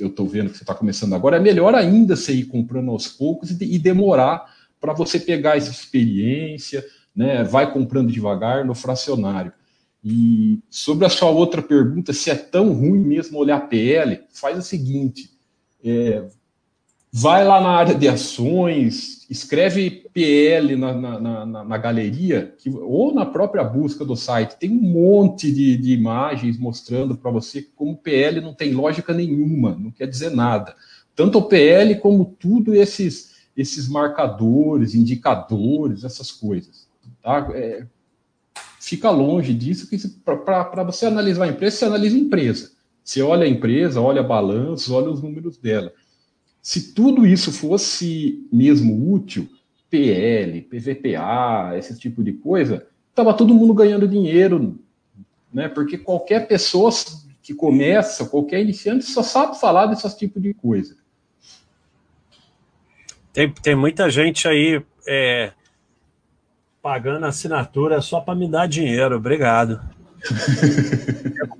eu 0.00 0.08
estou 0.08 0.26
vendo 0.26 0.50
que 0.50 0.56
você 0.56 0.64
está 0.64 0.74
começando 0.74 1.14
agora, 1.14 1.36
é 1.36 1.40
melhor 1.40 1.76
ainda 1.76 2.16
você 2.16 2.32
ir 2.32 2.46
comprando 2.46 2.90
aos 2.90 3.06
poucos 3.06 3.52
e, 3.52 3.74
e 3.74 3.78
demorar 3.78 4.44
para 4.80 4.92
você 4.92 5.20
pegar 5.20 5.56
essa 5.56 5.70
experiência, 5.70 6.84
né? 7.14 7.44
Vai 7.44 7.72
comprando 7.72 8.10
devagar 8.10 8.64
no 8.64 8.74
fracionário. 8.74 9.52
E 10.02 10.60
sobre 10.70 11.04
a 11.04 11.10
sua 11.10 11.28
outra 11.28 11.60
pergunta, 11.60 12.12
se 12.12 12.30
é 12.30 12.34
tão 12.34 12.72
ruim 12.72 13.00
mesmo 13.00 13.38
olhar 13.38 13.68
PL, 13.68 14.20
faz 14.32 14.58
o 14.58 14.62
seguinte: 14.62 15.30
é, 15.84 16.24
vai 17.12 17.44
lá 17.44 17.60
na 17.60 17.70
área 17.70 17.94
de 17.94 18.08
ações, 18.08 19.26
escreve 19.28 20.08
PL 20.12 20.76
na, 20.76 20.92
na, 20.94 21.20
na, 21.20 21.64
na 21.64 21.78
galeria, 21.78 22.54
que, 22.58 22.70
ou 22.70 23.12
na 23.12 23.26
própria 23.26 23.62
busca 23.62 24.04
do 24.04 24.16
site, 24.16 24.58
tem 24.58 24.70
um 24.70 24.80
monte 24.80 25.52
de, 25.52 25.76
de 25.76 25.92
imagens 25.92 26.58
mostrando 26.58 27.16
para 27.16 27.30
você 27.30 27.62
como 27.76 27.96
PL 27.96 28.40
não 28.40 28.54
tem 28.54 28.72
lógica 28.72 29.12
nenhuma, 29.12 29.76
não 29.78 29.90
quer 29.90 30.06
dizer 30.06 30.30
nada. 30.30 30.74
Tanto 31.14 31.38
o 31.38 31.42
PL 31.42 31.96
como 31.96 32.24
tudo 32.24 32.74
esses, 32.74 33.34
esses 33.56 33.88
marcadores, 33.88 34.94
indicadores, 34.94 36.04
essas 36.04 36.30
coisas. 36.30 36.88
Tá? 37.22 37.50
É, 37.52 37.86
fica 38.90 39.08
longe 39.08 39.54
disso, 39.54 39.88
que 39.88 39.96
para 40.24 40.82
você 40.82 41.06
analisar 41.06 41.44
a 41.44 41.48
empresa, 41.48 41.76
você 41.76 41.84
analisa 41.84 42.16
a 42.16 42.18
empresa. 42.18 42.72
Você 43.04 43.22
olha 43.22 43.44
a 43.44 43.48
empresa, 43.48 44.00
olha 44.00 44.20
balanços, 44.20 44.90
olha 44.90 45.08
os 45.08 45.22
números 45.22 45.56
dela. 45.56 45.92
Se 46.60 46.92
tudo 46.92 47.24
isso 47.24 47.52
fosse 47.52 48.44
mesmo 48.52 49.12
útil, 49.12 49.48
PL, 49.88 50.62
PVPA, 50.62 51.76
esse 51.78 51.96
tipo 52.00 52.22
de 52.22 52.32
coisa, 52.32 52.84
estava 53.10 53.32
todo 53.32 53.54
mundo 53.54 53.72
ganhando 53.74 54.08
dinheiro, 54.08 54.76
né? 55.54 55.68
Porque 55.68 55.96
qualquer 55.96 56.48
pessoa 56.48 56.90
que 57.40 57.54
começa, 57.54 58.26
qualquer 58.26 58.60
iniciante, 58.60 59.04
só 59.04 59.22
sabe 59.22 59.58
falar 59.60 59.86
desse 59.86 60.18
tipo 60.18 60.40
de 60.40 60.52
coisa. 60.52 60.96
Tem, 63.32 63.52
tem 63.52 63.76
muita 63.76 64.10
gente 64.10 64.48
aí 64.48 64.82
é, 65.06 65.52
pagando 66.82 67.26
assinatura 67.26 68.00
só 68.00 68.20
para 68.20 68.34
me 68.34 68.48
dar 68.48 68.66
dinheiro. 68.66 69.16
Obrigado. 69.16 69.80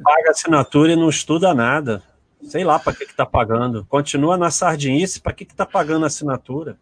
paga 0.02 0.30
assinatura 0.30 0.92
e 0.92 0.96
não 0.96 1.08
estuda 1.08 1.54
nada. 1.54 2.02
Sei 2.42 2.64
lá 2.64 2.78
para 2.78 2.94
que 2.94 3.04
está 3.04 3.26
pagando. 3.26 3.84
Continua 3.86 4.36
na 4.36 4.50
sardinice, 4.50 5.20
para 5.20 5.32
que 5.32 5.44
está 5.44 5.66
pagando 5.66 6.06
assinatura? 6.06 6.76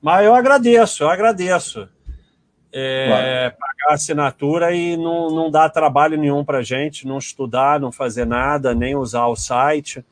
Mas 0.00 0.24
eu 0.24 0.34
agradeço, 0.34 1.02
eu 1.02 1.10
agradeço. 1.10 1.88
É, 2.72 3.06
claro. 3.06 3.56
Pagar 3.58 3.94
assinatura 3.94 4.74
e 4.74 4.96
não, 4.96 5.30
não 5.30 5.50
dá 5.50 5.68
trabalho 5.68 6.16
nenhum 6.16 6.44
para 6.44 6.62
gente, 6.62 7.06
não 7.06 7.18
estudar, 7.18 7.80
não 7.80 7.90
fazer 7.90 8.24
nada, 8.24 8.74
nem 8.74 8.94
usar 8.94 9.26
o 9.26 9.34
site. 9.34 10.04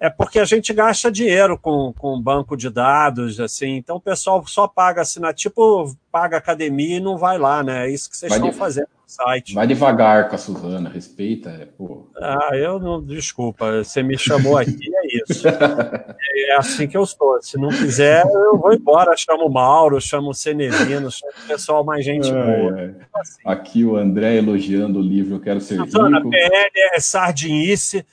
É 0.00 0.08
porque 0.08 0.38
a 0.38 0.44
gente 0.44 0.72
gasta 0.72 1.10
dinheiro 1.10 1.58
com, 1.58 1.92
com 1.98 2.20
banco 2.20 2.56
de 2.56 2.70
dados, 2.70 3.40
assim, 3.40 3.76
então 3.76 3.96
o 3.96 4.00
pessoal 4.00 4.44
só 4.46 4.68
paga 4.68 5.02
assinar, 5.02 5.34
tipo, 5.34 5.92
paga 6.12 6.36
academia 6.36 6.98
e 6.98 7.00
não 7.00 7.18
vai 7.18 7.36
lá, 7.36 7.64
né? 7.64 7.86
É 7.86 7.90
isso 7.90 8.08
que 8.08 8.16
vocês 8.16 8.30
vai 8.30 8.38
estão 8.38 8.50
de... 8.52 8.56
fazendo 8.56 8.86
no 8.86 9.08
site. 9.08 9.54
Vai 9.54 9.66
devagar 9.66 10.28
com 10.28 10.36
a 10.36 10.38
Suzana, 10.38 10.88
respeita. 10.88 11.50
É, 11.50 11.64
pô. 11.64 12.06
Ah, 12.16 12.50
eu 12.52 12.78
não, 12.78 13.02
desculpa, 13.02 13.82
você 13.82 14.00
me 14.00 14.16
chamou 14.16 14.56
aqui, 14.56 14.88
é 14.88 15.22
isso. 15.24 15.48
é 15.48 16.56
assim 16.56 16.86
que 16.86 16.96
eu 16.96 17.04
sou. 17.04 17.42
Se 17.42 17.58
não 17.58 17.70
quiser, 17.70 18.24
eu 18.24 18.56
vou 18.56 18.72
embora, 18.72 19.16
chamo 19.16 19.46
o 19.46 19.52
Mauro, 19.52 20.00
chamo 20.00 20.30
o 20.30 20.34
Cenevino, 20.34 21.10
chamo 21.10 21.32
o 21.44 21.48
pessoal 21.48 21.82
mais 21.82 22.04
gente 22.04 22.30
boa. 22.30 22.80
É. 22.80 22.94
Assim. 23.14 23.42
Aqui 23.44 23.84
o 23.84 23.96
André 23.96 24.36
elogiando 24.36 25.00
o 25.00 25.02
livro 25.02 25.34
Eu 25.34 25.40
Quero 25.40 25.60
Ser 25.60 25.76
Suzana, 25.76 26.18
Rico. 26.18 26.30
PL 26.30 26.70
é 26.94 27.00
sardinice 27.00 28.06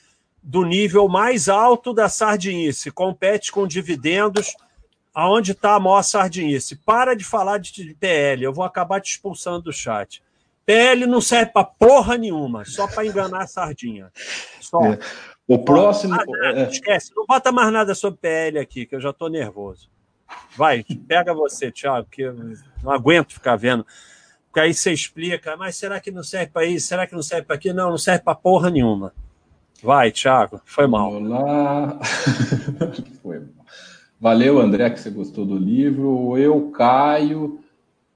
do 0.46 0.64
nível 0.64 1.10
mais 1.10 1.50
alto 1.50 1.92
da 1.92 2.08
sardinice, 2.08 2.92
compete 2.92 3.52
com 3.52 3.68
dividendos, 3.68 4.56
aonde 5.12 5.54
está 5.54 5.74
a 5.74 5.80
maior 5.80 6.04
sardinice. 6.04 6.76
Para 6.76 7.16
de 7.16 7.24
falar 7.24 7.58
de 7.58 7.96
PL, 8.00 8.44
eu 8.44 8.54
vou 8.54 8.64
acabar 8.64 9.02
te 9.02 9.10
expulsando 9.10 9.64
do 9.64 9.74
chat. 9.74 10.22
PL 10.64 11.08
não 11.08 11.20
serve 11.20 11.52
para 11.52 11.64
porra 11.64 12.16
nenhuma, 12.16 12.64
só 12.64 12.88
para 12.88 13.06
enganar 13.06 13.42
a 13.42 13.48
sardinha. 13.48 14.12
Só. 14.62 14.84
É. 14.86 15.00
O 15.48 15.60
próximo. 15.60 16.14
Ah, 16.14 16.18
nada, 16.18 16.60
é. 16.62 16.70
Esquece, 16.70 17.12
não 17.16 17.26
bota 17.26 17.52
mais 17.52 17.74
nada 17.74 17.96
sobre 17.96 18.20
PL 18.20 18.60
aqui, 18.60 18.86
que 18.86 18.96
eu 18.96 19.02
já 19.02 19.10
estou 19.10 19.30
nervoso. 19.30 19.90
Vai, 20.56 20.84
pega 21.08 21.34
você, 21.34 21.72
Thiago, 21.72 22.08
que 22.10 22.22
eu 22.22 22.36
não 22.84 22.92
aguento 22.92 23.34
ficar 23.34 23.56
vendo. 23.56 23.86
Porque 24.48 24.60
aí 24.60 24.74
você 24.74 24.92
explica, 24.92 25.58
mas 25.58 25.76
será 25.76 26.00
que 26.00 26.12
não 26.12 26.24
serve 26.24 26.48
para 26.48 26.66
isso? 26.66 26.88
Será 26.88 27.08
que 27.08 27.16
não 27.16 27.24
serve 27.24 27.48
para 27.48 27.56
aquilo? 27.56 27.76
Não, 27.76 27.90
não 27.90 27.98
serve 27.98 28.24
para 28.24 28.36
porra 28.36 28.70
nenhuma. 28.70 29.14
Vai, 29.84 30.12
Thiago, 30.12 30.62
foi 30.66 30.88
mal. 30.88 31.14
Olá. 31.14 32.00
foi 33.22 33.40
mal. 33.40 33.66
Valeu, 34.20 34.60
André, 34.60 34.90
que 34.90 35.00
você 35.00 35.10
gostou 35.10 35.46
do 35.46 35.58
livro. 35.58 36.38
Eu 36.38 36.72
caio. 36.72 37.60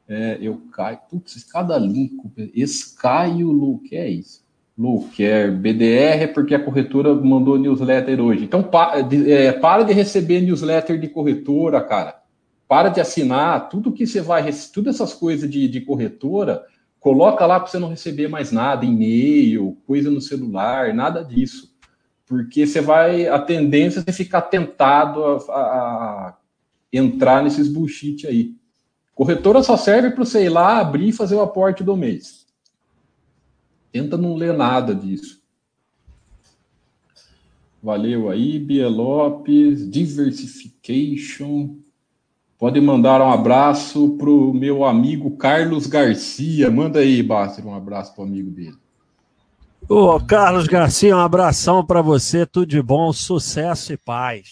É, 0.07 0.37
eu 0.41 0.61
caio. 0.71 0.99
Putz, 1.09 1.43
cada 1.43 1.77
link. 1.77 2.11
Escaio 2.55 3.51
Lu, 3.51 3.79
que 3.79 3.95
é 3.95 4.09
isso? 4.09 4.47
Luquer, 4.79 5.51
BDR 5.51 6.23
é 6.23 6.27
porque 6.27 6.55
a 6.55 6.63
corretora 6.63 7.13
mandou 7.13 7.59
newsletter 7.59 8.21
hoje. 8.21 8.45
Então, 8.45 8.63
pa, 8.63 8.93
é, 9.27 9.51
para 9.51 9.83
de 9.83 9.91
receber 9.91 10.39
newsletter 10.39 10.97
de 10.97 11.09
corretora, 11.09 11.81
cara. 11.81 12.21
Para 12.65 12.87
de 12.87 13.01
assinar. 13.01 13.67
Tudo 13.67 13.91
que 13.91 14.07
você 14.07 14.21
vai. 14.21 14.49
Todas 14.73 14.95
essas 14.95 15.13
coisas 15.13 15.49
de, 15.49 15.67
de 15.67 15.81
corretora 15.81 16.63
Coloca 16.99 17.45
lá 17.45 17.59
para 17.59 17.69
você 17.69 17.79
não 17.79 17.89
receber 17.89 18.27
mais 18.27 18.51
nada, 18.51 18.85
e-mail, 18.85 19.77
coisa 19.87 20.09
no 20.09 20.19
celular, 20.19 20.93
nada 20.93 21.23
disso. 21.23 21.73
Porque 22.25 22.67
você 22.67 22.81
vai, 22.81 23.27
a 23.27 23.39
tendência 23.39 23.99
é 23.99 24.03
você 24.03 24.13
ficar 24.23 24.43
tentado 24.43 25.23
a, 25.23 25.37
a 25.51 26.37
entrar 26.91 27.41
nesses 27.41 27.67
bullshit 27.67 28.27
aí. 28.27 28.53
Corretora 29.15 29.63
só 29.63 29.75
serve 29.75 30.11
para 30.11 30.25
você 30.25 30.45
ir 30.45 30.49
lá, 30.49 30.79
abrir 30.79 31.09
e 31.09 31.13
fazer 31.13 31.35
o 31.35 31.41
aporte 31.41 31.83
do 31.83 31.95
mês. 31.95 32.45
Tenta 33.91 34.17
não 34.17 34.35
ler 34.35 34.53
nada 34.53 34.93
disso. 34.93 35.41
Valeu 37.81 38.29
aí, 38.29 38.59
Bia 38.59 38.89
Lopes. 38.89 39.89
Diversification. 39.89 41.77
Pode 42.59 42.81
mandar 42.81 43.21
um 43.21 43.31
abraço 43.31 44.17
para 44.17 44.29
o 44.29 44.53
meu 44.53 44.83
amigo 44.83 45.37
Carlos 45.37 45.87
Garcia. 45.87 46.69
Manda 46.69 46.99
aí, 46.99 47.23
Báster, 47.23 47.65
um 47.65 47.73
abraço 47.73 48.13
para 48.13 48.25
o 48.25 48.27
amigo 48.27 48.51
dele. 48.51 48.75
Ô, 49.87 50.19
Carlos 50.19 50.67
Garcia, 50.67 51.15
um 51.15 51.19
abração 51.19 51.85
para 51.85 52.01
você, 52.01 52.45
tudo 52.45 52.65
de 52.65 52.81
bom, 52.81 53.13
sucesso 53.13 53.93
e 53.93 53.97
paz. 53.97 54.51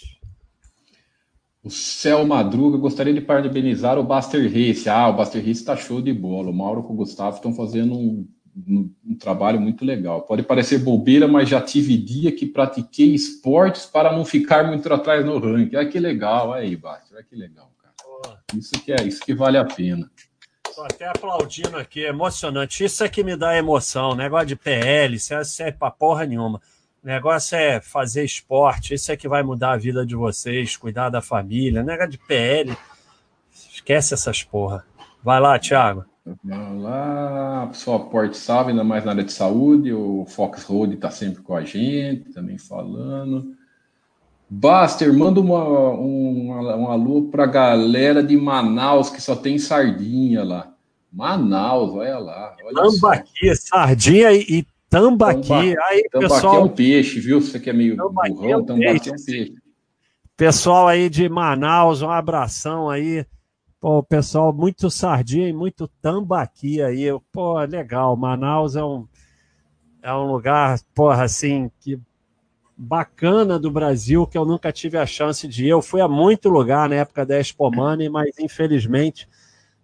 O 1.61 1.69
Céu 1.69 2.25
Madruga, 2.25 2.77
gostaria 2.77 3.13
de 3.13 3.19
parabenizar 3.19 3.99
o 3.99 4.03
Buster 4.03 4.41
Race. 4.41 4.87
Ah, 4.87 5.09
o 5.09 5.13
Buster 5.13 5.41
Race 5.41 5.59
está 5.59 5.75
show 5.75 6.01
de 6.01 6.13
bola. 6.13 6.49
O 6.49 6.53
Mauro 6.53 6.83
com 6.83 6.93
o 6.93 6.95
Gustavo 6.95 7.35
estão 7.35 7.53
fazendo 7.53 7.93
um, 7.93 8.25
um, 8.65 8.89
um, 9.05 9.15
trabalho 9.15 9.59
muito 9.59 9.83
legal. 9.83 10.21
Pode 10.21 10.43
parecer 10.43 10.79
bobeira, 10.79 11.27
mas 11.27 11.49
já 11.49 11.59
tive 11.59 11.97
dia 11.97 12.31
que 12.31 12.45
pratiquei 12.45 13.13
esportes 13.13 13.85
para 13.85 14.15
não 14.15 14.23
ficar 14.23 14.65
muito 14.65 14.91
atrás 14.93 15.25
no 15.25 15.37
ranking. 15.39 15.75
Ah, 15.75 15.85
que 15.85 15.99
legal. 15.99 16.53
Aí, 16.53 16.73
Buster, 16.73 17.27
que 17.29 17.35
legal. 17.35 17.69
Isso 18.55 18.71
que 18.83 18.91
é, 18.91 19.03
isso 19.03 19.23
que 19.23 19.33
vale 19.33 19.57
a 19.57 19.65
pena. 19.65 20.09
Estou 20.67 20.85
até 20.85 21.07
aplaudindo 21.07 21.77
aqui, 21.77 22.01
emocionante. 22.01 22.83
Isso 22.83 23.03
é 23.03 23.09
que 23.09 23.23
me 23.23 23.35
dá 23.35 23.57
emoção. 23.57 24.15
Negócio 24.15 24.47
de 24.47 24.55
PL, 24.55 25.15
isso 25.15 25.33
é, 25.33 25.41
isso 25.41 25.63
é 25.63 25.71
pra 25.71 25.89
porra 25.89 26.25
nenhuma. 26.25 26.61
Negócio 27.03 27.55
é 27.55 27.79
fazer 27.81 28.23
esporte, 28.23 28.93
isso 28.93 29.11
é 29.11 29.17
que 29.17 29.27
vai 29.27 29.41
mudar 29.41 29.71
a 29.71 29.77
vida 29.77 30.05
de 30.05 30.15
vocês, 30.15 30.75
cuidar 30.77 31.09
da 31.09 31.21
família. 31.21 31.83
Negócio 31.83 32.11
de 32.11 32.17
PL, 32.17 32.77
esquece 33.73 34.13
essas 34.13 34.43
porra. 34.43 34.85
Vai 35.23 35.39
lá, 35.39 35.57
Thiago. 35.57 36.05
Vamos 36.43 36.83
lá, 36.83 37.67
pessoal, 37.67 38.09
Porte 38.09 38.37
Salve, 38.37 38.71
ainda 38.71 38.83
mais 38.83 39.05
na 39.05 39.11
área 39.11 39.23
de 39.23 39.31
saúde. 39.31 39.93
O 39.93 40.25
Fox 40.25 40.63
Road 40.63 40.93
está 40.93 41.09
sempre 41.09 41.41
com 41.41 41.55
a 41.55 41.63
gente, 41.63 42.33
também 42.33 42.57
falando. 42.57 43.56
Buster, 44.49 45.13
manda 45.13 45.41
uma, 45.41 45.63
uma, 45.91 46.75
um 46.75 46.89
alô 46.89 47.23
para 47.23 47.43
a 47.43 47.47
galera 47.47 48.23
de 48.23 48.37
Manaus 48.37 49.09
que 49.09 49.21
só 49.21 49.35
tem 49.35 49.59
sardinha 49.59 50.43
lá. 50.43 50.73
Manaus, 51.11 51.91
olha 51.93 52.17
lá. 52.17 52.55
Olha 52.63 52.91
tambaqui, 52.91 53.55
só. 53.55 53.77
sardinha 53.77 54.31
e, 54.31 54.45
e 54.47 54.67
tambaqui. 54.89 55.47
Tamba, 55.47 55.81
aí, 55.89 56.09
tambaqui 56.09 56.33
pessoal, 56.33 56.55
é 56.55 56.59
um 56.59 56.69
peixe, 56.69 57.19
viu? 57.19 57.41
Você 57.41 57.59
que 57.59 57.69
é 57.69 57.73
meio 57.73 57.97
tambaqui 57.97 58.33
burrão, 58.35 58.49
é 58.49 58.57
um 58.57 58.65
tambaqui 58.65 58.85
peixe. 58.85 59.09
é 59.09 59.13
um 59.13 59.25
peixe. 59.25 59.55
Pessoal 60.37 60.87
aí 60.87 61.09
de 61.09 61.27
Manaus, 61.27 62.01
um 62.01 62.09
abração 62.09 62.89
aí. 62.89 63.25
Pô, 63.81 64.01
pessoal, 64.01 64.53
muito 64.53 64.89
sardinha 64.89 65.49
e 65.49 65.53
muito 65.53 65.89
tambaqui 66.01 66.81
aí. 66.81 67.07
Pô, 67.31 67.59
legal. 67.61 68.15
Manaus 68.15 68.75
é 68.75 68.83
um, 68.83 69.07
é 70.01 70.13
um 70.13 70.31
lugar, 70.31 70.79
porra, 70.95 71.23
assim, 71.23 71.69
que 71.79 71.99
bacana 72.77 73.57
do 73.57 73.71
Brasil 73.71 74.27
que 74.27 74.37
eu 74.37 74.45
nunca 74.45 74.71
tive 74.71 74.97
a 74.97 75.05
chance 75.05 75.47
de 75.47 75.65
ir. 75.65 75.69
Eu 75.69 75.81
fui 75.81 75.99
a 75.99 76.07
muito 76.07 76.47
lugar 76.47 76.87
na 76.87 76.95
época 76.95 77.25
da 77.25 77.39
Expo 77.39 77.71
Money, 77.71 78.07
mas 78.07 78.37
infelizmente 78.39 79.27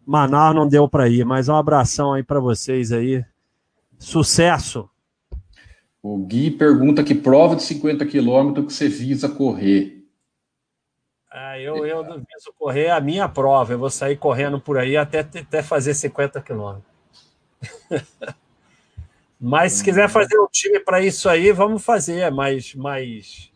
Manaus 0.05 0.55
não 0.55 0.67
deu 0.67 0.87
para 0.87 1.09
ir. 1.09 1.25
Mas 1.25 1.49
um 1.49 1.55
abração 1.55 2.13
aí 2.13 2.23
para 2.23 2.39
vocês 2.39 2.91
aí. 2.91 3.25
Sucesso! 3.97 4.89
O 6.01 6.17
Gui 6.17 6.51
pergunta 6.51 7.03
que 7.03 7.15
prova 7.15 7.55
de 7.55 7.63
50 7.63 8.05
quilômetros 8.05 8.67
que 8.67 8.73
você 8.73 8.89
visa 8.89 9.29
correr. 9.29 10.03
Ah, 11.31 11.57
eu, 11.57 11.85
eu 11.85 12.03
não 12.03 12.17
viso 12.17 12.53
correr 12.59 12.89
a 12.89 12.99
minha 12.99 13.27
prova. 13.27 13.73
Eu 13.73 13.79
vou 13.79 13.89
sair 13.89 14.17
correndo 14.17 14.59
por 14.59 14.77
aí 14.77 14.95
até, 14.97 15.19
até 15.21 15.63
fazer 15.63 15.93
50 15.93 16.41
quilômetros. 16.41 16.91
Mas 19.45 19.73
se 19.73 19.83
quiser 19.83 20.07
fazer 20.07 20.39
um 20.39 20.47
time 20.49 20.79
para 20.79 21.01
isso 21.01 21.27
aí, 21.27 21.51
vamos 21.51 21.83
fazer, 21.83 22.31
mas, 22.31 22.73
mas, 22.75 23.51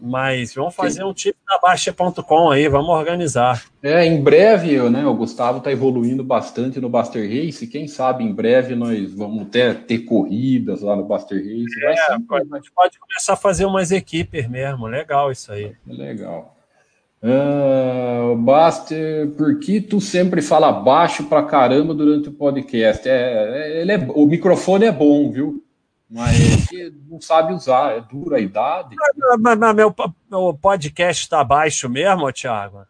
mas 0.00 0.54
vamos 0.54 0.76
fazer 0.76 1.00
Sim. 1.00 1.08
um 1.08 1.12
time 1.12 1.34
da 1.44 1.58
Baixa.com 1.58 2.50
aí, 2.52 2.68
vamos 2.68 2.88
organizar. 2.90 3.64
É, 3.82 4.06
em 4.06 4.22
breve, 4.22 4.78
né, 4.88 5.04
o 5.04 5.12
Gustavo 5.12 5.58
está 5.58 5.72
evoluindo 5.72 6.22
bastante 6.22 6.80
no 6.80 6.88
Buster 6.88 7.28
Race, 7.28 7.66
quem 7.66 7.88
sabe 7.88 8.22
em 8.22 8.32
breve 8.32 8.76
nós 8.76 9.12
vamos 9.12 9.48
ter, 9.48 9.74
ter 9.86 9.98
corridas 10.04 10.82
lá 10.82 10.94
no 10.94 11.02
Buster 11.02 11.36
Race. 11.36 11.84
É, 11.84 12.12
a 12.12 12.14
gente 12.54 12.70
pode 12.72 12.96
começar 13.00 13.32
a 13.32 13.36
fazer 13.36 13.64
umas 13.64 13.90
equipes 13.90 14.48
mesmo, 14.48 14.86
legal 14.86 15.32
isso 15.32 15.50
aí. 15.50 15.74
Legal. 15.84 16.51
Uh, 17.22 18.34
Baster, 18.36 19.30
por 19.36 19.60
que 19.60 19.80
tu 19.80 20.00
sempre 20.00 20.42
fala 20.42 20.72
baixo 20.72 21.24
pra 21.24 21.44
caramba 21.44 21.94
durante 21.94 22.28
o 22.28 22.32
podcast? 22.32 23.08
É, 23.08 23.12
é, 23.12 23.80
ele 23.80 23.92
é, 23.92 24.08
o 24.12 24.26
microfone 24.26 24.86
é 24.86 24.92
bom, 24.92 25.30
viu? 25.30 25.64
Mas 26.10 26.36
não 27.08 27.20
sabe 27.20 27.54
usar, 27.54 27.96
é 27.96 28.00
dura 28.00 28.38
a 28.38 28.40
idade. 28.40 28.96
Mas, 29.40 29.58
mas 29.58 29.74
meu, 29.74 29.94
meu 30.30 30.54
podcast 30.60 31.22
está 31.22 31.42
baixo 31.44 31.88
mesmo, 31.88 32.30
Thiago? 32.32 32.84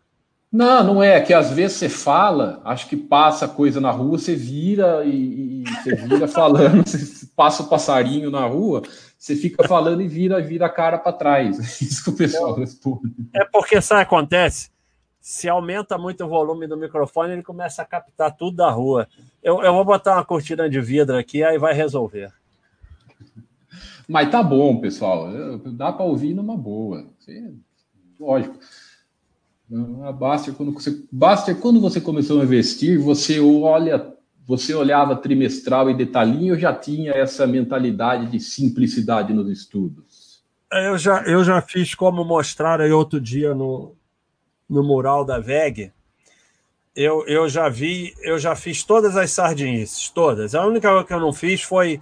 Não, 0.53 0.85
não 0.85 1.03
é. 1.03 1.19
Que 1.21 1.33
às 1.33 1.51
vezes 1.51 1.79
você 1.79 1.89
fala, 1.89 2.61
acho 2.65 2.87
que 2.87 2.97
passa 2.97 3.49
coisa 3.49 3.81
na 3.81 3.91
rua, 3.91 4.19
você 4.19 4.37
vira 4.37 5.03
e, 5.05 5.63
e 5.63 5.65
você 5.65 5.95
vira 5.95 6.29
falando, 6.29 6.85
você 6.87 7.27
passa 7.35 7.63
o 7.63 7.69
passarinho 7.69 8.31
na 8.31 8.45
rua, 8.45 8.83
você 9.19 9.35
fica 9.35 9.67
falando 9.67 10.03
e 10.03 10.09
vira, 10.09 10.43
vira 10.43 10.67
a 10.67 10.69
cara 10.69 10.99
para 10.99 11.13
trás. 11.13 11.59
É 11.59 11.63
isso 11.85 12.05
que 12.05 12.11
o 12.11 12.17
pessoal 12.17 12.55
responde. 12.55 13.15
É 13.35 13.47
porque 13.47 13.81
sabe 13.81 14.03
acontece? 14.03 14.71
Se 15.19 15.49
aumenta 15.49 15.97
muito 15.97 16.25
o 16.25 16.29
volume 16.29 16.67
do 16.67 16.77
microfone, 16.77 17.33
ele 17.33 17.43
começa 17.43 17.81
a 17.81 17.85
captar 17.87 18.37
tudo 18.37 18.57
da 18.59 18.71
rua. 18.71 19.09
Eu, 19.43 19.63
eu 19.63 19.73
vou 19.73 19.85
botar 19.85 20.17
uma 20.17 20.25
cortina 20.25 20.69
de 20.69 20.81
vidro 20.81 21.17
aqui, 21.17 21.43
aí 21.43 21.57
vai 21.59 21.73
resolver. 21.73 22.33
Mas 24.09 24.31
tá 24.31 24.43
bom, 24.43 24.81
pessoal. 24.81 25.29
Dá 25.65 25.93
para 25.93 26.05
ouvir 26.05 26.35
numa 26.35 26.57
boa. 26.57 27.07
Lógico. 28.19 28.59
A 30.05 30.13
Baster, 30.13 30.53
quando 30.53 30.73
você, 30.73 31.03
Baster, 31.11 31.57
quando 31.57 31.81
você 31.81 32.01
começou 32.01 32.41
a 32.41 32.45
investir, 32.45 32.99
você 32.99 33.41
olha, 33.41 34.15
você 34.47 34.75
olhava 34.75 35.17
trimestral 35.17 35.89
e 35.89 35.97
detalhinho, 35.97 36.55
ou 36.55 36.61
já 36.61 36.75
tinha 36.75 37.13
essa 37.13 37.47
mentalidade 37.47 38.31
de 38.31 38.39
simplicidade 38.39 39.33
nos 39.33 39.49
estudos? 39.49 40.43
Eu 40.71 40.99
já, 40.99 41.23
eu 41.25 41.43
já 41.43 41.61
fiz 41.63 41.95
como 41.95 42.25
mostraram 42.25 42.85
aí 42.85 42.93
outro 42.93 43.21
dia 43.21 43.55
no, 43.55 43.95
no 44.69 44.83
mural 44.83 45.25
da 45.25 45.39
VEG. 45.39 45.93
Eu, 46.95 47.27
eu 47.27 47.49
já 47.49 47.71
vi, 47.71 48.15
eu 48.21 48.39
já 48.39 48.55
fiz 48.55 48.83
todas 48.83 49.17
as 49.17 49.31
sardinices, 49.31 50.11
todas. 50.11 50.55
A 50.55 50.67
única 50.67 50.91
coisa 50.91 51.07
que 51.07 51.15
eu 51.15 51.21
não 51.21 51.33
fiz 51.33 51.63
foi 51.63 51.99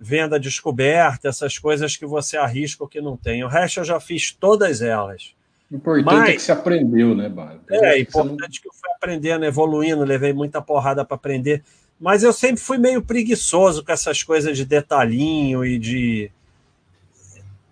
venda 0.00 0.38
descoberta, 0.38 1.28
essas 1.28 1.58
coisas 1.58 1.96
que 1.96 2.06
você 2.06 2.36
arrisca 2.36 2.84
ou 2.84 2.88
que 2.88 3.00
não 3.00 3.16
tem. 3.16 3.42
O 3.42 3.48
resto 3.48 3.80
eu 3.80 3.84
já 3.84 3.98
fiz 3.98 4.30
todas 4.30 4.80
elas. 4.80 5.34
O 5.70 5.76
importante 5.76 6.04
Mas, 6.04 6.28
é 6.30 6.32
que 6.32 6.42
se 6.42 6.52
aprendeu, 6.52 7.14
né, 7.14 7.28
Bárbara? 7.28 7.60
É, 7.70 7.96
é 7.96 8.00
importante 8.00 8.60
que 8.60 8.68
eu 8.68 8.72
fui 8.72 8.90
aprendendo, 8.92 9.44
evoluindo, 9.44 10.02
levei 10.02 10.32
muita 10.32 10.62
porrada 10.62 11.04
para 11.04 11.14
aprender. 11.14 11.62
Mas 12.00 12.22
eu 12.22 12.32
sempre 12.32 12.60
fui 12.60 12.78
meio 12.78 13.02
preguiçoso 13.02 13.84
com 13.84 13.92
essas 13.92 14.22
coisas 14.22 14.56
de 14.56 14.64
detalhinho 14.64 15.64
e 15.64 15.78
de. 15.78 16.30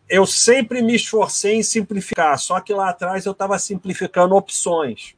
Eu 0.08 0.26
sempre 0.26 0.82
me 0.82 0.94
esforcei 0.94 1.56
em 1.56 1.62
simplificar, 1.62 2.38
só 2.38 2.60
que 2.60 2.72
lá 2.72 2.90
atrás 2.90 3.24
eu 3.24 3.32
estava 3.32 3.58
simplificando 3.58 4.36
opções. 4.36 5.14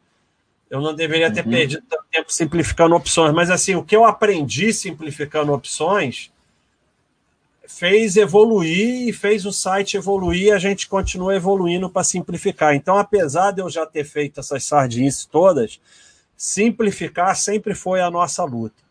Eu 0.70 0.80
não 0.80 0.94
deveria 0.94 1.32
ter 1.32 1.44
uhum. 1.44 1.50
perdido 1.50 1.82
tanto 1.88 2.04
tempo 2.10 2.32
simplificando 2.32 2.94
opções, 2.94 3.34
mas 3.34 3.50
assim, 3.50 3.74
o 3.74 3.82
que 3.82 3.96
eu 3.96 4.04
aprendi 4.04 4.72
simplificando 4.72 5.52
opções 5.52 6.30
fez 7.68 8.16
evoluir 8.16 9.08
e 9.08 9.12
fez 9.12 9.44
o 9.44 9.52
site 9.52 9.98
evoluir, 9.98 10.54
a 10.54 10.58
gente 10.58 10.88
continua 10.88 11.36
evoluindo 11.36 11.88
para 11.90 12.02
simplificar. 12.02 12.74
Então, 12.74 12.96
apesar 12.96 13.52
de 13.52 13.60
eu 13.60 13.68
já 13.68 13.84
ter 13.84 14.04
feito 14.04 14.40
essas 14.40 14.64
sardinhas 14.64 15.26
todas, 15.26 15.78
simplificar 16.34 17.36
sempre 17.36 17.74
foi 17.74 18.00
a 18.00 18.10
nossa 18.10 18.42
luta. 18.42 18.82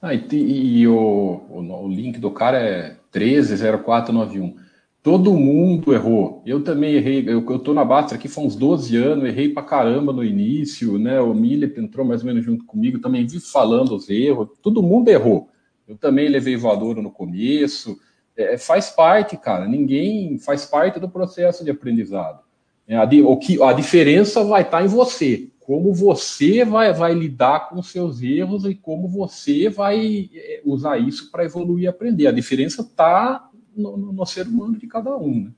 Ah, 0.00 0.14
e, 0.14 0.24
e 0.32 0.88
o, 0.88 0.94
o, 0.94 1.84
o, 1.84 1.88
link 1.88 2.18
do 2.18 2.30
cara 2.30 2.58
é 2.58 2.96
130491. 3.12 4.56
Todo 5.02 5.34
mundo 5.34 5.92
errou. 5.92 6.42
Eu 6.46 6.62
também 6.62 6.94
errei. 6.94 7.24
Eu, 7.26 7.44
eu 7.48 7.58
tô 7.58 7.74
na 7.74 7.84
Basta 7.84 8.14
aqui 8.14 8.28
faz 8.28 8.46
uns 8.46 8.56
12 8.56 8.96
anos, 8.96 9.24
errei 9.24 9.48
pra 9.48 9.62
caramba 9.62 10.12
no 10.12 10.24
início, 10.24 10.98
né? 10.98 11.20
O 11.20 11.34
Milip 11.34 11.80
entrou 11.80 12.06
mais 12.06 12.20
ou 12.22 12.26
menos 12.26 12.44
junto 12.44 12.64
comigo, 12.64 13.00
também 13.00 13.26
vi 13.26 13.40
falando 13.40 13.94
os 13.96 14.08
erros. 14.08 14.48
Todo 14.62 14.82
mundo 14.82 15.08
errou. 15.08 15.48
Eu 15.86 15.96
também 15.96 16.28
levei 16.28 16.56
voadora 16.56 17.00
no 17.00 17.10
começo. 17.10 17.98
É, 18.36 18.58
faz 18.58 18.90
parte, 18.90 19.36
cara. 19.36 19.66
Ninguém 19.66 20.38
faz 20.38 20.66
parte 20.66 21.00
do 21.00 21.08
processo 21.08 21.64
de 21.64 21.70
aprendizado. 21.70 22.40
É, 22.86 22.96
a, 22.96 23.04
o 23.24 23.36
que, 23.38 23.62
a 23.62 23.72
diferença 23.72 24.44
vai 24.44 24.62
estar 24.62 24.78
tá 24.78 24.84
em 24.84 24.88
você. 24.88 25.50
Como 25.60 25.92
você 25.92 26.64
vai, 26.64 26.92
vai 26.92 27.12
lidar 27.12 27.68
com 27.68 27.80
os 27.80 27.90
seus 27.90 28.22
erros 28.22 28.64
e 28.64 28.74
como 28.74 29.08
você 29.08 29.68
vai 29.68 30.30
é, 30.32 30.60
usar 30.64 30.98
isso 30.98 31.30
para 31.30 31.44
evoluir 31.44 31.84
e 31.84 31.88
aprender. 31.88 32.28
A 32.28 32.32
diferença 32.32 32.82
está 32.82 33.50
no, 33.76 33.96
no, 33.96 34.26
ser 34.26 34.46
humano 34.46 34.78
de 34.78 34.86
cada 34.86 35.16
um. 35.16 35.44
Né? 35.44 35.50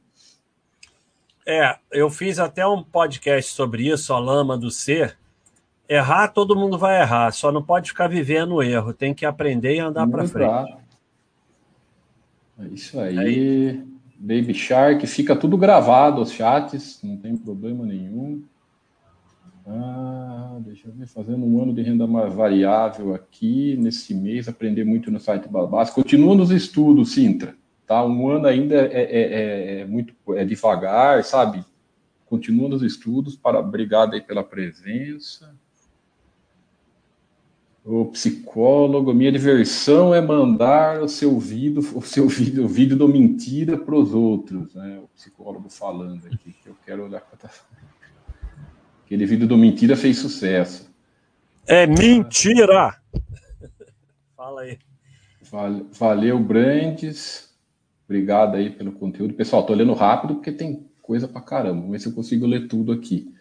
É, 1.47 1.79
eu 1.93 2.09
fiz 2.09 2.39
até 2.39 2.67
um 2.67 2.83
podcast 2.83 3.53
sobre 3.53 3.89
isso, 3.89 4.15
a 4.15 4.19
lama 4.19 4.57
do 4.57 4.71
ser, 4.71 5.18
Errar, 5.89 6.29
todo 6.29 6.55
mundo 6.55 6.77
vai 6.77 7.01
errar, 7.01 7.33
só 7.33 7.51
não 7.51 7.63
pode 7.63 7.91
ficar 7.91 8.09
vivendo 8.09 8.57
o 8.57 8.63
erro, 8.63 8.93
tem 8.93 9.15
que 9.15 9.25
aprender 9.25 9.77
e 9.77 9.79
andar 9.79 10.07
para 10.07 10.27
frente. 10.27 10.77
É 12.59 12.67
isso 12.69 13.01
aí. 13.01 13.85
É. 13.85 13.99
Baby 14.19 14.53
Shark, 14.53 15.07
fica 15.07 15.37
tudo 15.37 15.57
gravado 15.57 16.21
os 16.21 16.33
chats, 16.33 17.01
não 17.05 17.17
tem 17.17 17.37
problema 17.37 17.87
nenhum. 17.87 18.43
Ah, 19.65 20.59
deixa 20.61 20.89
eu 20.89 20.93
ver, 20.93 21.07
fazendo 21.07 21.47
um 21.47 21.63
ano 21.63 21.73
de 21.73 21.83
renda 21.83 22.07
mais 22.07 22.33
variável 22.33 23.15
aqui 23.15 23.77
nesse 23.77 24.15
mês, 24.15 24.49
aprender 24.49 24.83
muito 24.83 25.11
no 25.11 25.21
site 25.21 25.49
Babás. 25.49 25.91
Continua 25.91 26.35
nos 26.35 26.51
estudos, 26.51 27.13
Sintra. 27.13 27.55
Tá? 27.87 28.05
Um 28.05 28.29
ano 28.29 28.47
ainda 28.47 28.75
é, 28.75 29.03
é, 29.03 29.23
é, 29.23 29.81
é 29.81 29.87
muito 29.87 30.15
é 30.35 30.45
devagar, 30.45 31.23
sabe? 31.23 31.65
Continua 32.27 32.69
nos 32.69 32.83
estudos. 32.83 33.37
Para, 33.37 33.61
obrigado 33.61 34.15
aí 34.15 34.21
pela 34.21 34.43
presença. 34.43 35.55
O 37.91 38.05
psicólogo, 38.05 39.15
minha 39.15 39.33
diversão 39.33 40.15
é 40.15 40.21
mandar 40.21 41.01
o 41.01 41.09
seu 41.09 41.39
vídeo, 41.39 41.81
o 41.95 42.03
seu 42.03 42.29
vídeo, 42.29 42.67
o 42.67 42.69
vídeo 42.69 42.95
do 42.95 43.09
mentira 43.09 43.79
para 43.79 43.95
os 43.95 44.13
outros, 44.13 44.75
né? 44.75 45.01
O 45.03 45.09
psicólogo 45.17 45.71
falando 45.71 46.23
aqui, 46.27 46.55
que 46.63 46.69
eu 46.69 46.77
quero 46.85 47.07
olhar 47.07 47.23
para 47.23 47.49
Aquele 49.07 49.25
vídeo 49.25 49.49
do 49.49 49.57
mentira 49.57 49.97
fez 49.97 50.19
sucesso. 50.19 50.93
É 51.67 51.87
mentira! 51.87 52.95
Fala 54.37 54.61
aí. 54.61 54.79
Valeu, 55.99 56.39
Brandes. 56.39 57.57
Obrigado 58.05 58.57
aí 58.57 58.69
pelo 58.69 58.93
conteúdo. 58.93 59.33
Pessoal, 59.33 59.65
tô 59.65 59.73
lendo 59.73 59.95
rápido 59.95 60.35
porque 60.35 60.53
tem 60.53 60.87
coisa 61.01 61.27
para 61.27 61.41
caramba. 61.41 61.77
Vamos 61.77 61.93
ver 61.93 62.01
se 62.01 62.09
eu 62.09 62.13
consigo 62.13 62.45
ler 62.45 62.69
tudo 62.69 62.93
aqui. 62.93 63.33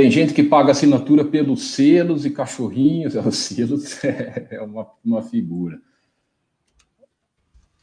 Tem 0.00 0.10
gente 0.10 0.32
que 0.32 0.42
paga 0.42 0.72
assinatura 0.72 1.22
pelos 1.26 1.72
selos 1.72 2.24
e 2.24 2.30
cachorrinhos. 2.30 3.14
Os 3.20 3.36
selos 3.36 4.02
é 4.02 4.58
uma, 4.62 4.86
uma 5.04 5.20
figura. 5.20 5.78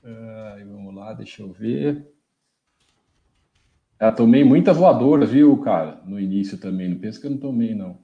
Ah, 0.04 0.58
vamos 0.66 0.96
lá, 0.96 1.14
deixa 1.14 1.44
eu 1.44 1.52
ver. 1.52 2.08
Eu 4.00 4.16
tomei 4.16 4.44
muita 4.44 4.74
voadora, 4.74 5.28
viu, 5.28 5.58
cara? 5.58 6.02
No 6.08 6.20
início 6.20 6.58
também. 6.58 6.90
Não 6.90 6.98
pensa 6.98 7.22
que 7.22 7.28
eu 7.28 7.32
não 7.32 7.38
tomei, 7.38 7.76
não. 7.76 8.00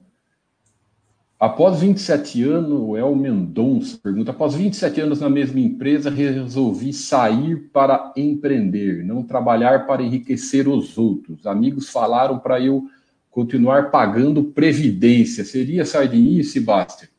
Após 1.36 1.80
27 1.80 2.40
anos, 2.44 2.70
o 2.70 2.96
El 2.96 3.16
Mendonça 3.16 3.98
pergunta: 4.00 4.30
após 4.30 4.54
27 4.54 5.00
anos 5.00 5.18
na 5.18 5.28
mesma 5.28 5.58
empresa, 5.58 6.08
resolvi 6.08 6.92
sair 6.92 7.68
para 7.72 8.12
empreender, 8.16 9.04
não 9.04 9.24
trabalhar 9.24 9.88
para 9.88 10.04
enriquecer 10.04 10.68
os 10.68 10.96
outros. 10.96 11.44
Amigos 11.48 11.90
falaram 11.90 12.38
para 12.38 12.60
eu 12.60 12.88
continuar 13.34 13.90
pagando 13.90 14.44
previdência. 14.44 15.44
Seria 15.44 15.84
sardinha, 15.84 16.44
Sebastião? 16.44 17.10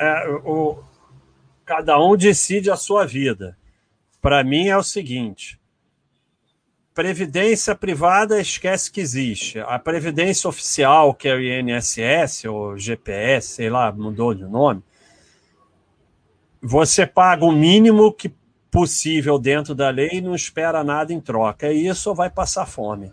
É, 0.00 0.28
o, 0.44 0.78
cada 1.66 2.00
um 2.00 2.16
decide 2.16 2.70
a 2.70 2.76
sua 2.76 3.04
vida. 3.04 3.58
Para 4.20 4.44
mim 4.44 4.68
é 4.68 4.76
o 4.76 4.82
seguinte: 4.82 5.60
previdência 6.94 7.74
privada 7.74 8.40
esquece 8.40 8.90
que 8.90 9.00
existe. 9.00 9.58
A 9.58 9.80
previdência 9.80 10.48
oficial, 10.48 11.12
que 11.12 11.28
é 11.28 11.34
o 11.34 11.40
INSS 11.40 12.44
ou 12.44 12.78
GPS, 12.78 13.48
sei 13.48 13.68
lá, 13.68 13.90
mudou 13.90 14.32
de 14.32 14.44
nome, 14.44 14.80
você 16.60 17.04
paga 17.04 17.44
o 17.44 17.50
mínimo 17.50 18.12
que 18.12 18.32
possível 18.70 19.40
dentro 19.40 19.74
da 19.74 19.90
lei 19.90 20.10
e 20.12 20.20
não 20.20 20.36
espera 20.36 20.84
nada 20.84 21.12
em 21.12 21.20
troca. 21.20 21.66
É 21.66 21.72
isso 21.72 22.14
vai 22.14 22.30
passar 22.30 22.64
fome. 22.64 23.12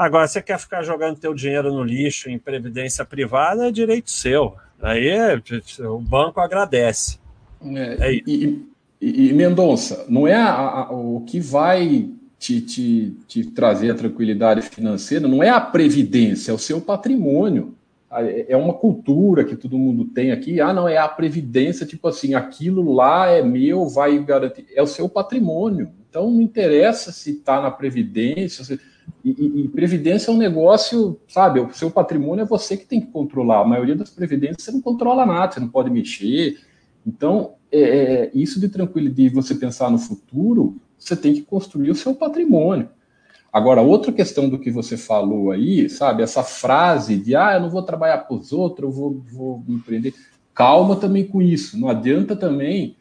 Agora, 0.00 0.26
você 0.26 0.40
quer 0.40 0.58
ficar 0.58 0.82
jogando 0.82 1.18
teu 1.18 1.34
dinheiro 1.34 1.70
no 1.74 1.84
lixo 1.84 2.30
em 2.30 2.38
previdência 2.38 3.04
privada, 3.04 3.68
é 3.68 3.70
direito 3.70 4.10
seu. 4.10 4.56
Aí 4.80 5.06
é, 5.06 5.38
o 5.80 5.98
banco 5.98 6.40
agradece. 6.40 7.18
É, 7.62 8.08
é 8.08 8.14
e, 8.14 8.64
e, 8.98 9.28
e, 9.28 9.32
Mendonça, 9.34 10.06
não 10.08 10.26
é 10.26 10.32
a, 10.32 10.54
a, 10.54 10.90
o 10.90 11.20
que 11.26 11.38
vai 11.38 12.08
te, 12.38 12.62
te, 12.62 13.14
te, 13.28 13.44
trazer 13.50 13.90
a 13.90 13.94
tranquilidade 13.94 14.62
financeira, 14.62 15.28
não 15.28 15.42
é 15.42 15.50
a 15.50 15.60
previdência, 15.60 16.50
é 16.50 16.54
o 16.54 16.58
seu 16.58 16.80
patrimônio. 16.80 17.74
É 18.48 18.56
uma 18.56 18.72
cultura 18.72 19.44
que 19.44 19.54
todo 19.54 19.78
mundo 19.78 20.06
tem 20.06 20.32
aqui. 20.32 20.62
Ah, 20.62 20.72
não, 20.72 20.88
é 20.88 20.96
a 20.96 21.08
previdência, 21.08 21.84
tipo 21.84 22.08
assim, 22.08 22.32
aquilo 22.32 22.90
lá 22.94 23.28
é 23.28 23.42
meu, 23.42 23.86
vai 23.86 24.18
garantir. 24.18 24.64
É 24.74 24.82
o 24.82 24.86
seu 24.86 25.10
patrimônio. 25.10 25.90
Então 26.08 26.30
não 26.30 26.40
interessa 26.40 27.12
se 27.12 27.32
está 27.32 27.60
na 27.60 27.70
previdência. 27.70 28.64
Se 28.64 28.80
e, 29.24 29.30
e, 29.30 29.64
e, 29.64 29.68
previdência 29.68 30.30
é 30.30 30.34
um 30.34 30.38
negócio, 30.38 31.20
sabe? 31.28 31.60
O 31.60 31.72
seu 31.72 31.90
patrimônio 31.90 32.42
é 32.42 32.46
você 32.46 32.76
que 32.76 32.86
tem 32.86 33.00
que 33.00 33.08
controlar. 33.08 33.60
A 33.60 33.66
maioria 33.66 33.96
das 33.96 34.10
previdências 34.10 34.62
você 34.62 34.72
não 34.72 34.80
controla 34.80 35.26
nada, 35.26 35.52
você 35.52 35.60
não 35.60 35.68
pode 35.68 35.90
mexer. 35.90 36.58
Então, 37.06 37.54
é, 37.70 37.80
é, 37.80 38.30
isso 38.34 38.60
de 38.60 38.68
tranquilidade, 38.68 39.28
de 39.28 39.34
você 39.34 39.54
pensar 39.54 39.90
no 39.90 39.98
futuro, 39.98 40.76
você 40.98 41.16
tem 41.16 41.34
que 41.34 41.42
construir 41.42 41.90
o 41.90 41.94
seu 41.94 42.14
patrimônio. 42.14 42.88
Agora, 43.52 43.80
outra 43.80 44.12
questão 44.12 44.48
do 44.48 44.58
que 44.58 44.70
você 44.70 44.96
falou 44.96 45.50
aí, 45.50 45.88
sabe? 45.88 46.22
Essa 46.22 46.42
frase 46.42 47.16
de, 47.16 47.34
ah, 47.34 47.54
eu 47.54 47.60
não 47.60 47.70
vou 47.70 47.82
trabalhar 47.82 48.18
para 48.18 48.36
os 48.36 48.52
outros, 48.52 48.84
eu 48.88 48.92
vou, 48.92 49.22
vou 49.32 49.64
empreender. 49.68 50.14
Calma 50.54 50.96
também 50.96 51.26
com 51.26 51.42
isso. 51.42 51.78
Não 51.78 51.88
adianta 51.88 52.36
também 52.36 52.96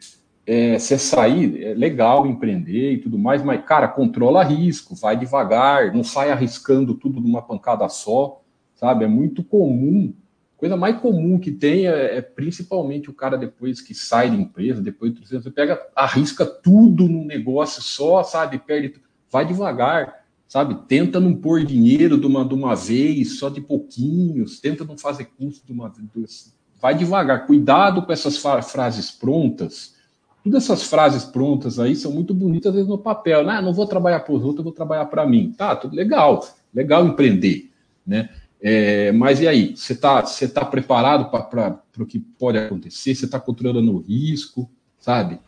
é, 0.49 0.79
você 0.79 0.97
sair, 0.97 1.63
é 1.63 1.75
legal 1.75 2.25
empreender 2.25 2.93
e 2.93 2.97
tudo 2.97 3.19
mais, 3.19 3.43
mas, 3.43 3.63
cara, 3.63 3.87
controla 3.87 4.43
risco, 4.43 4.95
vai 4.95 5.15
devagar, 5.15 5.93
não 5.93 6.03
sai 6.03 6.31
arriscando 6.31 6.95
tudo 6.95 7.21
numa 7.21 7.39
pancada 7.39 7.87
só, 7.87 8.41
sabe? 8.73 9.05
É 9.05 9.07
muito 9.07 9.43
comum. 9.43 10.11
Coisa 10.57 10.75
mais 10.75 10.99
comum 10.99 11.37
que 11.37 11.51
tem 11.51 11.85
é, 11.85 12.17
é 12.17 12.21
principalmente 12.23 13.11
o 13.11 13.13
cara 13.13 13.37
depois 13.37 13.79
que 13.79 13.93
sai 13.93 14.31
da 14.31 14.37
empresa, 14.37 14.81
depois 14.81 15.13
de 15.13 15.21
você 15.23 15.51
pega, 15.51 15.79
arrisca 15.95 16.43
tudo 16.47 17.07
num 17.07 17.25
negócio 17.25 17.83
só, 17.83 18.23
sabe? 18.23 18.57
Perde, 18.57 18.95
vai 19.31 19.45
devagar, 19.45 20.25
sabe? 20.47 20.73
Tenta 20.87 21.19
não 21.19 21.35
pôr 21.35 21.63
dinheiro 21.63 22.19
de 22.19 22.25
uma, 22.25 22.43
de 22.43 22.55
uma 22.55 22.75
vez, 22.75 23.37
só 23.37 23.49
de 23.49 23.61
pouquinhos, 23.61 24.59
tenta 24.59 24.83
não 24.83 24.97
fazer 24.97 25.25
custo 25.25 25.63
de 25.63 25.71
uma 25.71 25.89
vez. 25.89 26.57
Vai 26.81 26.95
devagar, 26.95 27.45
cuidado 27.45 28.01
com 28.03 28.11
essas 28.11 28.35
frases 28.37 29.11
prontas 29.11 29.98
Todas 30.43 30.63
essas 30.63 30.83
frases 30.83 31.25
prontas 31.25 31.79
aí 31.79 31.95
são 31.95 32.11
muito 32.11 32.33
bonitas, 32.33 32.69
às 32.69 32.75
vezes, 32.75 32.89
no 32.89 32.97
papel. 32.97 33.43
Né? 33.43 33.53
Ah, 33.53 33.61
não 33.61 33.73
vou 33.73 33.85
trabalhar 33.85 34.21
para 34.21 34.33
os 34.33 34.41
outros, 34.41 34.59
eu 34.59 34.63
vou 34.63 34.73
trabalhar 34.73 35.05
para 35.05 35.25
mim. 35.27 35.53
Tá, 35.57 35.75
tudo 35.75 35.95
legal. 35.95 36.47
Legal 36.73 37.05
empreender, 37.05 37.69
né? 38.05 38.29
É, 38.61 39.11
mas 39.13 39.39
e 39.39 39.47
aí? 39.47 39.75
Você 39.75 39.93
está 39.93 40.21
você 40.21 40.47
tá 40.47 40.65
preparado 40.65 41.29
para 41.29 41.81
o 41.97 42.05
que 42.05 42.19
pode 42.19 42.57
acontecer? 42.57 43.15
Você 43.15 43.25
está 43.25 43.39
controlando 43.39 43.95
o 43.95 43.99
risco, 43.99 44.69
sabe? 44.99 45.39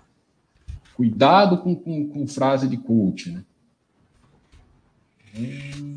Cuidado 0.95 1.57
com, 1.57 1.75
com, 1.75 2.07
com 2.07 2.27
frase 2.27 2.67
de 2.67 2.77
coach, 2.77 3.31
né? 3.31 3.43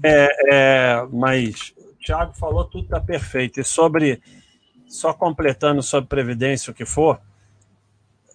É, 0.02 0.28
é, 0.52 1.08
mas 1.12 1.74
o 1.76 1.94
Thiago 2.04 2.32
falou 2.34 2.64
tudo 2.64 2.84
está 2.84 3.00
perfeito. 3.00 3.60
E 3.60 3.64
sobre, 3.64 4.20
só 4.86 5.12
completando 5.12 5.82
sobre 5.82 6.08
Previdência, 6.08 6.70
o 6.70 6.74
que 6.74 6.84
for, 6.84 7.20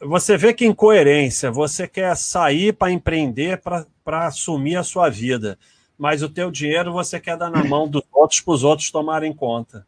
você 0.01 0.37
vê 0.37 0.53
que 0.53 0.65
incoerência, 0.65 1.51
você 1.51 1.87
quer 1.87 2.15
sair 2.15 2.73
para 2.73 2.91
empreender, 2.91 3.61
para 3.61 4.27
assumir 4.27 4.75
a 4.75 4.83
sua 4.83 5.09
vida, 5.09 5.57
mas 5.97 6.23
o 6.23 6.29
teu 6.29 6.49
dinheiro 6.49 6.93
você 6.93 7.19
quer 7.19 7.37
dar 7.37 7.49
na 7.49 7.63
mão 7.63 7.87
dos 7.87 8.03
outros 8.13 8.39
para 8.39 8.53
os 8.53 8.63
outros 8.63 8.89
tomarem 8.91 9.33
conta. 9.33 9.85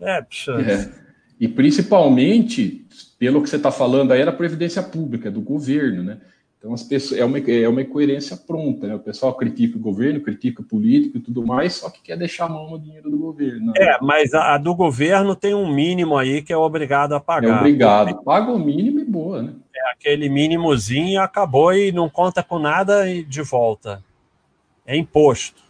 É, 0.00 0.20
puxa. 0.20 0.52
É. 0.60 1.04
E 1.40 1.48
principalmente, 1.48 2.86
pelo 3.18 3.42
que 3.42 3.48
você 3.48 3.56
está 3.56 3.70
falando 3.70 4.12
aí, 4.12 4.20
era 4.20 4.30
a 4.30 4.36
Previdência 4.36 4.82
Pública, 4.82 5.30
do 5.30 5.40
governo, 5.40 6.02
né? 6.02 6.18
Então, 6.64 6.72
as 6.72 6.82
pessoas, 6.82 7.20
é, 7.20 7.24
uma, 7.26 7.38
é 7.38 7.68
uma 7.68 7.82
incoerência 7.82 8.38
pronta, 8.38 8.86
né? 8.86 8.94
O 8.94 8.98
pessoal 8.98 9.34
critica 9.34 9.76
o 9.76 9.80
governo, 9.80 10.22
critica 10.22 10.62
o 10.62 10.64
político 10.64 11.18
e 11.18 11.20
tudo 11.20 11.44
mais, 11.46 11.74
só 11.74 11.90
que 11.90 12.00
quer 12.00 12.16
deixar 12.16 12.46
a 12.46 12.48
mão 12.48 12.70
no 12.70 12.78
dinheiro 12.78 13.10
do 13.10 13.18
governo. 13.18 13.66
Né? 13.66 13.72
É, 13.76 13.98
mas 14.00 14.32
a, 14.32 14.54
a, 14.54 14.56
do 14.56 14.74
governo 14.74 15.36
tem 15.36 15.54
um 15.54 15.70
mínimo 15.70 16.16
aí 16.16 16.40
que 16.40 16.54
é 16.54 16.56
obrigado 16.56 17.12
a 17.14 17.20
pagar. 17.20 17.48
É 17.50 17.58
obrigado. 17.58 18.24
Paga 18.24 18.50
o 18.50 18.58
mínimo 18.58 18.98
e 18.98 19.04
boa, 19.04 19.42
né? 19.42 19.52
É 19.76 19.90
aquele 19.92 20.30
mínimozinho 20.30 21.20
acabou 21.20 21.74
e 21.74 21.92
não 21.92 22.08
conta 22.08 22.42
com 22.42 22.58
nada 22.58 23.10
e 23.10 23.22
de 23.22 23.42
volta. 23.42 24.02
É 24.86 24.96
imposto. 24.96 25.60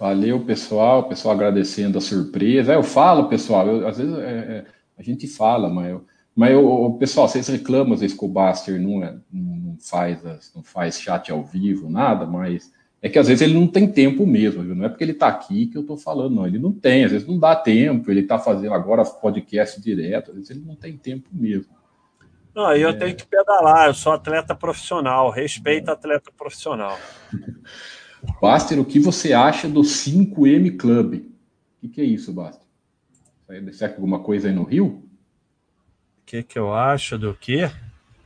Valeu, 0.00 0.40
pessoal. 0.40 1.04
Pessoal 1.04 1.36
agradecendo 1.36 1.98
a 1.98 2.00
surpresa. 2.00 2.72
Eu 2.72 2.82
falo, 2.82 3.28
pessoal, 3.28 3.68
eu, 3.68 3.86
às 3.86 3.96
vezes 3.96 4.18
é, 4.18 4.24
é, 4.24 4.64
a 4.98 5.02
gente 5.04 5.28
fala, 5.28 5.68
mas 5.68 5.90
eu 5.90 6.04
mas 6.38 6.56
o 6.56 6.92
pessoal, 6.92 7.28
vocês 7.28 7.48
reclamam 7.48 7.94
às 7.94 8.00
vezes 8.00 8.16
que 8.16 8.24
o 8.24 8.28
Baster 8.28 8.80
não, 8.80 9.02
é, 9.02 9.12
não, 9.32 9.76
faz, 9.80 10.22
não 10.54 10.62
faz 10.62 11.00
chat 11.00 11.32
ao 11.32 11.42
vivo, 11.42 11.90
nada, 11.90 12.24
mas 12.26 12.72
é 13.02 13.08
que 13.08 13.18
às 13.18 13.26
vezes 13.26 13.42
ele 13.42 13.54
não 13.54 13.66
tem 13.66 13.90
tempo 13.90 14.24
mesmo, 14.24 14.62
viu? 14.62 14.76
não 14.76 14.84
é 14.84 14.88
porque 14.88 15.02
ele 15.02 15.10
está 15.10 15.26
aqui 15.26 15.66
que 15.66 15.76
eu 15.76 15.80
estou 15.80 15.96
falando, 15.96 16.36
não. 16.36 16.46
Ele 16.46 16.60
não 16.60 16.70
tem, 16.70 17.02
às 17.02 17.10
vezes 17.10 17.26
não 17.26 17.40
dá 17.40 17.56
tempo, 17.56 18.08
ele 18.08 18.20
está 18.20 18.38
fazendo 18.38 18.72
agora 18.72 19.04
podcast 19.04 19.80
direto, 19.82 20.30
às 20.30 20.36
vezes 20.36 20.50
ele 20.50 20.62
não 20.64 20.76
tem 20.76 20.96
tempo 20.96 21.28
mesmo. 21.32 21.74
Não, 22.54 22.72
eu 22.72 22.90
é... 22.90 22.92
tenho 22.92 23.16
que 23.16 23.26
pedalar, 23.26 23.88
eu 23.88 23.94
sou 23.94 24.12
atleta 24.12 24.54
profissional, 24.54 25.30
respeito 25.30 25.90
é. 25.90 25.92
atleta 25.92 26.30
profissional. 26.38 26.96
Baster, 28.40 28.78
o 28.78 28.84
que 28.84 29.00
você 29.00 29.32
acha 29.32 29.68
do 29.68 29.80
5M 29.80 30.76
Club? 30.76 31.14
O 31.14 31.80
que, 31.80 31.88
que 31.88 32.00
é 32.00 32.04
isso, 32.04 32.32
Baster? 32.32 32.64
Será 33.72 33.90
que 33.90 33.96
alguma 33.96 34.20
coisa 34.20 34.46
aí 34.46 34.54
no 34.54 34.62
Rio? 34.62 35.07
Que, 36.28 36.42
que 36.42 36.58
eu 36.58 36.74
acho 36.74 37.16
do 37.16 37.32
quê? 37.32 37.70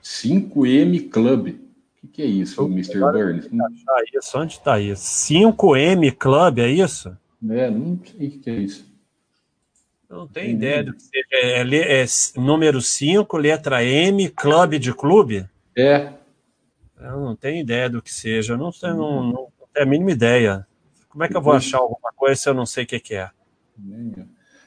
5M 0.02 1.08
Club. 1.08 1.48
O 1.48 2.00
que, 2.00 2.08
que 2.08 2.22
é 2.22 2.26
isso, 2.26 2.60
eu, 2.60 2.66
Mr. 2.66 2.98
Burns? 2.98 3.48
Isso, 4.12 4.38
onde 4.38 4.54
está 4.54 4.80
isso? 4.80 5.04
5M 5.04 6.12
Club, 6.16 6.58
é 6.58 6.68
isso? 6.68 7.16
É, 7.48 7.70
não 7.70 8.00
sei 8.04 8.26
o 8.26 8.30
que, 8.30 8.38
que 8.38 8.50
é 8.50 8.54
isso. 8.54 8.92
Não 10.10 10.26
tenho 10.26 10.46
Tem 10.46 10.56
ideia 10.56 10.84
do 10.84 10.94
que 10.94 11.02
seja. 11.02 11.26
É, 11.30 11.62
é, 11.62 12.02
é, 12.02 12.06
número 12.36 12.80
5, 12.80 13.36
letra 13.36 13.84
M, 13.84 14.28
clube 14.30 14.78
de 14.80 14.92
clube? 14.92 15.48
É. 15.78 16.12
Eu 17.00 17.20
não 17.20 17.36
tenho 17.36 17.60
ideia 17.60 17.88
do 17.88 18.02
que 18.02 18.12
seja. 18.12 18.54
Eu 18.54 18.58
não, 18.58 18.72
sei, 18.72 18.90
não, 18.90 19.22
não, 19.22 19.32
não 19.32 19.68
tenho 19.72 19.86
a 19.86 19.88
mínima 19.88 20.10
ideia. 20.10 20.66
Como 21.08 21.22
é 21.22 21.28
que 21.28 21.36
eu 21.36 21.40
vou 21.40 21.52
achar 21.52 21.78
alguma 21.78 22.12
coisa 22.16 22.34
se 22.34 22.48
eu 22.48 22.54
não 22.54 22.66
sei 22.66 22.82
o 22.84 22.86
que, 22.86 22.98
que 22.98 23.14
é? 23.14 23.30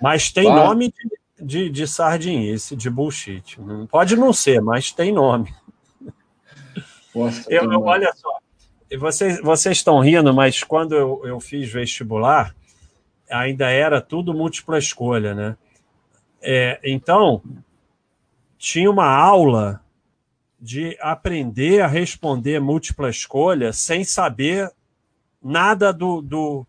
Mas 0.02 0.32
tem 0.32 0.46
nome 0.46 0.88
de, 0.88 1.20
de, 1.40 1.70
de 1.70 1.88
sardinice, 1.88 2.76
de 2.76 2.90
bullshit. 2.90 3.58
Pode 3.90 4.16
não 4.16 4.32
ser, 4.32 4.62
mas 4.62 4.92
tem 4.92 5.12
nome. 5.12 5.54
Nossa, 7.14 7.46
eu, 7.50 7.72
eu, 7.72 7.82
olha 7.82 8.12
só, 8.14 8.40
vocês, 8.98 9.42
vocês 9.42 9.78
estão 9.78 10.00
rindo, 10.00 10.34
mas 10.34 10.64
quando 10.64 10.96
eu, 10.96 11.22
eu 11.26 11.40
fiz 11.40 11.72
vestibular, 11.72 12.56
ainda 13.30 13.70
era 13.70 14.02
tudo 14.02 14.34
múltipla 14.34 14.78
escolha, 14.78 15.34
né? 15.34 15.58
É, 16.42 16.80
então, 16.84 17.42
tinha 18.58 18.90
uma 18.90 19.08
aula 19.08 19.82
de 20.60 20.98
aprender 21.02 21.82
a 21.82 21.88
responder 21.88 22.60
múltipla 22.60 23.10
escolha 23.10 23.74
sem 23.74 24.04
saber 24.04 24.72
nada 25.42 25.92
do, 25.92 26.22
do, 26.22 26.68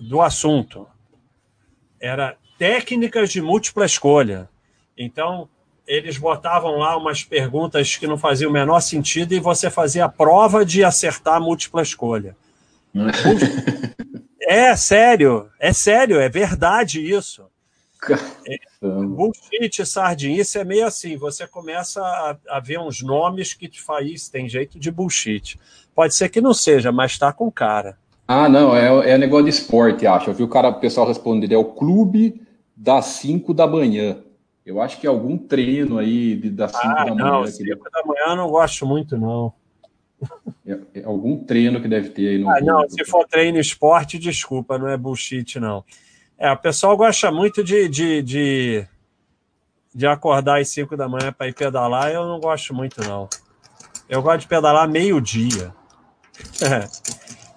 do 0.00 0.20
assunto. 0.20 0.86
Era 2.00 2.36
técnicas 2.58 3.30
de 3.30 3.40
múltipla 3.40 3.86
escolha. 3.86 4.48
Então, 4.96 5.48
eles 5.86 6.18
botavam 6.18 6.76
lá 6.76 6.96
umas 6.96 7.22
perguntas 7.22 7.96
que 7.96 8.06
não 8.06 8.18
faziam 8.18 8.50
o 8.50 8.52
menor 8.52 8.80
sentido 8.80 9.32
e 9.32 9.40
você 9.40 9.70
fazia 9.70 10.04
a 10.04 10.08
prova 10.08 10.64
de 10.64 10.84
acertar 10.84 11.36
a 11.36 11.40
múltipla 11.40 11.80
escolha. 11.80 12.36
é 14.42 14.76
sério, 14.76 15.48
é 15.58 15.72
sério, 15.72 16.20
é 16.20 16.28
verdade 16.28 17.00
isso. 17.00 17.46
É, 18.46 18.58
bullshit, 18.80 19.84
sardinice 19.84 20.58
é 20.58 20.64
meio 20.64 20.86
assim, 20.86 21.16
você 21.16 21.46
começa 21.48 22.00
a, 22.00 22.36
a, 22.48 22.60
ver 22.60 22.78
uns 22.78 23.02
nomes 23.02 23.54
que 23.54 23.66
te 23.66 23.82
faz, 23.82 24.28
tem 24.28 24.48
jeito 24.48 24.78
de 24.78 24.90
bullshit. 24.90 25.58
Pode 25.94 26.14
ser 26.14 26.28
que 26.28 26.40
não 26.40 26.54
seja, 26.54 26.92
mas 26.92 27.12
está 27.12 27.32
com 27.32 27.50
cara. 27.50 27.98
Ah, 28.26 28.48
não, 28.48 28.76
é, 28.76 29.10
é 29.10 29.18
negócio 29.18 29.46
de 29.46 29.50
esporte, 29.50 30.06
acho. 30.06 30.30
Eu 30.30 30.34
vi 30.34 30.42
o 30.42 30.48
cara, 30.48 30.68
o 30.68 30.80
pessoal 30.80 31.08
responder, 31.08 31.52
é 31.52 31.58
o 31.58 31.64
clube 31.64 32.40
das 32.78 33.06
5 33.06 33.52
da 33.52 33.66
manhã. 33.66 34.22
Eu 34.64 34.80
acho 34.80 35.00
que 35.00 35.06
é 35.06 35.10
algum 35.10 35.36
treino 35.36 35.98
aí 35.98 36.36
de, 36.36 36.50
das 36.50 36.70
5 36.70 36.84
ah, 36.84 37.04
da 37.04 37.14
manhã. 37.14 37.30
Não, 37.32 37.46
5 37.46 37.90
da 37.90 38.02
manhã 38.04 38.22
eu 38.28 38.36
não 38.36 38.50
gosto 38.50 38.86
muito, 38.86 39.18
não. 39.18 39.52
É, 40.66 40.78
é 41.00 41.04
algum 41.04 41.42
treino 41.44 41.80
que 41.80 41.88
deve 41.88 42.10
ter 42.10 42.28
aí 42.28 42.38
no. 42.38 42.50
Ah, 42.50 42.60
não, 42.60 42.88
se 42.88 43.04
for 43.04 43.26
treino 43.26 43.58
esporte, 43.58 44.18
desculpa, 44.18 44.78
não 44.78 44.88
é 44.88 44.96
bullshit, 44.96 45.58
não. 45.58 45.84
É, 46.36 46.50
o 46.52 46.56
pessoal 46.56 46.96
gosta 46.96 47.32
muito 47.32 47.64
de, 47.64 47.88
de, 47.88 48.22
de, 48.22 48.86
de 49.92 50.06
acordar 50.06 50.60
às 50.60 50.68
5 50.68 50.96
da 50.96 51.08
manhã 51.08 51.32
para 51.32 51.48
ir 51.48 51.54
pedalar, 51.54 52.12
eu 52.12 52.26
não 52.26 52.38
gosto 52.38 52.72
muito, 52.72 53.00
não. 53.02 53.28
Eu 54.08 54.22
gosto 54.22 54.40
de 54.40 54.48
pedalar 54.48 54.88
meio-dia. 54.88 55.74
É. 56.62 56.88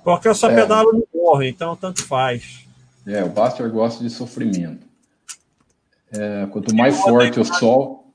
Porque 0.03 0.27
eu 0.27 0.33
só 0.33 0.49
é. 0.49 0.55
pedalo 0.55 0.91
no 0.93 1.07
morro, 1.13 1.43
então 1.43 1.75
tanto 1.75 2.03
faz. 2.07 2.65
É, 3.05 3.23
o 3.23 3.29
Buster 3.29 3.69
gosta 3.69 4.03
de 4.03 4.09
sofrimento. 4.09 4.90
É, 6.13 6.45
quanto 6.47 6.75
mais 6.75 6.99
forte 6.99 7.39
o 7.39 7.45
sol. 7.45 8.13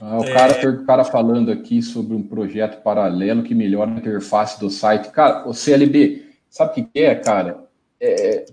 Ah, 0.00 0.18
o, 0.18 0.24
é... 0.24 0.32
cara, 0.32 0.70
o 0.70 0.84
cara 0.84 1.04
falando 1.04 1.52
aqui 1.52 1.82
sobre 1.82 2.16
um 2.16 2.22
projeto 2.22 2.82
paralelo 2.82 3.42
que 3.42 3.54
melhora 3.54 3.90
a 3.90 3.96
interface 3.96 4.58
do 4.58 4.70
site. 4.70 5.10
Cara, 5.10 5.48
o 5.48 5.52
CLB, 5.52 6.26
sabe 6.50 6.80
o 6.80 6.86
que 6.86 7.00
é, 7.00 7.14
cara? 7.14 7.64
É, 8.00 8.46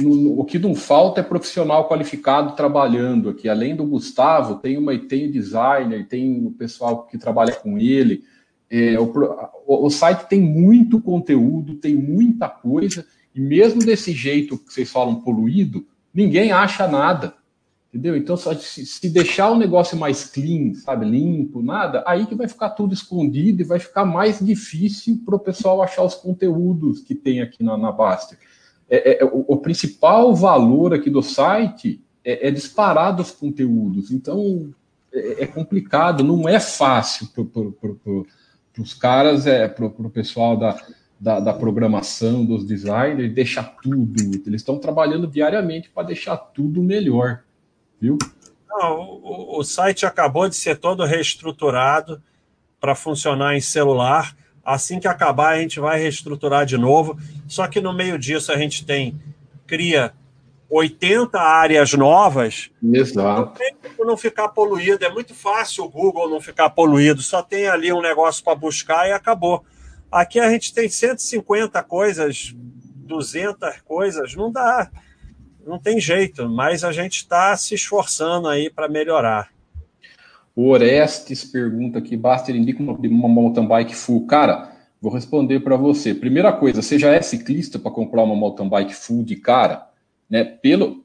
no, 0.00 0.40
o 0.40 0.44
que 0.44 0.58
não 0.58 0.74
falta 0.74 1.20
é 1.20 1.24
profissional 1.24 1.88
qualificado 1.88 2.54
trabalhando 2.56 3.28
aqui. 3.28 3.48
Além 3.48 3.76
do 3.76 3.84
Gustavo, 3.84 4.56
tem 4.56 4.76
uma 4.76 4.96
tem 4.98 5.30
designer, 5.30 6.06
tem 6.08 6.46
o 6.46 6.50
pessoal 6.50 7.04
que 7.06 7.16
trabalha 7.16 7.54
com 7.54 7.78
ele. 7.78 8.24
É, 8.70 8.98
o, 8.98 9.12
o, 9.66 9.86
o, 9.86 9.90
site 9.90 10.28
tem 10.28 10.40
muito 10.40 11.00
conteúdo, 11.00 11.74
tem 11.74 11.94
muita 11.94 12.48
coisa, 12.48 13.06
e 13.34 13.40
mesmo 13.40 13.80
desse 13.80 14.12
jeito 14.12 14.56
que 14.56 14.72
vocês 14.72 14.90
falam 14.90 15.20
poluído, 15.20 15.86
ninguém 16.12 16.52
acha 16.52 16.88
nada. 16.88 17.34
Entendeu? 17.92 18.16
Então, 18.16 18.38
se, 18.38 19.10
deixar 19.10 19.50
o 19.50 19.58
negócio 19.58 19.98
mais 19.98 20.24
clean, 20.24 20.72
sabe, 20.72 21.04
limpo, 21.04 21.62
nada, 21.62 22.02
aí 22.06 22.24
que 22.24 22.34
vai 22.34 22.48
ficar 22.48 22.70
tudo 22.70 22.94
escondido 22.94 23.60
e 23.60 23.66
vai 23.66 23.78
ficar 23.78 24.06
mais 24.06 24.38
difícil 24.38 25.20
para 25.22 25.36
o 25.36 25.38
pessoal 25.38 25.82
achar 25.82 26.02
os 26.02 26.14
conteúdos 26.14 27.02
que 27.02 27.14
tem 27.14 27.42
aqui 27.42 27.62
na, 27.62 27.76
na 27.76 27.92
Baster. 27.92 28.38
É, 28.88 29.22
é, 29.22 29.24
o, 29.26 29.44
o, 29.46 29.58
principal 29.58 30.34
valor 30.34 30.94
aqui 30.94 31.10
do 31.10 31.22
site 31.22 32.02
é, 32.24 32.48
é 32.48 32.50
disparar 32.50 33.14
dos 33.14 33.30
conteúdos. 33.30 34.10
Então, 34.10 34.72
é, 35.12 35.44
é 35.44 35.46
complicado, 35.46 36.24
não 36.24 36.48
é 36.48 36.58
fácil 36.58 37.28
para 37.28 38.82
os 38.82 38.94
caras, 38.94 39.46
é, 39.46 39.68
para 39.68 39.84
o 39.84 40.10
pessoal 40.10 40.56
da, 40.56 40.80
da, 41.20 41.40
da, 41.40 41.52
programação, 41.52 42.42
dos 42.42 42.64
designers, 42.64 43.34
deixar 43.34 43.76
tudo. 43.82 44.18
Eles 44.46 44.62
estão 44.62 44.78
trabalhando 44.78 45.26
diariamente 45.26 45.90
para 45.90 46.06
deixar 46.06 46.38
tudo 46.38 46.82
melhor 46.82 47.42
viu? 48.02 48.18
Não, 48.68 49.00
o, 49.00 49.60
o 49.60 49.64
site 49.64 50.04
acabou 50.04 50.48
de 50.48 50.56
ser 50.56 50.76
todo 50.76 51.04
reestruturado 51.04 52.20
para 52.80 52.96
funcionar 52.96 53.56
em 53.56 53.60
celular. 53.60 54.36
Assim 54.64 54.98
que 54.98 55.06
acabar, 55.06 55.50
a 55.50 55.60
gente 55.60 55.78
vai 55.78 56.00
reestruturar 56.00 56.66
de 56.66 56.76
novo. 56.76 57.16
Só 57.46 57.68
que 57.68 57.80
no 57.80 57.92
meio 57.92 58.18
disso 58.18 58.50
a 58.50 58.58
gente 58.58 58.84
tem 58.84 59.20
cria 59.66 60.12
80 60.68 61.38
áreas 61.38 61.92
novas. 61.92 62.70
Exato. 62.82 63.62
Não 63.98 64.06
não 64.06 64.16
ficar 64.16 64.48
poluído. 64.48 65.04
É 65.04 65.10
muito 65.10 65.34
fácil 65.34 65.84
o 65.84 65.88
Google 65.88 66.28
não 66.28 66.40
ficar 66.40 66.70
poluído. 66.70 67.22
Só 67.22 67.40
tem 67.40 67.68
ali 67.68 67.92
um 67.92 68.02
negócio 68.02 68.42
para 68.42 68.54
buscar 68.54 69.08
e 69.08 69.12
acabou. 69.12 69.64
Aqui 70.10 70.40
a 70.40 70.50
gente 70.50 70.74
tem 70.74 70.88
150 70.88 71.82
coisas, 71.84 72.54
200 72.56 73.80
coisas. 73.82 74.34
Não 74.34 74.50
dá. 74.50 74.90
Não 75.66 75.78
tem 75.78 76.00
jeito. 76.00 76.48
Mas 76.48 76.84
a 76.84 76.92
gente 76.92 77.18
está 77.18 77.56
se 77.56 77.74
esforçando 77.74 78.48
aí 78.48 78.70
para 78.70 78.88
melhorar. 78.88 79.50
O 80.54 80.68
Orestes 80.68 81.44
pergunta 81.44 81.98
aqui: 81.98 82.16
basta 82.16 82.50
ele 82.50 82.58
indica 82.58 82.82
uma, 82.82 82.92
uma 82.92 83.28
mountain 83.28 83.66
bike 83.66 83.94
full. 83.94 84.26
Cara, 84.26 84.72
vou 85.00 85.12
responder 85.12 85.60
para 85.60 85.76
você. 85.76 86.14
Primeira 86.14 86.52
coisa, 86.52 86.82
você 86.82 86.98
já 86.98 87.12
é 87.12 87.22
ciclista 87.22 87.78
para 87.78 87.90
comprar 87.90 88.22
uma 88.22 88.36
mountain 88.36 88.68
bike 88.68 88.94
full 88.94 89.24
de 89.24 89.36
cara? 89.36 89.88
Né? 90.28 90.44
Pelo, 90.44 91.04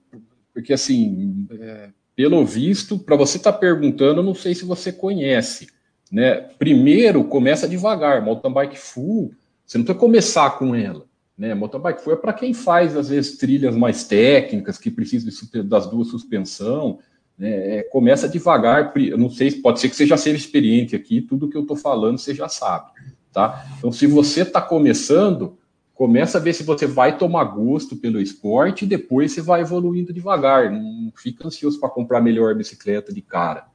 porque 0.54 0.74
assim, 0.74 1.48
é, 1.60 1.90
pelo 2.16 2.46
visto, 2.46 3.00
para 3.00 3.16
você 3.16 3.38
estar 3.38 3.54
tá 3.54 3.58
perguntando, 3.58 4.24
não 4.24 4.34
sei 4.34 4.54
se 4.54 4.66
você 4.66 4.92
conhece. 4.92 5.68
Né? 6.12 6.36
Primeiro, 6.58 7.24
começa 7.24 7.68
devagar. 7.68 8.24
Mountain 8.24 8.54
bike 8.54 8.78
full, 8.78 9.32
você 9.66 9.78
não 9.78 9.86
precisa 9.86 10.00
começar 10.00 10.50
com 10.58 10.76
ela. 10.76 11.06
Né? 11.38 11.54
Mountain 11.54 11.82
bike 11.82 12.02
full 12.02 12.14
é 12.14 12.16
para 12.16 12.34
quem 12.34 12.54
faz, 12.54 12.96
às 12.98 13.10
vezes, 13.10 13.38
trilhas 13.38 13.76
mais 13.76 14.04
técnicas, 14.06 14.78
que 14.78 14.90
precisa 14.90 15.30
das 15.64 15.88
duas 15.88 16.08
suspensão 16.08 17.00
é, 17.40 17.84
começa 17.92 18.28
devagar, 18.28 18.94
não 19.18 19.30
sei, 19.30 19.52
pode 19.52 19.80
ser 19.80 19.90
que 19.90 19.96
você 19.96 20.08
já 20.08 20.18
seja 20.18 20.38
experiente 20.38 20.96
aqui, 20.96 21.22
tudo 21.22 21.48
que 21.48 21.56
eu 21.56 21.62
estou 21.62 21.78
falando 21.78 22.18
você 22.18 22.34
já 22.34 22.50
sabe, 22.50 22.92
tá? 23.32 23.66
Então, 23.78 23.92
se 23.92 24.08
você 24.08 24.42
está 24.42 24.60
começando, 24.60 25.58
começa 25.94 26.40
a 26.40 26.42
ver 26.42 26.54
se 26.54 26.64
você 26.64 26.88
vai 26.88 27.18
tomar 27.18 27.44
gosto 27.44 27.96
pelo 27.96 28.20
esporte 28.20 28.86
e 28.86 28.88
depois 28.88 29.32
você 29.32 29.42
vai 29.42 29.62
evoluindo 29.62 30.14
devagar, 30.14 30.72
não 30.72 31.12
fica 31.16 31.48
ansioso 31.48 31.80
para 31.80 31.90
comprar 31.90 32.22
melhor 32.22 32.56
bicicleta 32.56 33.14
de 33.14 33.22
cara. 33.22 33.66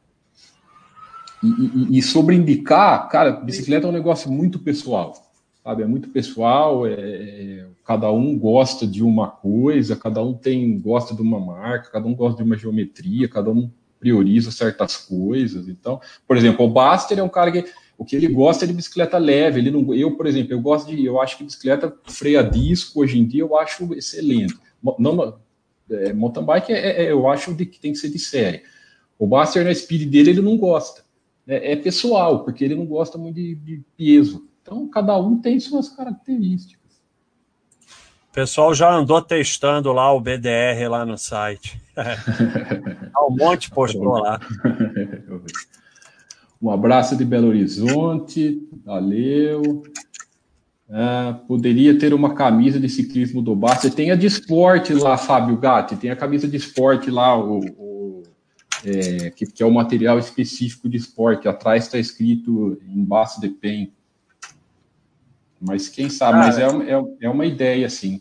E, 1.43 1.49
e, 1.49 1.99
e 1.99 2.03
sobre 2.03 2.37
indicar, 2.37 3.09
cara, 3.09 3.33
bicicleta 3.33 3.87
é 3.87 3.91
um 3.91 3.93
negócio 3.93 4.31
muito 4.31 4.59
pessoal 4.59 5.32
sabe? 5.63 5.83
É 5.83 5.87
muito 5.87 6.09
pessoal, 6.09 6.87
é, 6.87 6.93
é, 6.93 7.67
cada 7.85 8.11
um 8.11 8.39
gosta 8.39 8.87
de 8.87 9.03
uma 9.03 9.29
coisa, 9.29 9.97
cada 9.97 10.23
um 10.23 10.35
tem 10.35 10.79
gosta 10.79 11.15
de 11.15 11.23
uma 11.23 11.39
marca, 11.39 11.91
cada 11.91 12.07
um 12.07 12.15
gosta 12.15 12.43
de 12.43 12.49
uma 12.49 12.57
geometria, 12.57 13.29
cada 13.29 13.51
um 13.51 13.71
prioriza 13.99 14.51
certas 14.51 14.97
coisas. 14.97 15.69
Então, 15.69 16.01
por 16.27 16.37
exemplo, 16.37 16.65
o 16.65 16.71
Baster 16.71 17.19
é 17.19 17.23
um 17.23 17.29
cara 17.29 17.53
que 17.53 17.65
o 17.97 18.05
que 18.05 18.17
ele 18.17 18.27
gosta 18.27 18.65
é 18.65 18.69
de 18.69 18.75
bicicleta 18.75 19.17
leve. 19.17 19.61
Ele 19.61 19.71
não, 19.71 19.95
eu, 19.95 20.17
por 20.17 20.27
exemplo, 20.27 20.53
eu 20.53 20.61
gosto 20.61 20.89
de, 20.89 21.05
eu 21.05 21.21
acho 21.21 21.39
que 21.39 21.45
bicicleta 21.45 21.95
freia 22.05 22.43
disco 22.43 23.01
hoje 23.01 23.19
em 23.19 23.25
dia 23.25 23.43
eu 23.43 23.57
acho 23.57 23.95
excelente. 23.95 24.59
Não, 24.99 25.39
é, 25.89 26.13
mountain 26.13 26.45
bike 26.45 26.73
é, 26.73 27.05
é, 27.05 27.13
eu 27.13 27.29
acho 27.29 27.55
de, 27.55 27.65
que 27.65 27.79
tem 27.79 27.93
que 27.93 27.99
ser 27.99 28.09
de 28.09 28.19
série. 28.19 28.63
O 29.17 29.27
Baster 29.27 29.65
na 29.65 29.73
speed 29.73 30.11
dele 30.11 30.31
ele 30.31 30.41
não 30.41 30.57
gosta. 30.57 31.05
É, 31.47 31.73
é 31.73 31.77
pessoal, 31.77 32.43
porque 32.45 32.65
ele 32.65 32.75
não 32.75 32.87
gosta 32.87 33.17
muito 33.17 33.37
de, 33.37 33.55
de 33.55 33.83
peso. 33.97 34.49
Então, 34.63 34.89
cada 34.89 35.19
um 35.19 35.39
tem 35.39 35.59
suas 35.61 35.89
características. 35.89 36.81
O 38.31 38.33
pessoal 38.33 38.75
já 38.75 38.91
andou 38.91 39.21
testando 39.21 39.93
lá 39.93 40.11
o 40.13 40.21
BDR 40.21 40.89
lá 40.89 41.05
no 41.05 41.19
site. 41.19 41.79
um 43.29 43.37
monte 43.37 43.71
postou 43.71 44.19
lá. 44.19 44.41
Um 46.63 46.71
abraço 46.71 47.17
de 47.17 47.25
Belo 47.25 47.49
Horizonte, 47.49 48.69
valeu. 48.85 49.83
É, 50.89 51.33
poderia 51.49 51.99
ter 51.99 52.15
uma 52.15 52.35
camisa 52.35 52.79
de 52.79 52.89
ciclismo 52.89 53.43
do 53.43 53.57
Bar. 53.57 53.81
Você 53.81 53.91
tem 53.91 54.13
a 54.13 54.15
de 54.15 54.29
esporte 54.29 54.95
lá, 54.95 55.17
Fábio 55.17 55.57
Gatti, 55.57 55.97
tem 55.97 56.11
a 56.11 56.17
camisa 56.17 56.47
de 56.47 56.57
esporte 56.57 57.11
lá, 57.11 57.37
o, 57.37 57.59
o 57.77 58.23
é, 58.85 59.31
que, 59.31 59.45
que, 59.45 59.61
é 59.61 59.67
o 59.67 59.73
material 59.73 60.21
específico 60.21 60.89
de 60.89 60.99
esporte. 60.99 61.49
Atrás 61.49 61.87
está 61.87 61.99
escrito 61.99 62.81
embaixo 62.87 63.41
de 63.41 63.49
PEN. 63.49 63.91
Mas 65.63 65.89
quem 65.89 66.11
sabe, 66.11 66.39
mas 66.39 66.59
é, 66.59 66.65
é, 66.65 67.05
é 67.23 67.31
uma 67.31 67.47
ideia, 67.47 67.89
sim. 67.89 68.21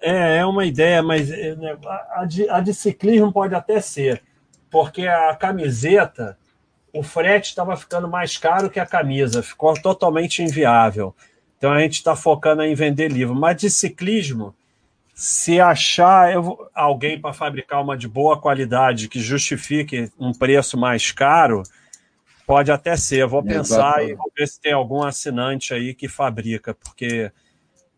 É, 0.00 0.38
é 0.38 0.46
uma 0.46 0.64
ideia, 0.64 1.02
mas 1.02 1.30
é, 1.30 1.54
né, 1.54 1.76
a 2.10 2.24
de, 2.24 2.48
a 2.48 2.60
de 2.60 2.74
ciclismo 2.74 3.32
pode 3.32 3.54
até 3.54 3.80
ser, 3.80 4.22
porque 4.70 5.06
a 5.06 5.34
camiseta, 5.36 6.36
o 6.92 7.02
frete 7.02 7.50
estava 7.50 7.76
ficando 7.76 8.08
mais 8.08 8.36
caro 8.36 8.68
que 8.68 8.80
a 8.80 8.86
camisa, 8.86 9.42
ficou 9.42 9.74
totalmente 9.74 10.42
inviável. 10.42 11.14
Então 11.56 11.70
a 11.72 11.78
gente 11.78 11.94
está 11.94 12.16
focando 12.16 12.62
em 12.62 12.74
vender 12.74 13.08
livro. 13.08 13.34
Mas 13.34 13.58
de 13.58 13.70
ciclismo, 13.70 14.54
se 15.14 15.60
achar 15.60 16.32
alguém 16.74 17.20
para 17.20 17.34
fabricar 17.34 17.82
uma 17.82 17.96
de 17.96 18.08
boa 18.08 18.40
qualidade 18.40 19.08
que 19.08 19.20
justifique 19.20 20.10
um 20.18 20.32
preço 20.32 20.78
mais 20.78 21.12
caro, 21.12 21.62
Pode 22.50 22.72
até 22.72 22.96
ser. 22.96 23.24
Vou 23.28 23.44
pensar 23.44 24.04
e 24.04 24.12
vou 24.12 24.28
ver 24.36 24.48
se 24.48 24.60
tem 24.60 24.72
algum 24.72 25.04
assinante 25.04 25.72
aí 25.72 25.94
que 25.94 26.08
fabrica, 26.08 26.74
porque 26.74 27.30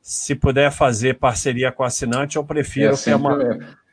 se 0.02 0.34
puder 0.34 0.70
fazer 0.70 1.18
parceria 1.18 1.72
com 1.72 1.82
assinante, 1.82 2.36
eu 2.36 2.44
prefiro 2.44 2.92
é, 2.92 2.96
ter 2.98 3.14
uma. 3.14 3.42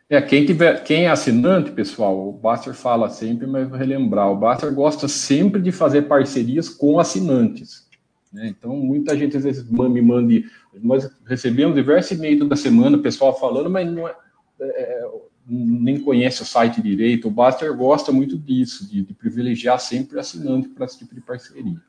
É. 0.10 0.18
é, 0.18 0.22
quem, 0.22 0.46
tiver, 0.46 0.84
quem 0.84 1.06
é 1.06 1.10
assinante, 1.10 1.72
pessoal, 1.72 2.28
o 2.28 2.34
Baster 2.34 2.74
fala 2.74 3.10
sempre, 3.10 3.48
mas 3.48 3.70
vou 3.70 3.78
relembrar: 3.78 4.30
o 4.30 4.36
Baster 4.36 4.74
gosta 4.74 5.08
sempre 5.08 5.62
de 5.62 5.72
fazer 5.72 6.02
parcerias 6.10 6.68
com 6.68 7.00
assinantes. 7.00 7.88
Né? 8.34 8.48
Então, 8.50 8.76
muita 8.76 9.18
gente 9.18 9.38
às 9.38 9.46
vezes 9.46 9.64
me 9.64 10.02
manda. 10.02 10.44
Nós 10.74 11.10
recebemos 11.26 11.74
diversos 11.74 12.12
e-mails 12.12 12.50
da 12.50 12.58
semana, 12.58 12.98
o 12.98 13.02
pessoal 13.02 13.40
falando, 13.40 13.70
mas 13.70 13.90
não 13.90 14.10
é, 14.10 14.14
é 14.60 15.08
nem 15.50 16.00
conhece 16.00 16.42
o 16.44 16.46
site 16.46 16.82
direito. 16.82 17.28
O 17.28 17.32
Baster 17.32 17.76
gosta 17.76 18.12
muito 18.12 18.38
disso, 18.38 18.88
de, 18.88 19.02
de 19.02 19.14
privilegiar 19.14 19.80
sempre 19.80 20.20
assinante 20.20 20.70
para 20.70 20.86
esse 20.86 21.00
tipo 21.00 21.16
de 21.16 21.22
parceria. 21.22 21.82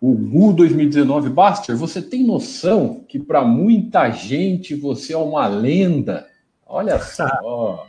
O 0.00 0.14
GU 0.14 0.54
2019, 0.54 1.28
Baster, 1.28 1.76
você 1.76 2.00
tem 2.00 2.24
noção 2.24 3.04
que 3.06 3.18
para 3.18 3.44
muita 3.44 4.10
gente 4.10 4.74
você 4.74 5.12
é 5.12 5.18
uma 5.18 5.46
lenda? 5.46 6.26
Olha 6.66 6.98
só, 6.98 7.86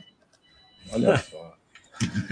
olha 0.91 1.17
só. 1.29 1.51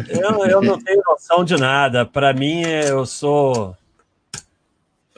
Eu, 0.09 0.45
eu 0.45 0.61
não 0.61 0.77
tenho 0.81 1.01
noção 1.05 1.45
de 1.45 1.55
nada. 1.55 2.05
Para 2.05 2.33
mim, 2.33 2.61
eu 2.61 3.05
sou 3.05 3.77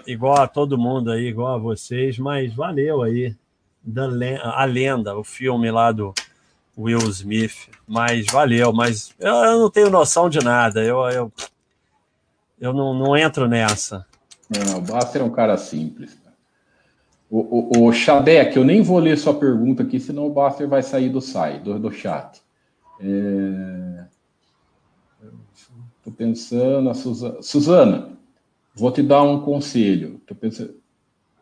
igual 0.05 0.41
a 0.41 0.47
todo 0.47 0.77
mundo 0.77 1.11
aí, 1.11 1.27
igual 1.27 1.55
a 1.55 1.57
vocês, 1.57 2.19
mas 2.19 2.53
valeu 2.53 3.01
aí. 3.01 3.35
Da, 3.83 4.07
a 4.53 4.63
lenda, 4.65 5.17
o 5.17 5.23
filme 5.23 5.71
lá 5.71 5.91
do 5.91 6.13
Will 6.77 7.09
Smith, 7.09 7.69
mas 7.87 8.25
valeu, 8.31 8.71
mas 8.71 9.13
eu, 9.19 9.33
eu 9.33 9.59
não 9.59 9.69
tenho 9.69 9.89
noção 9.89 10.29
de 10.29 10.39
nada, 10.39 10.83
eu, 10.83 10.99
eu, 11.09 11.31
eu 12.59 12.73
não, 12.73 12.93
não 12.93 13.17
entro 13.17 13.47
nessa. 13.47 14.05
Não, 14.49 14.77
o 14.77 14.81
Baster 14.81 15.21
é 15.21 15.25
um 15.25 15.31
cara 15.31 15.57
simples. 15.57 16.17
O, 17.29 17.39
o, 17.39 17.87
o 17.87 17.91
eu 18.55 18.63
nem 18.65 18.81
vou 18.81 18.99
ler 18.99 19.17
sua 19.17 19.33
pergunta 19.33 19.83
aqui, 19.83 19.99
senão 19.99 20.27
o 20.27 20.33
Baster 20.33 20.67
vai 20.67 20.83
sair 20.83 21.09
do 21.09 21.21
site, 21.21 21.61
do, 21.61 21.79
do 21.79 21.91
chat. 21.91 22.41
Estou 22.99 24.03
é... 26.07 26.15
pensando, 26.17 26.89
a 26.89 26.93
Suzana. 26.93 27.41
Suzana, 27.41 28.09
vou 28.75 28.91
te 28.91 29.01
dar 29.01 29.23
um 29.23 29.41
conselho. 29.41 30.21
Tô 30.27 30.35
pensando, 30.35 30.80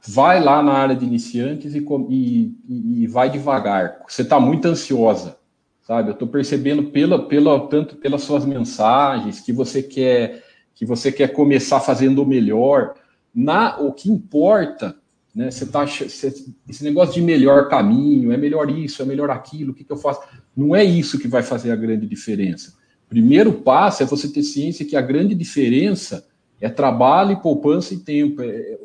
vai 0.07 0.41
lá 0.41 0.63
na 0.63 0.73
área 0.73 0.95
de 0.95 1.05
iniciantes 1.05 1.75
e, 1.75 1.85
e, 2.09 3.03
e 3.03 3.07
vai 3.07 3.29
devagar. 3.29 3.99
Você 4.07 4.21
está 4.21 4.39
muito 4.39 4.67
ansiosa, 4.67 5.37
sabe? 5.81 6.09
Eu 6.09 6.13
estou 6.13 6.27
percebendo 6.27 6.85
pela, 6.85 7.27
pela, 7.27 7.67
tanto 7.67 7.95
pelas 7.97 8.21
suas 8.21 8.45
mensagens 8.45 9.39
que 9.39 9.51
você 9.51 9.83
quer 9.83 10.43
que 10.75 10.85
você 10.85 11.11
quer 11.11 11.33
começar 11.33 11.81
fazendo 11.81 12.23
o 12.23 12.25
melhor. 12.25 12.93
Na 13.35 13.77
o 13.81 13.91
que 13.91 14.09
importa, 14.09 14.95
né? 15.35 15.51
Você 15.51 15.65
tá 15.65 15.83
esse 15.83 16.83
negócio 16.83 17.13
de 17.13 17.21
melhor 17.21 17.67
caminho, 17.67 18.31
é 18.31 18.37
melhor 18.37 18.69
isso, 18.69 19.01
é 19.01 19.05
melhor 19.05 19.29
aquilo, 19.29 19.71
o 19.71 19.75
que, 19.75 19.83
que 19.83 19.91
eu 19.91 19.97
faço? 19.97 20.21
Não 20.55 20.73
é 20.73 20.83
isso 20.83 21.19
que 21.19 21.27
vai 21.27 21.43
fazer 21.43 21.71
a 21.71 21.75
grande 21.75 22.07
diferença. 22.07 22.73
Primeiro 23.09 23.53
passo 23.53 24.03
é 24.03 24.05
você 24.05 24.29
ter 24.29 24.43
ciência 24.43 24.85
que 24.85 24.95
a 24.95 25.01
grande 25.01 25.35
diferença 25.35 26.25
é 26.61 26.69
trabalho, 26.69 27.41
poupança 27.41 27.93
e 27.93 27.97
tempo. 27.97 28.41
É, 28.41 28.77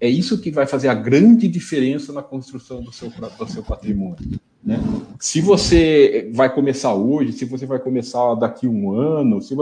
é 0.00 0.08
isso 0.08 0.40
que 0.40 0.50
vai 0.50 0.66
fazer 0.66 0.88
a 0.88 0.94
grande 0.94 1.48
diferença 1.48 2.12
na 2.12 2.22
construção 2.22 2.82
do 2.82 2.92
seu, 2.92 3.10
do 3.10 3.48
seu 3.48 3.62
patrimônio. 3.62 4.38
Né? 4.62 4.78
Se 5.18 5.40
você 5.40 6.30
vai 6.34 6.52
começar 6.52 6.92
hoje, 6.94 7.32
se 7.32 7.44
você 7.44 7.64
vai 7.66 7.78
começar 7.78 8.34
daqui 8.34 8.66
a 8.66 8.70
um 8.70 8.92
ano, 8.92 9.40
se, 9.40 9.54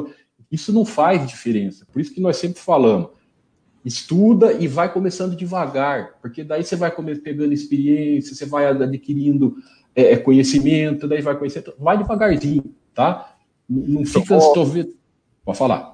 isso 0.51 0.73
não 0.73 0.85
faz 0.85 1.27
diferença. 1.27 1.87
Por 1.93 2.01
isso 2.01 2.13
que 2.13 2.21
nós 2.21 2.37
sempre 2.37 2.61
falamos, 2.61 3.11
estuda 3.85 4.53
e 4.55 4.67
vai 4.67 4.93
começando 4.93 5.37
devagar, 5.37 6.15
porque 6.21 6.43
daí 6.43 6.65
você 6.65 6.75
vai 6.75 6.91
pegando 7.23 7.53
experiência, 7.53 8.35
você 8.35 8.47
vai 8.47 8.67
adquirindo 8.67 9.57
é, 9.95 10.13
é 10.13 10.17
conhecimento, 10.17 11.07
daí 11.07 11.21
vai 11.21 11.39
conhecendo, 11.39 11.75
vai 11.79 11.99
devagarzinho, 11.99 12.75
tá? 12.95 13.37
Não, 13.69 14.01
não 14.01 14.07
fica... 14.07 14.37
Estou 14.37 14.65
vendo... 14.65 14.95
Pode 15.45 15.59
falar. 15.59 15.94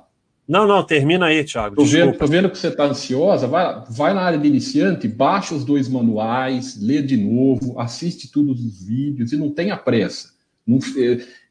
Não, 0.50 0.66
não, 0.66 0.82
termina 0.82 1.26
aí, 1.26 1.44
Thiago. 1.44 1.76
Tô 1.76 1.84
vendo, 1.84 2.18
tô 2.18 2.26
vendo 2.26 2.50
que 2.50 2.58
você 2.58 2.66
está 2.66 2.82
ansiosa. 2.82 3.46
Vai, 3.46 3.84
vai 3.88 4.12
na 4.12 4.22
área 4.22 4.36
de 4.36 4.48
iniciante, 4.48 5.06
baixa 5.06 5.54
os 5.54 5.64
dois 5.64 5.88
manuais, 5.88 6.76
lê 6.82 7.00
de 7.00 7.16
novo, 7.16 7.78
assiste 7.78 8.32
todos 8.32 8.60
os 8.60 8.82
vídeos 8.84 9.32
e 9.32 9.36
não 9.36 9.52
tenha 9.52 9.76
pressa. 9.76 10.30
Não, 10.66 10.80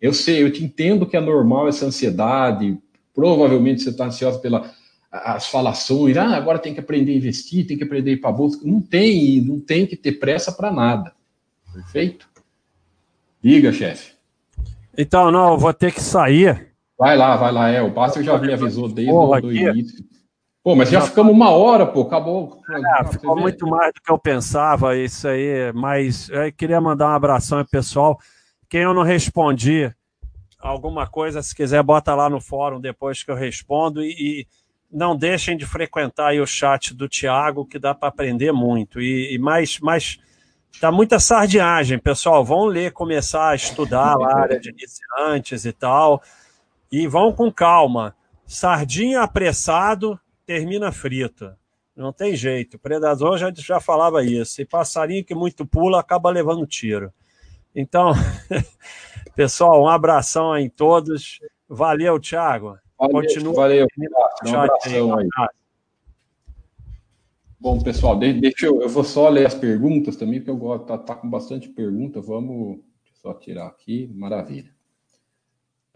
eu 0.02 0.12
sei, 0.12 0.44
eu 0.44 0.52
te 0.52 0.66
entendo 0.66 1.06
que 1.06 1.16
é 1.16 1.22
normal 1.22 1.70
essa 1.70 1.86
ansiedade, 1.86 2.78
provavelmente 3.16 3.84
você 3.84 3.90
está 3.92 4.08
ansioso 4.08 4.42
pelas 4.42 5.48
falações, 5.50 6.18
ah, 6.18 6.36
agora 6.36 6.60
tem 6.60 6.74
que 6.74 6.82
aprender 6.82 7.14
a 7.14 7.16
investir, 7.16 7.66
tem 7.66 7.78
que 7.78 7.86
aprender 7.86 8.12
a 8.12 8.14
ir 8.16 8.18
para 8.18 8.32
a 8.32 8.34
bolsa. 8.34 8.60
Não 8.66 8.82
tem, 8.82 9.40
não 9.40 9.62
tem 9.62 9.88
que 9.88 9.96
ter 9.96 10.20
pressa 10.20 10.52
para 10.52 10.74
nada. 10.74 11.14
Perfeito? 11.74 12.28
Diga, 13.42 13.72
chefe. 13.72 14.12
Então, 14.98 15.32
não, 15.32 15.54
eu 15.54 15.58
vou 15.58 15.74
ter 15.74 15.94
que 15.94 16.02
sair. 16.02 16.69
Vai 17.00 17.16
lá, 17.16 17.38
vai 17.38 17.52
lá. 17.52 17.70
É, 17.70 17.82
o 17.82 17.90
Baster 17.90 18.22
já 18.22 18.38
me 18.38 18.52
avisou 18.52 18.90
desde 18.90 19.14
o 19.14 19.52
início. 19.52 20.04
Pô, 20.62 20.76
mas 20.76 20.90
já, 20.90 21.00
ficamos 21.00 21.32
uma 21.34 21.50
hora, 21.52 21.86
pô, 21.86 22.02
acabou. 22.02 22.62
É, 22.70 23.06
ficou 23.06 23.40
muito 23.40 23.66
mais 23.66 23.94
do 23.94 24.02
que 24.02 24.12
eu 24.12 24.20
pensava, 24.20 24.98
isso 24.98 25.26
aí. 25.26 25.72
Mas 25.74 26.30
eu 26.30 26.52
queria 26.52 26.82
mandar 26.82 27.08
um 27.08 27.16
abração 27.16 27.60
ao 27.60 27.66
pessoal. 27.66 28.20
Quem 28.70 28.82
eu 28.82 28.94
não 28.94 29.04
respondi 29.04 29.90
alguma 30.60 31.08
coisa, 31.08 31.42
se 31.42 31.56
quiser, 31.56 31.82
bota 31.82 32.14
lá 32.14 32.30
no 32.30 32.42
fórum 32.42 32.82
depois 32.82 33.24
que 33.24 33.32
eu 33.32 33.36
respondo. 33.36 34.04
E, 34.04 34.12
e 34.12 34.48
não 34.92 35.16
deixem 35.16 35.56
de 35.56 35.66
frequentar 35.66 36.36
o 36.36 36.46
chat 36.46 36.94
do 36.94 37.08
Tiago, 37.08 37.66
que 37.66 37.80
dá 37.80 37.96
para 37.96 38.10
aprender 38.10 38.52
muito. 38.52 39.00
E, 39.00 39.34
e 39.34 39.40
mais, 39.40 39.80
mais 39.80 40.20
Tá 40.80 40.92
muita 40.92 41.20
sardinhagem, 41.20 42.00
pessoal. 42.00 42.44
Vão 42.46 42.66
ler, 42.66 42.92
começar 42.94 43.50
a 43.50 43.56
estudar 43.56 44.16
a 44.16 44.38
área 44.38 44.60
de 44.60 44.70
iniciantes 44.70 45.66
e 45.66 45.74
tal. 45.74 46.22
E 46.92 47.08
vão 47.08 47.32
com 47.34 47.52
calma. 47.52 48.16
Sardinha 48.46 49.22
apressado 49.22 50.20
termina 50.46 50.92
frito. 50.92 51.54
Não 51.96 52.14
tem 52.14 52.36
jeito. 52.36 52.78
O 52.78 52.80
predador 52.80 53.38
já, 53.38 53.52
já 53.54 53.80
falava 53.80 54.24
isso. 54.24 54.62
E 54.62 54.66
passarinho 54.66 55.24
que 55.24 55.36
muito 55.36 55.66
pula 55.66 56.00
acaba 56.00 56.30
levando 56.30 56.66
tiro. 56.66 57.14
Então, 57.76 58.12
pessoal, 59.36 59.84
um 59.84 59.88
abração 59.88 60.58
em 60.58 60.70
todos. 60.70 61.40
Valeu, 61.68 62.20
Thiago. 62.20 62.78
Valeu, 62.98 63.22
Continua. 63.22 63.54
Valeu. 63.54 63.88
Um 64.46 64.56
abração 64.56 65.18
aí. 65.18 65.28
Bom, 67.60 67.82
pessoal, 67.82 68.18
deixa 68.18 68.66
eu, 68.68 68.82
eu 68.82 68.88
vou 68.88 69.04
só 69.04 69.28
ler 69.28 69.46
as 69.46 69.54
perguntas 69.54 70.16
também, 70.16 70.40
porque 70.40 70.50
eu 70.50 70.56
gosto, 70.56 70.86
tá, 70.86 70.98
tá 70.98 71.14
com 71.14 71.30
bastante 71.30 71.68
pergunta. 71.68 72.22
Vamos 72.22 72.80
só 73.22 73.34
tirar 73.34 73.68
aqui, 73.68 74.10
maravilha. 74.16 74.74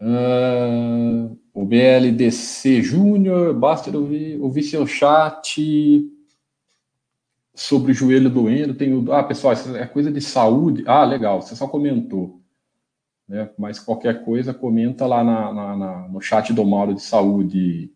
Uh, 0.00 1.38
o 1.52 1.64
BLDC 1.64 2.82
Júnior, 2.82 3.54
basta 3.54 3.96
ouvir, 3.96 4.40
ouvir 4.40 4.62
seu 4.64 4.86
chat 4.86 6.04
sobre 7.54 7.92
o 7.92 7.94
joelho 7.94 8.28
doendo. 8.28 8.74
Tem 8.74 8.92
o, 8.92 9.12
ah, 9.12 9.22
pessoal, 9.22 9.52
isso 9.52 9.74
é 9.76 9.86
coisa 9.86 10.10
de 10.10 10.20
saúde. 10.20 10.82
Ah, 10.86 11.04
legal, 11.04 11.40
você 11.40 11.54
só 11.54 11.68
comentou. 11.68 12.40
Né? 13.28 13.48
Mas 13.58 13.78
qualquer 13.78 14.24
coisa, 14.24 14.52
comenta 14.52 15.06
lá 15.06 15.22
na, 15.22 15.52
na, 15.52 15.76
na 15.76 16.08
no 16.08 16.20
chat 16.20 16.52
do 16.52 16.64
Mauro 16.64 16.94
de 16.94 17.02
Saúde. 17.02 17.92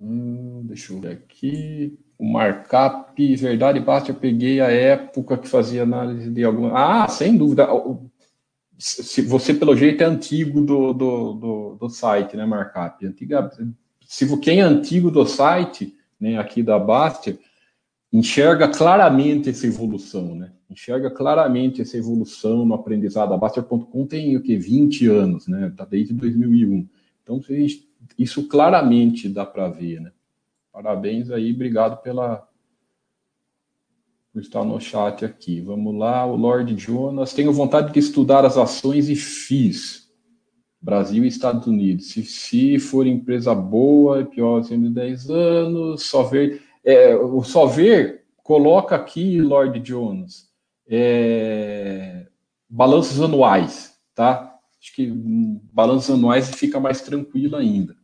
Hum, 0.00 0.62
deixa 0.64 0.92
eu 0.92 1.00
ver 1.00 1.12
aqui. 1.12 1.98
O 2.18 2.24
markup, 2.30 3.36
verdade, 3.36 3.80
basta, 3.80 4.10
eu 4.10 4.14
peguei 4.14 4.60
a 4.60 4.70
época 4.70 5.36
que 5.36 5.48
fazia 5.48 5.82
análise 5.82 6.30
de 6.30 6.44
alguma. 6.44 6.72
Ah, 7.04 7.08
sem 7.08 7.36
dúvida. 7.36 7.68
Se 8.82 9.22
você, 9.22 9.54
pelo 9.54 9.76
jeito, 9.76 10.02
é 10.02 10.06
antigo 10.06 10.60
do, 10.60 10.92
do, 10.92 11.32
do, 11.34 11.76
do 11.76 11.88
site, 11.88 12.36
né, 12.36 12.44
markup? 12.44 13.06
Antiga, 13.06 13.48
se 14.04 14.40
quem 14.40 14.58
é 14.58 14.62
antigo 14.62 15.08
do 15.08 15.24
site, 15.24 15.94
né, 16.18 16.36
aqui 16.36 16.64
da 16.64 16.80
Bastia, 16.80 17.38
enxerga 18.12 18.66
claramente 18.66 19.48
essa 19.48 19.68
evolução, 19.68 20.34
né? 20.34 20.50
Enxerga 20.68 21.12
claramente 21.12 21.80
essa 21.80 21.96
evolução 21.96 22.64
no 22.64 22.74
aprendizado. 22.74 23.32
A 23.32 23.38
Baster.com 23.38 24.04
tem 24.04 24.36
o 24.36 24.42
que 24.42 24.56
20 24.56 25.06
anos, 25.06 25.46
né? 25.46 25.72
Tá 25.76 25.84
desde 25.84 26.12
2001. 26.12 26.88
Então, 27.22 27.40
isso 28.18 28.48
claramente 28.48 29.28
dá 29.28 29.46
para 29.46 29.68
ver, 29.68 30.00
né? 30.00 30.10
Parabéns 30.72 31.30
aí, 31.30 31.52
obrigado 31.52 32.02
pela 32.02 32.48
estar 34.40 34.64
no 34.64 34.80
chat 34.80 35.24
aqui. 35.24 35.60
Vamos 35.60 35.94
lá, 35.96 36.24
o 36.24 36.36
Lord 36.36 36.76
Jonas. 36.78 37.32
Tenho 37.34 37.52
vontade 37.52 37.92
de 37.92 37.98
estudar 37.98 38.44
as 38.44 38.56
ações 38.56 39.08
e 39.08 39.16
fiz. 39.16 40.02
Brasil 40.80 41.24
e 41.24 41.28
Estados 41.28 41.66
Unidos. 41.66 42.10
Se, 42.10 42.24
se 42.24 42.78
for 42.78 43.06
empresa 43.06 43.54
boa, 43.54 44.24
pior 44.24 44.64
sendo 44.64 44.88
de 44.88 44.94
10 44.94 45.30
anos, 45.30 46.02
só 46.02 46.24
ver. 46.24 46.62
É, 46.84 47.14
o 47.14 47.42
só 47.44 47.66
ver 47.66 48.22
coloca 48.42 48.96
aqui, 48.96 49.40
Lord 49.40 49.80
Jonas, 49.84 50.48
é, 50.88 52.26
balanços 52.68 53.20
anuais, 53.20 53.96
tá? 54.14 54.52
Acho 54.80 54.94
que 54.96 55.08
um, 55.10 55.60
balanços 55.72 56.10
anuais 56.10 56.50
fica 56.50 56.80
mais 56.80 57.00
tranquilo 57.00 57.56
ainda. 57.56 57.94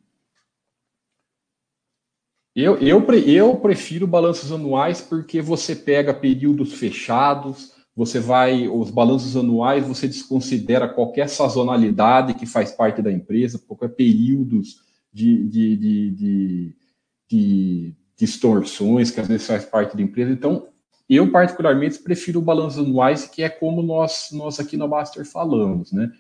Eu, 2.61 2.77
eu, 2.79 3.07
eu 3.25 3.55
prefiro 3.55 4.05
balanços 4.05 4.51
anuais 4.51 5.01
porque 5.01 5.41
você 5.41 5.77
pega 5.77 6.13
períodos 6.13 6.73
fechados, 6.73 7.73
você 7.95 8.19
vai, 8.19 8.67
os 8.67 8.91
balanços 8.91 9.37
anuais, 9.37 9.87
você 9.87 10.09
desconsidera 10.09 10.89
qualquer 10.89 11.29
sazonalidade 11.29 12.35
que 12.35 12.47
faz 12.47 12.73
parte 12.73 13.01
da 13.01 13.13
empresa, 13.13 13.63
qualquer 13.65 13.91
períodos 13.91 14.81
de, 15.13 15.47
de, 15.47 15.77
de, 15.77 16.11
de, 16.11 16.77
de 17.31 17.95
distorções 18.17 19.13
que 19.13 19.21
às 19.21 19.29
vezes 19.29 19.47
faz 19.47 19.65
parte 19.65 19.97
da 19.97 20.03
empresa. 20.03 20.33
Então, 20.33 20.67
eu 21.09 21.31
particularmente 21.31 22.01
prefiro 22.01 22.41
balanços 22.41 22.85
anuais, 22.85 23.25
que 23.29 23.41
é 23.41 23.49
como 23.49 23.85
nós, 23.85 24.31
nós 24.33 24.59
aqui 24.59 24.77
na 24.77 24.89
Baster 24.89 25.25
falamos, 25.25 25.93
né? 25.93 26.11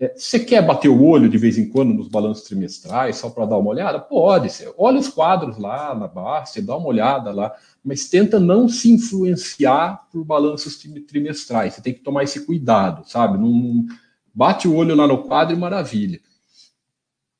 É, 0.00 0.14
você 0.16 0.40
quer 0.40 0.66
bater 0.66 0.88
o 0.88 1.04
olho 1.04 1.28
de 1.28 1.36
vez 1.36 1.58
em 1.58 1.68
quando 1.68 1.92
nos 1.92 2.08
balanços 2.08 2.44
trimestrais, 2.44 3.16
só 3.16 3.28
para 3.28 3.44
dar 3.44 3.58
uma 3.58 3.68
olhada? 3.68 4.00
Pode, 4.00 4.48
você 4.48 4.72
olha 4.78 4.98
os 4.98 5.08
quadros 5.08 5.58
lá 5.58 5.94
na 5.94 6.08
base, 6.08 6.62
dá 6.62 6.74
uma 6.74 6.88
olhada 6.88 7.30
lá, 7.30 7.54
mas 7.84 8.08
tenta 8.08 8.40
não 8.40 8.66
se 8.66 8.90
influenciar 8.90 10.08
por 10.10 10.24
balanços 10.24 10.78
trimestrais. 11.06 11.74
Você 11.74 11.82
tem 11.82 11.92
que 11.92 12.00
tomar 12.00 12.22
esse 12.22 12.46
cuidado, 12.46 13.06
sabe? 13.06 13.36
Não, 13.36 13.50
não 13.50 13.86
bate 14.34 14.66
o 14.66 14.74
olho 14.74 14.94
lá 14.94 15.06
no 15.06 15.22
quadro 15.22 15.54
e 15.54 15.58
maravilha. 15.58 16.18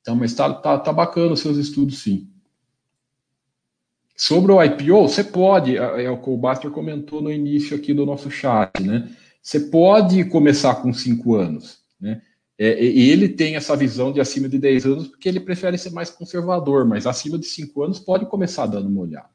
Então, 0.01 0.15
mas 0.15 0.31
tá, 0.35 0.53
tá, 0.53 0.77
tá 0.77 0.93
bacana 0.93 1.33
os 1.33 1.39
seus 1.39 1.57
estudos, 1.57 2.03
sim. 2.03 2.27
Sobre 4.15 4.51
o 4.51 4.63
IPO, 4.63 5.07
você 5.07 5.23
pode, 5.23 5.77
é, 5.77 6.11
o 6.11 6.17
que 6.21 6.67
o 6.67 6.71
comentou 6.71 7.23
no 7.23 7.31
início 7.31 7.75
aqui 7.75 7.91
do 7.91 8.05
nosso 8.05 8.29
chat, 8.29 8.83
né? 8.83 9.09
Você 9.41 9.59
pode 9.59 10.23
começar 10.25 10.75
com 10.75 10.93
cinco 10.93 11.33
anos, 11.33 11.79
né? 11.99 12.21
É, 12.63 12.79
e 12.79 13.09
ele 13.09 13.27
tem 13.27 13.55
essa 13.55 13.75
visão 13.75 14.13
de 14.13 14.21
acima 14.21 14.47
de 14.47 14.59
10 14.59 14.85
anos 14.85 15.07
porque 15.07 15.27
ele 15.27 15.39
prefere 15.39 15.79
ser 15.79 15.89
mais 15.89 16.11
conservador, 16.11 16.85
mas 16.85 17.07
acima 17.07 17.39
de 17.39 17.47
5 17.47 17.81
anos 17.81 17.99
pode 17.99 18.27
começar 18.27 18.67
dando 18.67 18.87
uma 18.87 19.01
olhada. 19.01 19.31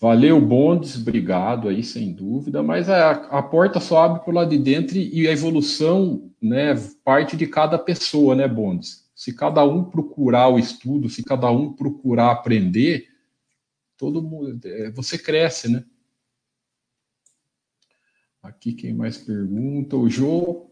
Valeu, 0.00 0.40
Bondes, 0.40 0.96
obrigado 0.96 1.68
aí, 1.68 1.84
sem 1.84 2.10
dúvida, 2.10 2.62
mas 2.62 2.88
a, 2.88 3.10
a 3.10 3.42
porta 3.42 3.80
só 3.80 4.02
abre 4.02 4.24
por 4.24 4.32
lá 4.32 4.46
de 4.46 4.56
dentro 4.56 4.96
e 4.96 5.28
a 5.28 5.32
evolução 5.32 6.32
né, 6.40 6.74
parte 7.04 7.36
de 7.36 7.46
cada 7.46 7.78
pessoa, 7.78 8.34
né, 8.34 8.48
Bondes? 8.48 9.06
Se 9.14 9.30
cada 9.34 9.62
um 9.62 9.84
procurar 9.84 10.48
o 10.48 10.58
estudo, 10.58 11.10
se 11.10 11.22
cada 11.22 11.50
um 11.50 11.70
procurar 11.74 12.32
aprender, 12.32 13.08
todo 13.98 14.22
mundo, 14.22 14.58
é, 14.64 14.90
você 14.90 15.18
cresce, 15.18 15.70
né? 15.70 15.84
Aqui 18.42 18.72
quem 18.72 18.94
mais 18.94 19.18
pergunta? 19.18 19.96
O 19.98 20.08
Jô 20.08 20.70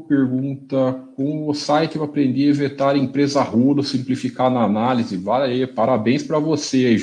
pergunta: 0.00 0.92
com 1.14 1.48
o 1.48 1.54
site 1.54 1.96
eu 1.96 2.04
aprendi 2.04 2.48
a 2.50 2.54
vetar 2.54 2.96
empresa 2.96 3.42
ruda, 3.42 3.82
simplificar 3.82 4.50
na 4.50 4.62
análise. 4.62 5.16
Vale 5.16 5.52
aí, 5.52 5.66
parabéns 5.66 6.22
para 6.22 6.38
você 6.38 6.86
aí. 6.86 6.96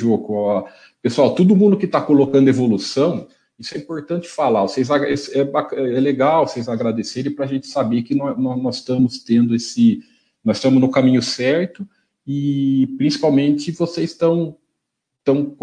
Pessoal, 1.01 1.35
todo 1.35 1.55
mundo 1.55 1.77
que 1.77 1.85
está 1.85 2.01
colocando 2.01 2.47
evolução, 2.47 3.27
isso 3.57 3.75
é 3.75 3.77
importante 3.77 4.27
falar. 4.27 4.63
Vocês, 4.63 4.89
é, 4.89 5.41
é, 5.41 5.99
legal 5.99 6.47
vocês 6.47 6.67
agradecerem 6.67 7.31
para 7.31 7.45
a 7.45 7.47
gente 7.47 7.67
saber 7.67 8.01
que 8.03 8.15
nós, 8.15 8.37
nós 8.37 8.77
estamos 8.77 9.19
tendo 9.23 9.55
esse. 9.55 10.01
Nós 10.43 10.57
estamos 10.57 10.81
no 10.81 10.89
caminho 10.89 11.21
certo 11.21 11.87
e 12.25 12.87
principalmente 12.97 13.71
vocês 13.71 14.11
estão, 14.11 14.57
estão 15.19 15.55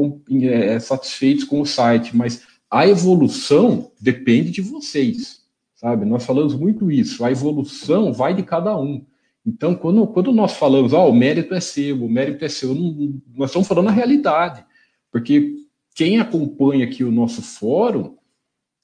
é, 0.43 0.79
satisfeitos 0.79 1.43
com 1.43 1.61
o 1.61 1.67
site, 1.67 2.17
mas 2.17 2.43
a 2.71 2.87
evolução 2.87 3.91
depende 4.01 4.53
de 4.53 4.61
vocês 4.61 5.48
sabe? 5.79 6.05
Nós 6.05 6.27
falamos 6.27 6.55
muito 6.55 6.91
isso. 6.91 7.25
A 7.25 7.31
evolução 7.31 8.13
vai 8.13 8.35
de 8.35 8.43
cada 8.43 8.77
um. 8.77 9.07
Então, 9.47 9.75
quando, 9.75 10.07
quando 10.09 10.33
nós 10.33 10.53
falamos, 10.53 10.93
oh, 10.93 11.09
o 11.09 11.15
mérito 11.15 11.55
é 11.55 11.61
seu, 11.61 12.05
o 12.05 12.09
mérito 12.09 12.45
é 12.45 12.49
seu, 12.49 12.75
não, 12.75 13.21
nós 13.35 13.51
estamos 13.51 13.69
falando 13.69 13.89
a 13.89 13.93
realidade. 13.93 14.65
Porque 15.11 15.55
quem 15.95 16.19
acompanha 16.19 16.85
aqui 16.85 17.05
o 17.05 17.13
nosso 17.13 17.41
fórum 17.43 18.17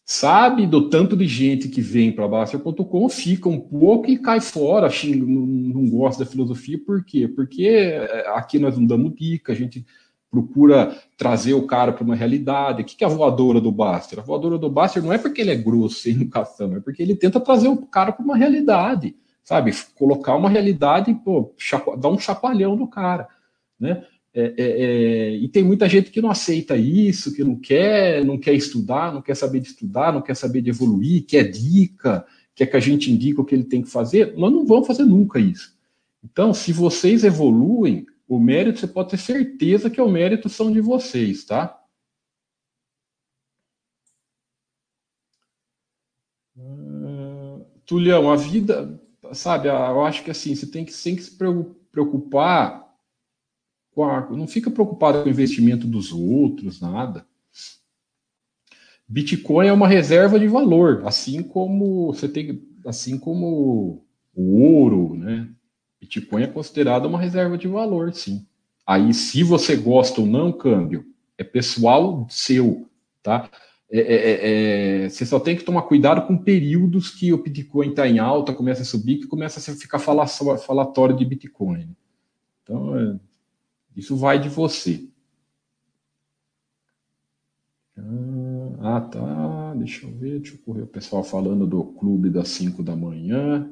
sabe 0.06 0.66
do 0.66 0.88
tanto 0.88 1.16
de 1.16 1.26
gente 1.26 1.68
que 1.68 1.80
vem 1.80 2.12
para 2.12 2.28
Baster.com, 2.28 3.08
fica 3.08 3.48
um 3.48 3.58
pouco 3.58 4.08
e 4.10 4.18
cai 4.18 4.40
fora, 4.40 4.88
xinga, 4.88 5.26
não, 5.26 5.46
não 5.46 5.90
gosta 5.90 6.24
da 6.24 6.30
filosofia. 6.30 6.78
Por 6.78 7.04
quê? 7.04 7.26
Porque 7.26 7.66
é, 7.66 8.28
aqui 8.28 8.58
nós 8.58 8.78
não 8.78 8.86
damos 8.86 9.14
dica, 9.16 9.52
a 9.52 9.56
gente 9.56 9.84
procura 10.34 11.00
trazer 11.16 11.54
o 11.54 11.66
cara 11.66 11.92
para 11.92 12.02
uma 12.02 12.16
realidade. 12.16 12.82
O 12.82 12.84
que 12.84 13.04
é 13.04 13.06
a 13.06 13.10
voadora 13.10 13.60
do 13.60 13.70
Baster? 13.70 14.18
A 14.18 14.22
voadora 14.22 14.58
do 14.58 14.68
Baster 14.68 15.02
não 15.02 15.12
é 15.12 15.18
porque 15.18 15.40
ele 15.40 15.52
é 15.52 15.56
grosso 15.56 16.00
sem 16.00 16.12
educação, 16.14 16.76
é 16.76 16.80
porque 16.80 17.00
ele 17.00 17.14
tenta 17.14 17.38
trazer 17.38 17.68
o 17.68 17.76
cara 17.86 18.10
para 18.10 18.24
uma 18.24 18.36
realidade, 18.36 19.14
sabe? 19.44 19.72
Colocar 19.94 20.34
uma 20.34 20.50
realidade, 20.50 21.14
pô, 21.24 21.54
dar 22.00 22.08
um 22.08 22.18
chapalhão 22.18 22.74
no 22.74 22.88
cara, 22.88 23.28
né? 23.78 24.04
É, 24.36 24.42
é, 24.42 24.54
é, 24.56 25.30
e 25.36 25.46
tem 25.46 25.62
muita 25.62 25.88
gente 25.88 26.10
que 26.10 26.20
não 26.20 26.28
aceita 26.28 26.76
isso, 26.76 27.32
que 27.32 27.44
não 27.44 27.54
quer, 27.54 28.24
não 28.24 28.36
quer 28.36 28.52
estudar, 28.52 29.14
não 29.14 29.22
quer 29.22 29.36
saber 29.36 29.60
de 29.60 29.68
estudar, 29.68 30.12
não 30.12 30.20
quer 30.20 30.34
saber 30.34 30.60
de 30.60 30.70
evoluir, 30.70 31.24
quer 31.24 31.44
dica, 31.44 32.26
quer 32.52 32.66
que 32.66 32.76
a 32.76 32.80
gente 32.80 33.12
indique 33.12 33.40
o 33.40 33.44
que 33.44 33.54
ele 33.54 33.62
tem 33.62 33.80
que 33.80 33.88
fazer. 33.88 34.34
Nós 34.36 34.52
não 34.52 34.66
vamos 34.66 34.88
fazer 34.88 35.04
nunca 35.04 35.38
isso. 35.38 35.72
Então, 36.24 36.52
se 36.52 36.72
vocês 36.72 37.22
evoluem, 37.22 38.06
o 38.28 38.38
mérito 38.38 38.80
você 38.80 38.86
pode 38.86 39.10
ter 39.10 39.18
certeza 39.18 39.90
que 39.90 40.00
o 40.00 40.08
mérito 40.08 40.48
são 40.48 40.72
de 40.72 40.80
vocês, 40.80 41.44
tá? 41.44 41.80
Uh, 46.56 47.64
Tulião, 47.84 48.30
a 48.30 48.36
vida, 48.36 49.00
sabe, 49.32 49.68
eu 49.68 50.04
acho 50.04 50.22
que 50.22 50.30
assim, 50.30 50.54
você 50.54 50.66
tem 50.66 50.84
que 50.84 50.92
sempre 50.92 51.22
se 51.24 51.36
preocupar 51.90 52.84
a, 54.02 54.28
não 54.30 54.46
fica 54.46 54.70
preocupado 54.70 55.22
com 55.22 55.28
o 55.28 55.30
investimento 55.30 55.86
dos 55.86 56.12
outros, 56.12 56.80
nada. 56.80 57.26
Bitcoin 59.06 59.68
é 59.68 59.72
uma 59.72 59.86
reserva 59.86 60.40
de 60.40 60.48
valor, 60.48 61.06
assim 61.06 61.42
como 61.42 62.06
você 62.06 62.28
tem, 62.28 62.66
assim 62.86 63.18
como 63.18 64.04
o 64.34 64.62
ouro, 64.62 65.14
né? 65.14 65.48
Bitcoin 66.04 66.42
é 66.42 66.46
considerado 66.46 67.06
uma 67.06 67.18
reserva 67.18 67.56
de 67.56 67.66
valor, 67.66 68.12
sim. 68.12 68.46
Aí, 68.86 69.12
se 69.14 69.42
você 69.42 69.76
gosta 69.76 70.20
ou 70.20 70.26
não, 70.26 70.52
câmbio, 70.52 71.04
é 71.38 71.44
pessoal 71.44 72.26
seu, 72.28 72.86
tá? 73.22 73.48
É, 73.90 73.98
é, 74.00 74.14
é, 74.14 75.04
é 75.04 75.08
você 75.08 75.24
só 75.24 75.40
tem 75.40 75.56
que 75.56 75.64
tomar 75.64 75.82
cuidado 75.82 76.26
com 76.26 76.36
períodos 76.36 77.10
que 77.10 77.32
o 77.32 77.42
Bitcoin 77.42 77.90
está 77.90 78.06
em 78.06 78.18
alta, 78.18 78.52
começa 78.52 78.82
a 78.82 78.84
subir, 78.84 79.18
que 79.18 79.26
começa 79.26 79.58
a 79.58 79.74
ficar 79.74 79.98
falatório 79.98 81.16
de 81.16 81.24
Bitcoin. 81.24 81.96
Então, 82.62 82.98
é, 82.98 83.18
isso 83.96 84.16
vai 84.16 84.38
de 84.38 84.48
você. 84.48 85.08
Ah, 88.80 89.00
tá. 89.00 89.74
Deixa 89.76 90.06
eu 90.06 90.10
ver. 90.12 90.40
Deixa 90.40 90.54
eu 90.54 90.58
correr 90.58 90.82
o 90.82 90.86
pessoal 90.86 91.24
falando 91.24 91.66
do 91.66 91.84
clube 91.84 92.28
das 92.28 92.48
5 92.48 92.82
da 92.82 92.94
manhã. 92.94 93.70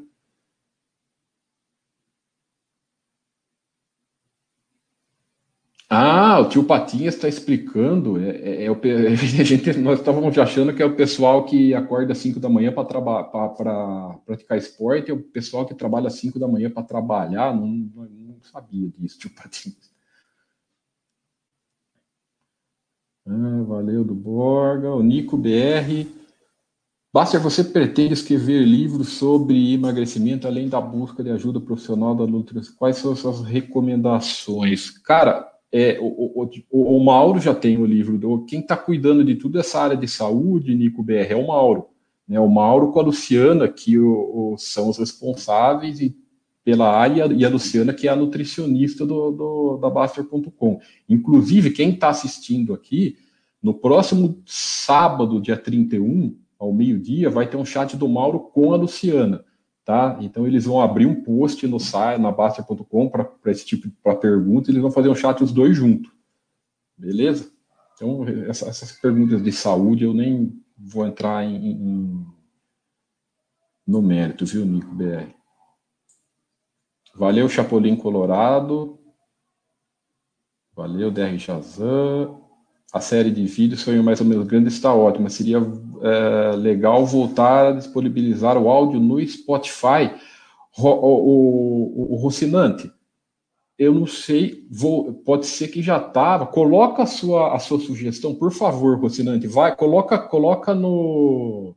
Ah, 5.94 6.40
o 6.40 6.48
tio 6.48 6.64
Patinhas 6.64 7.16
está 7.16 7.28
explicando. 7.28 8.18
É, 8.18 8.30
é, 8.30 8.64
é 8.64 8.70
o, 8.70 8.74
a 8.74 9.14
gente, 9.44 9.74
nós 9.74 9.98
estávamos 9.98 10.38
achando 10.38 10.74
que 10.74 10.82
é 10.82 10.86
o 10.86 10.96
pessoal 10.96 11.44
que 11.44 11.74
acorda 11.74 12.12
às 12.12 12.18
5 12.18 12.40
da 12.40 12.48
manhã 12.48 12.72
para 12.72 14.18
praticar 14.24 14.56
esporte, 14.56 15.10
é 15.10 15.14
o 15.14 15.22
pessoal 15.22 15.66
que 15.66 15.74
trabalha 15.74 16.06
às 16.06 16.14
5 16.14 16.38
da 16.38 16.48
manhã 16.48 16.70
para 16.70 16.82
trabalhar. 16.82 17.54
Não, 17.54 17.66
não, 17.66 18.04
não 18.08 18.40
sabia 18.40 18.88
disso, 18.88 19.18
tio 19.18 19.30
Patinhas. 19.34 19.92
Ah, 23.26 23.62
valeu 23.68 24.02
do 24.02 24.14
Borga, 24.14 24.94
o 24.94 25.02
Nico 25.02 25.36
BR. 25.36 26.06
Basta 27.12 27.38
você 27.38 27.62
pretende 27.62 28.14
escrever 28.14 28.64
livros 28.64 29.10
sobre 29.10 29.74
emagrecimento, 29.74 30.46
além 30.46 30.70
da 30.70 30.80
busca 30.80 31.22
de 31.22 31.30
ajuda 31.30 31.60
profissional 31.60 32.14
da 32.14 32.26
nutrição. 32.26 32.74
Quais 32.78 32.96
são 32.96 33.12
as 33.12 33.18
suas 33.18 33.42
recomendações? 33.42 34.88
Cara, 34.88 35.51
é, 35.72 35.98
o, 35.98 36.48
o, 36.70 36.96
o, 36.96 37.02
Mauro 37.02 37.40
já 37.40 37.54
tem 37.54 37.78
o 37.78 37.86
livro. 37.86 38.18
Do, 38.18 38.44
quem 38.44 38.60
está 38.60 38.76
cuidando 38.76 39.24
de 39.24 39.34
tudo 39.36 39.58
essa 39.58 39.80
área 39.80 39.96
de 39.96 40.06
saúde, 40.06 40.74
Nico 40.74 41.02
BR, 41.02 41.30
é 41.30 41.36
o 41.36 41.46
Mauro. 41.46 41.86
Né? 42.28 42.38
O 42.38 42.48
Mauro 42.48 42.92
com 42.92 43.00
a 43.00 43.04
Luciana, 43.04 43.66
que 43.66 43.98
o, 43.98 44.54
são 44.58 44.90
os 44.90 44.98
responsáveis 44.98 46.00
e 46.00 46.14
pela 46.62 46.94
área 46.94 47.26
e 47.26 47.44
a 47.44 47.48
Luciana, 47.48 47.92
que 47.92 48.06
é 48.06 48.10
a 48.10 48.16
nutricionista 48.16 49.04
do, 49.04 49.32
do 49.32 49.78
da 49.78 49.90
Baster.com. 49.90 50.78
Inclusive, 51.08 51.70
quem 51.70 51.90
está 51.90 52.10
assistindo 52.10 52.72
aqui, 52.72 53.16
no 53.60 53.74
próximo 53.74 54.40
sábado, 54.44 55.40
dia 55.40 55.56
31, 55.56 56.36
ao 56.58 56.72
meio-dia, 56.72 57.30
vai 57.30 57.48
ter 57.48 57.56
um 57.56 57.64
chat 57.64 57.96
do 57.96 58.08
Mauro 58.08 58.38
com 58.38 58.72
a 58.72 58.76
Luciana. 58.76 59.44
Tá? 59.84 60.16
Então 60.20 60.46
eles 60.46 60.64
vão 60.64 60.80
abrir 60.80 61.06
um 61.06 61.22
post 61.22 61.66
no 61.66 61.80
site, 61.80 62.20
na 62.20 62.30
Baster.com, 62.30 63.08
para 63.08 63.28
esse 63.46 63.66
tipo 63.66 63.88
de 63.88 63.94
pergunta, 64.20 64.70
e 64.70 64.72
eles 64.72 64.82
vão 64.82 64.92
fazer 64.92 65.08
um 65.08 65.14
chat 65.14 65.42
os 65.42 65.52
dois 65.52 65.76
juntos. 65.76 66.10
Beleza? 66.96 67.50
Então, 67.94 68.24
essa, 68.48 68.68
essas 68.68 68.92
perguntas 68.92 69.42
de 69.42 69.50
saúde 69.52 70.04
eu 70.04 70.14
nem 70.14 70.60
vou 70.78 71.06
entrar 71.06 71.44
em, 71.44 71.72
em 71.72 72.26
no 73.86 74.00
mérito, 74.00 74.46
viu, 74.46 74.64
Nico 74.64 74.94
BR? 74.94 75.34
Valeu, 77.14 77.48
Chapolin 77.48 77.96
Colorado. 77.96 78.98
Valeu, 80.74 81.10
DR 81.10 81.38
Shazam. 81.38 82.42
A 82.92 83.00
série 83.00 83.30
de 83.30 83.44
vídeos 83.46 83.80
Sonho 83.80 84.02
Mais 84.02 84.20
ou 84.20 84.26
Menos 84.26 84.46
Grande 84.46 84.68
está 84.68 84.94
ótima. 84.94 85.28
Seria 85.28 85.60
é, 86.02 86.56
legal 86.56 87.06
voltar 87.06 87.68
a 87.68 87.72
disponibilizar 87.72 88.56
o 88.58 88.68
áudio 88.68 89.00
no 89.00 89.24
Spotify. 89.26 90.10
O, 90.76 90.88
o, 90.88 92.08
o, 92.08 92.12
o 92.14 92.16
Rocinante, 92.16 92.90
eu 93.78 93.94
não 93.94 94.06
sei, 94.06 94.66
vou, 94.70 95.12
pode 95.12 95.46
ser 95.46 95.68
que 95.68 95.82
já 95.82 95.98
estava. 95.98 96.46
Coloca 96.46 97.02
a 97.02 97.06
sua, 97.06 97.54
a 97.54 97.58
sua 97.58 97.78
sugestão, 97.78 98.34
por 98.34 98.52
favor, 98.52 98.98
Rocinante. 98.98 99.46
Vai, 99.46 99.76
coloca, 99.76 100.18
coloca 100.18 100.74
no, 100.74 101.74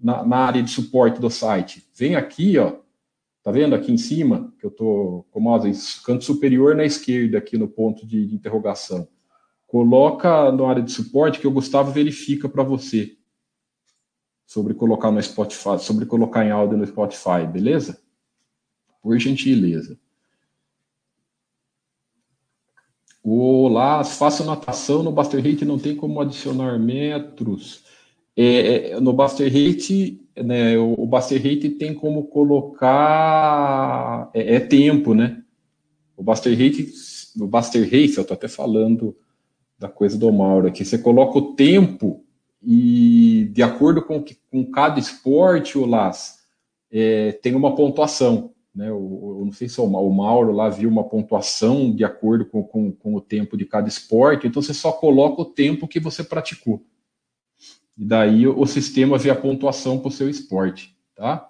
na, 0.00 0.24
na 0.24 0.36
área 0.36 0.62
de 0.62 0.70
suporte 0.70 1.20
do 1.20 1.30
site. 1.30 1.84
Vem 1.96 2.16
aqui, 2.16 2.58
ó 2.58 2.84
Tá 3.44 3.50
vendo 3.50 3.74
aqui 3.74 3.92
em 3.92 3.98
cima, 3.98 4.50
que 4.58 4.64
eu 4.64 4.70
tô 4.70 5.26
com 5.30 5.38
o 5.38 5.42
mouse 5.42 6.00
canto 6.02 6.24
superior 6.24 6.74
na 6.74 6.82
esquerda, 6.82 7.36
aqui 7.36 7.58
no 7.58 7.68
ponto 7.68 8.06
de, 8.06 8.26
de 8.26 8.34
interrogação. 8.34 9.06
Coloca 9.66 10.50
na 10.50 10.66
área 10.66 10.82
de 10.82 10.90
suporte 10.90 11.38
que 11.38 11.46
o 11.46 11.50
Gustavo 11.50 11.92
verifica 11.92 12.48
para 12.48 12.62
você 12.62 13.18
sobre 14.46 14.74
colocar 14.74 15.10
no 15.10 15.22
Spotify, 15.22 15.78
sobre 15.78 16.06
colocar 16.06 16.44
em 16.44 16.50
áudio 16.50 16.76
no 16.76 16.86
Spotify, 16.86 17.46
beleza? 17.50 17.98
Por 19.02 19.18
gentileza. 19.18 19.98
Olá, 23.22 24.04
faço 24.04 24.44
natação 24.44 25.02
no 25.02 25.10
Buster 25.10 25.42
Rate, 25.42 25.64
não 25.64 25.78
tem 25.78 25.96
como 25.96 26.20
adicionar 26.20 26.78
metros. 26.78 27.82
É, 28.36 28.90
é, 28.90 29.00
no 29.00 29.14
Buster 29.14 29.50
Rate, 29.50 30.20
né, 30.36 30.76
o, 30.76 31.06
Buster 31.06 31.42
Rate 31.42 31.70
tem 31.70 31.94
como 31.94 32.24
colocar 32.26 33.00
é, 34.34 34.56
é, 34.56 34.60
tempo, 34.60 35.14
né? 35.14 35.42
O 36.16 36.22
Buster 36.22 36.52
Rate, 36.52 36.92
o 37.40 37.46
Buster 37.46 37.84
Rate, 37.84 38.16
eu 38.16 38.22
estou 38.22 38.34
até 38.34 38.46
falando 38.48 39.16
da 39.78 39.88
coisa 39.88 40.18
do 40.18 40.32
Mauro 40.32 40.68
aqui, 40.68 40.84
você 40.84 40.98
coloca 40.98 41.38
o 41.38 41.54
tempo 41.54 42.23
e 42.66 43.48
de 43.52 43.62
acordo 43.62 44.02
com, 44.02 44.22
que, 44.22 44.36
com 44.50 44.64
cada 44.70 44.98
esporte, 44.98 45.76
o 45.76 45.84
Las, 45.84 46.44
é, 46.90 47.32
tem 47.32 47.54
uma 47.54 47.74
pontuação. 47.74 48.54
Né? 48.74 48.88
Eu, 48.88 49.36
eu, 49.38 49.44
não 49.44 49.52
sei 49.52 49.68
se 49.68 49.80
o, 49.80 49.84
o 49.84 50.12
Mauro 50.12 50.52
lá 50.52 50.68
viu 50.68 50.88
uma 50.88 51.04
pontuação 51.04 51.94
de 51.94 52.04
acordo 52.04 52.46
com, 52.46 52.62
com, 52.62 52.90
com 52.92 53.14
o 53.14 53.20
tempo 53.20 53.56
de 53.56 53.64
cada 53.64 53.88
esporte, 53.88 54.46
então 54.46 54.62
você 54.62 54.74
só 54.74 54.92
coloca 54.92 55.42
o 55.42 55.46
tempo 55.46 55.86
que 55.86 56.00
você 56.00 56.24
praticou. 56.24 56.84
E 57.96 58.04
daí 58.04 58.46
o, 58.46 58.66
sistema 58.66 59.16
vê 59.16 59.30
a 59.30 59.36
pontuação 59.36 60.00
para 60.00 60.08
o 60.08 60.12
seu 60.12 60.28
esporte, 60.28 60.96
tá? 61.14 61.48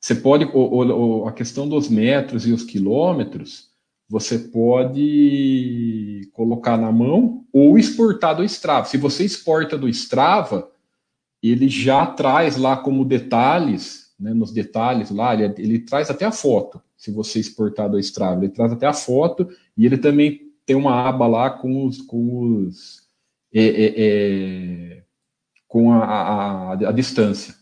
Você 0.00 0.14
pode, 0.14 0.44
o, 0.44 1.26
a 1.26 1.32
questão 1.32 1.68
dos 1.68 1.88
metros 1.88 2.46
e 2.46 2.52
os 2.52 2.62
quilômetros, 2.62 3.67
você 4.08 4.38
pode 4.38 6.30
colocar 6.32 6.78
na 6.78 6.90
mão 6.90 7.44
ou 7.52 7.78
exportar 7.78 8.34
do 8.36 8.44
Strava. 8.44 8.86
Se 8.86 8.96
você 8.96 9.24
exporta 9.24 9.76
do 9.76 9.88
Strava, 9.88 10.70
ele 11.42 11.68
já 11.68 12.06
traz 12.06 12.56
lá 12.56 12.76
como 12.76 13.04
detalhes, 13.04 14.14
né, 14.18 14.32
nos 14.32 14.50
detalhes 14.50 15.10
lá, 15.10 15.34
ele, 15.34 15.54
ele, 15.58 15.78
traz 15.80 16.10
até 16.10 16.24
a 16.24 16.32
foto. 16.32 16.82
Se 16.96 17.12
você 17.12 17.38
exportar 17.38 17.88
do 17.90 17.98
Strava, 17.98 18.44
ele 18.44 18.52
traz 18.52 18.72
até 18.72 18.86
a 18.86 18.94
foto 18.94 19.48
e 19.76 19.84
ele 19.84 19.98
também 19.98 20.52
tem 20.64 20.74
uma 20.74 21.08
aba 21.08 21.26
lá 21.26 21.50
com 21.50 21.86
os, 21.86 22.00
com 22.00 22.64
os 22.64 23.06
é, 23.52 23.62
é, 23.62 23.94
é, 23.96 25.04
com 25.66 25.92
a, 25.92 26.04
a, 26.04 26.72
a 26.72 26.92
distância. 26.92 27.54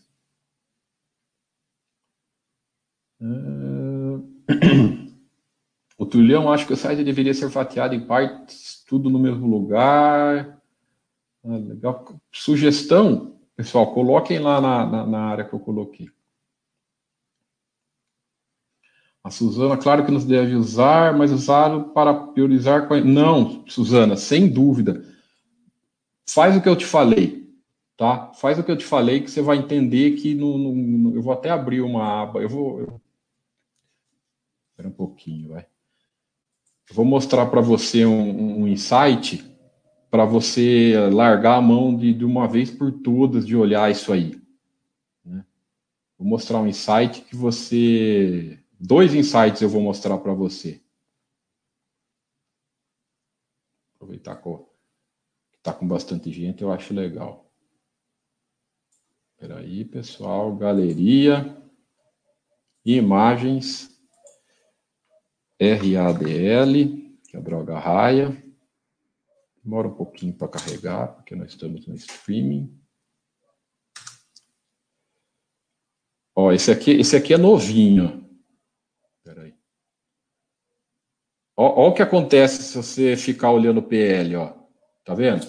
O 3.19 4.23
Tulhão 6.07 6.51
acho 6.51 6.65
que 6.65 6.73
o 6.73 6.77
site 6.77 7.03
deveria 7.03 7.33
ser 7.33 7.49
fatiado 7.49 7.93
em 7.93 8.05
partes, 8.05 8.83
tudo 8.87 9.09
no 9.09 9.19
mesmo 9.19 9.47
lugar. 9.47 10.59
Ah, 11.43 11.57
legal. 11.57 12.19
Sugestão, 12.31 13.39
pessoal, 13.55 13.93
coloquem 13.93 14.39
lá 14.39 14.59
na, 14.59 14.85
na, 14.85 15.07
na, 15.07 15.19
área 15.19 15.45
que 15.45 15.53
eu 15.53 15.59
coloquei. 15.59 16.09
A 19.23 19.29
Suzana, 19.29 19.77
claro 19.77 20.05
que 20.05 20.11
nos 20.11 20.25
deve 20.25 20.55
usar, 20.55 21.15
mas 21.17 21.31
usá-lo 21.31 21.89
para 21.89 22.13
priorizar. 22.13 22.87
Não, 23.03 23.67
Suzana, 23.67 24.15
sem 24.15 24.47
dúvida. 24.47 25.03
Faz 26.29 26.55
o 26.55 26.61
que 26.61 26.69
eu 26.69 26.75
te 26.75 26.85
falei, 26.85 27.49
tá? 27.95 28.31
Faz 28.33 28.59
o 28.59 28.63
que 28.63 28.71
eu 28.71 28.77
te 28.77 28.85
falei 28.85 29.21
que 29.21 29.31
você 29.31 29.41
vai 29.41 29.57
entender 29.57 30.17
que 30.17 30.33
no, 30.35 30.57
no 30.57 31.15
eu 31.15 31.21
vou 31.21 31.33
até 31.33 31.49
abrir 31.49 31.81
uma 31.81 32.21
aba. 32.21 32.41
Eu 32.41 32.49
vou. 32.49 32.79
Eu... 32.79 33.01
Espera 34.71 34.89
um 34.89 34.91
pouquinho, 34.91 35.49
vai. 35.49 35.65
Vou 36.91 37.05
mostrar 37.05 37.45
para 37.47 37.61
você 37.61 38.05
um, 38.05 38.61
um 38.61 38.67
insight 38.67 39.43
para 40.09 40.25
você 40.25 40.95
largar 41.11 41.57
a 41.57 41.61
mão 41.61 41.95
de, 41.95 42.13
de 42.13 42.23
uma 42.23 42.47
vez 42.47 42.71
por 42.71 42.91
todas 42.91 43.45
de 43.45 43.55
olhar 43.55 43.91
isso 43.91 44.13
aí. 44.13 44.41
Né? 45.23 45.45
Vou 46.17 46.27
mostrar 46.27 46.59
um 46.59 46.67
insight 46.67 47.21
que 47.21 47.35
você 47.35 48.59
Dois 48.79 49.15
insights 49.15 49.61
eu 49.61 49.69
vou 49.69 49.81
mostrar 49.81 50.19
para 50.19 50.33
você. 50.33 50.79
Aproveitar 53.95 54.35
que 54.35 55.57
está 55.57 55.73
com 55.73 55.87
bastante 55.87 56.31
gente, 56.31 56.61
eu 56.61 56.71
acho 56.71 56.93
legal. 56.93 57.51
Espera 59.31 59.59
aí, 59.59 59.83
pessoal. 59.83 60.55
Galeria. 60.55 61.57
Imagens. 62.85 63.96
RADL, 65.59 66.73
que 67.27 67.35
é 67.35 67.37
a 67.37 67.41
droga 67.41 67.77
raia. 67.77 68.35
Demora 69.63 69.87
um 69.87 69.95
pouquinho 69.95 70.33
para 70.33 70.47
carregar, 70.47 71.07
porque 71.15 71.35
nós 71.35 71.49
estamos 71.49 71.85
no 71.87 71.95
streaming. 71.95 72.73
Ó, 76.35 76.51
esse 76.51 76.71
aqui, 76.71 76.91
esse 76.91 77.15
aqui 77.15 77.33
é 77.33 77.37
novinho. 77.37 78.23
Olha 81.59 81.89
o 81.89 81.93
que 81.93 82.03
acontece 82.03 82.61
se 82.61 82.77
você 82.77 83.17
ficar 83.17 83.49
olhando 83.49 83.79
o 83.79 83.83
PL, 83.83 84.35
ó. 84.35 84.53
Tá 85.03 85.15
vendo? 85.15 85.47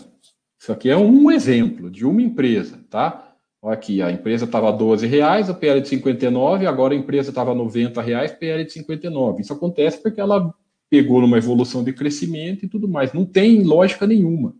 Isso 0.59 0.73
aqui 0.73 0.89
é 0.89 0.97
um 0.97 1.31
exemplo 1.31 1.91
de 1.91 2.07
uma 2.07 2.23
empresa, 2.23 2.83
tá? 2.89 3.28
Olha 3.61 3.75
aqui, 3.75 4.01
a 4.01 4.11
empresa 4.11 4.45
estava 4.45 4.73
12 4.73 5.07
reais, 5.07 5.51
a 5.51 5.55
PL 5.55 5.81
de 5.81 5.89
59, 5.89 6.67
agora 6.67 6.95
a 6.95 6.97
empresa 6.97 7.31
estava 7.31 7.55
90 7.55 8.01
reais, 8.01 8.33
PL 8.33 8.65
de 8.65 8.73
59. 8.73 9.43
Isso 9.43 9.53
acontece 9.53 10.01
porque 10.01 10.21
ela 10.21 10.55
pegou 10.89 11.21
numa 11.21 11.39
evolução 11.39 11.83
de 11.83 11.93
crescimento 11.93 12.65
e 12.65 12.69
tudo 12.69 12.89
mais. 12.89 13.13
Não 13.13 13.25
tem 13.25 13.63
lógica 13.63 14.07
nenhuma. 14.07 14.55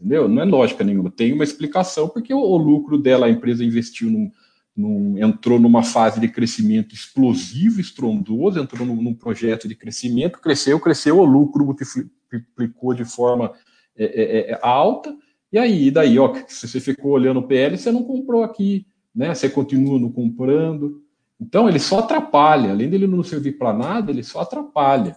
Entendeu? 0.00 0.28
Não 0.28 0.42
é 0.42 0.44
lógica 0.44 0.82
nenhuma. 0.82 1.10
Tem 1.10 1.32
uma 1.32 1.44
explicação 1.44 2.08
porque 2.08 2.32
o, 2.34 2.40
o 2.40 2.56
lucro 2.56 2.98
dela, 2.98 3.26
a 3.26 3.30
empresa 3.30 3.64
investiu 3.64 4.10
num, 4.10 4.30
num, 4.76 5.18
entrou 5.18 5.60
numa 5.60 5.82
fase 5.82 6.18
de 6.18 6.26
crescimento 6.26 6.94
explosivo, 6.94 7.80
estrondoso, 7.80 8.58
entrou 8.58 8.86
num, 8.86 9.00
num, 9.00 9.14
projeto 9.14 9.68
de 9.68 9.74
crescimento, 9.74 10.40
cresceu, 10.40 10.80
cresceu, 10.80 11.18
o 11.18 11.24
lucro 11.24 11.64
multiplicou 11.64 12.94
de 12.94 13.04
forma 13.04 13.52
é, 13.96 14.04
é, 14.04 14.50
é, 14.52 14.58
alta, 14.62 15.14
e 15.52 15.58
aí, 15.58 15.90
daí, 15.90 16.18
ó, 16.18 16.34
se 16.46 16.66
você 16.66 16.80
ficou 16.80 17.12
olhando 17.12 17.40
o 17.40 17.46
PL, 17.46 17.76
você 17.76 17.92
não 17.92 18.04
comprou 18.04 18.42
aqui, 18.42 18.86
né? 19.14 19.34
Você 19.34 19.48
continua 19.50 19.98
não 19.98 20.10
comprando. 20.10 21.02
Então, 21.40 21.68
ele 21.68 21.78
só 21.78 21.98
atrapalha, 21.98 22.70
além 22.70 22.88
dele 22.88 23.06
não 23.06 23.22
servir 23.22 23.58
para 23.58 23.72
nada, 23.72 24.10
ele 24.10 24.22
só 24.22 24.40
atrapalha. 24.40 25.16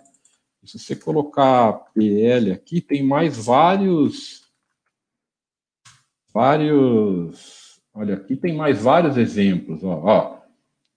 Se 0.63 0.79
você 0.79 0.95
colocar 0.95 1.73
PL 1.93 2.51
aqui, 2.51 2.81
tem 2.81 3.03
mais 3.03 3.37
vários 3.37 4.43
vários 6.33 7.65
Olha, 7.95 8.15
aqui 8.15 8.35
tem 8.35 8.53
mais 8.53 8.81
vários 8.81 9.15
exemplos. 9.15 9.81
Ó, 9.81 10.01
ó, 10.03 10.41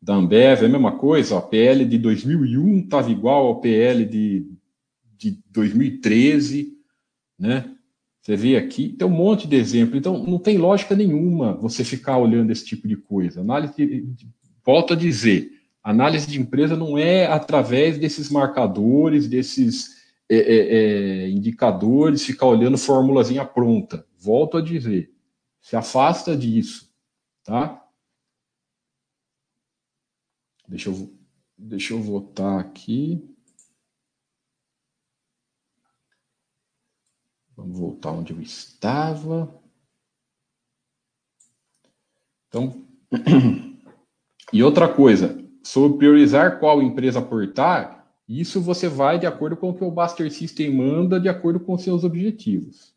da 0.03 0.15
Ambev 0.15 0.63
é 0.63 0.67
a 0.67 0.69
mesma 0.69 0.99
coisa. 0.99 1.37
Ó, 1.37 1.41
PL 1.41 1.85
de 1.85 1.97
2001 1.97 2.81
estava 2.81 3.09
igual 3.09 3.47
ao 3.47 3.61
PL 3.61 4.05
de, 4.05 4.51
de 5.17 5.41
2013, 5.47 6.77
né? 7.39 7.73
Você 8.29 8.37
vê 8.37 8.59
aqui, 8.59 8.91
tem 8.91 9.09
um 9.09 9.11
monte 9.11 9.49
de 9.49 9.57
exemplo. 9.57 9.97
Então, 9.97 10.23
não 10.23 10.39
tem 10.39 10.59
lógica 10.59 10.95
nenhuma 10.95 11.55
você 11.55 11.83
ficar 11.83 12.19
olhando 12.19 12.51
esse 12.51 12.63
tipo 12.63 12.87
de 12.87 12.95
coisa. 12.95 13.41
Análise, 13.41 14.07
volto 14.63 14.93
a 14.93 14.97
dizer, 14.97 15.51
análise 15.83 16.27
de 16.27 16.39
empresa 16.39 16.77
não 16.77 16.99
é 16.99 17.25
através 17.25 17.99
desses 17.99 18.29
marcadores, 18.29 19.27
desses 19.27 19.97
é, 20.29 20.37
é, 20.37 20.77
é, 20.77 21.31
indicadores, 21.31 22.23
ficar 22.23 22.45
olhando 22.45 22.77
formulazinha 22.77 23.47
pronta. 23.47 24.05
Volto 24.19 24.59
a 24.59 24.61
dizer, 24.61 25.11
se 25.59 25.75
afasta 25.75 26.37
disso 26.37 26.87
tá? 27.45 27.83
Deixa 30.69 30.91
eu, 30.91 31.19
deixa 31.57 31.95
eu 31.95 32.03
voltar 32.03 32.61
aqui. 32.61 33.27
Vamos 37.59 37.77
voltar 37.77 38.13
onde 38.13 38.33
eu 38.33 38.41
estava. 38.41 39.53
Então, 42.47 42.87
e 44.53 44.63
outra 44.63 44.89
coisa, 44.89 45.45
sobre 45.61 45.99
priorizar 45.99 46.61
qual 46.61 46.81
empresa 46.81 47.19
aportar, 47.19 48.09
isso 48.29 48.61
você 48.61 48.89
vai 48.89 49.19
de 49.19 49.27
acordo 49.27 49.57
com 49.57 49.71
o 49.71 49.75
que 49.75 49.83
o 49.83 49.91
Buster 49.91 50.33
System 50.33 50.73
manda, 50.73 51.19
de 51.19 51.29
acordo 51.29 51.59
com 51.59 51.77
seus 51.77 52.05
objetivos. 52.05 52.95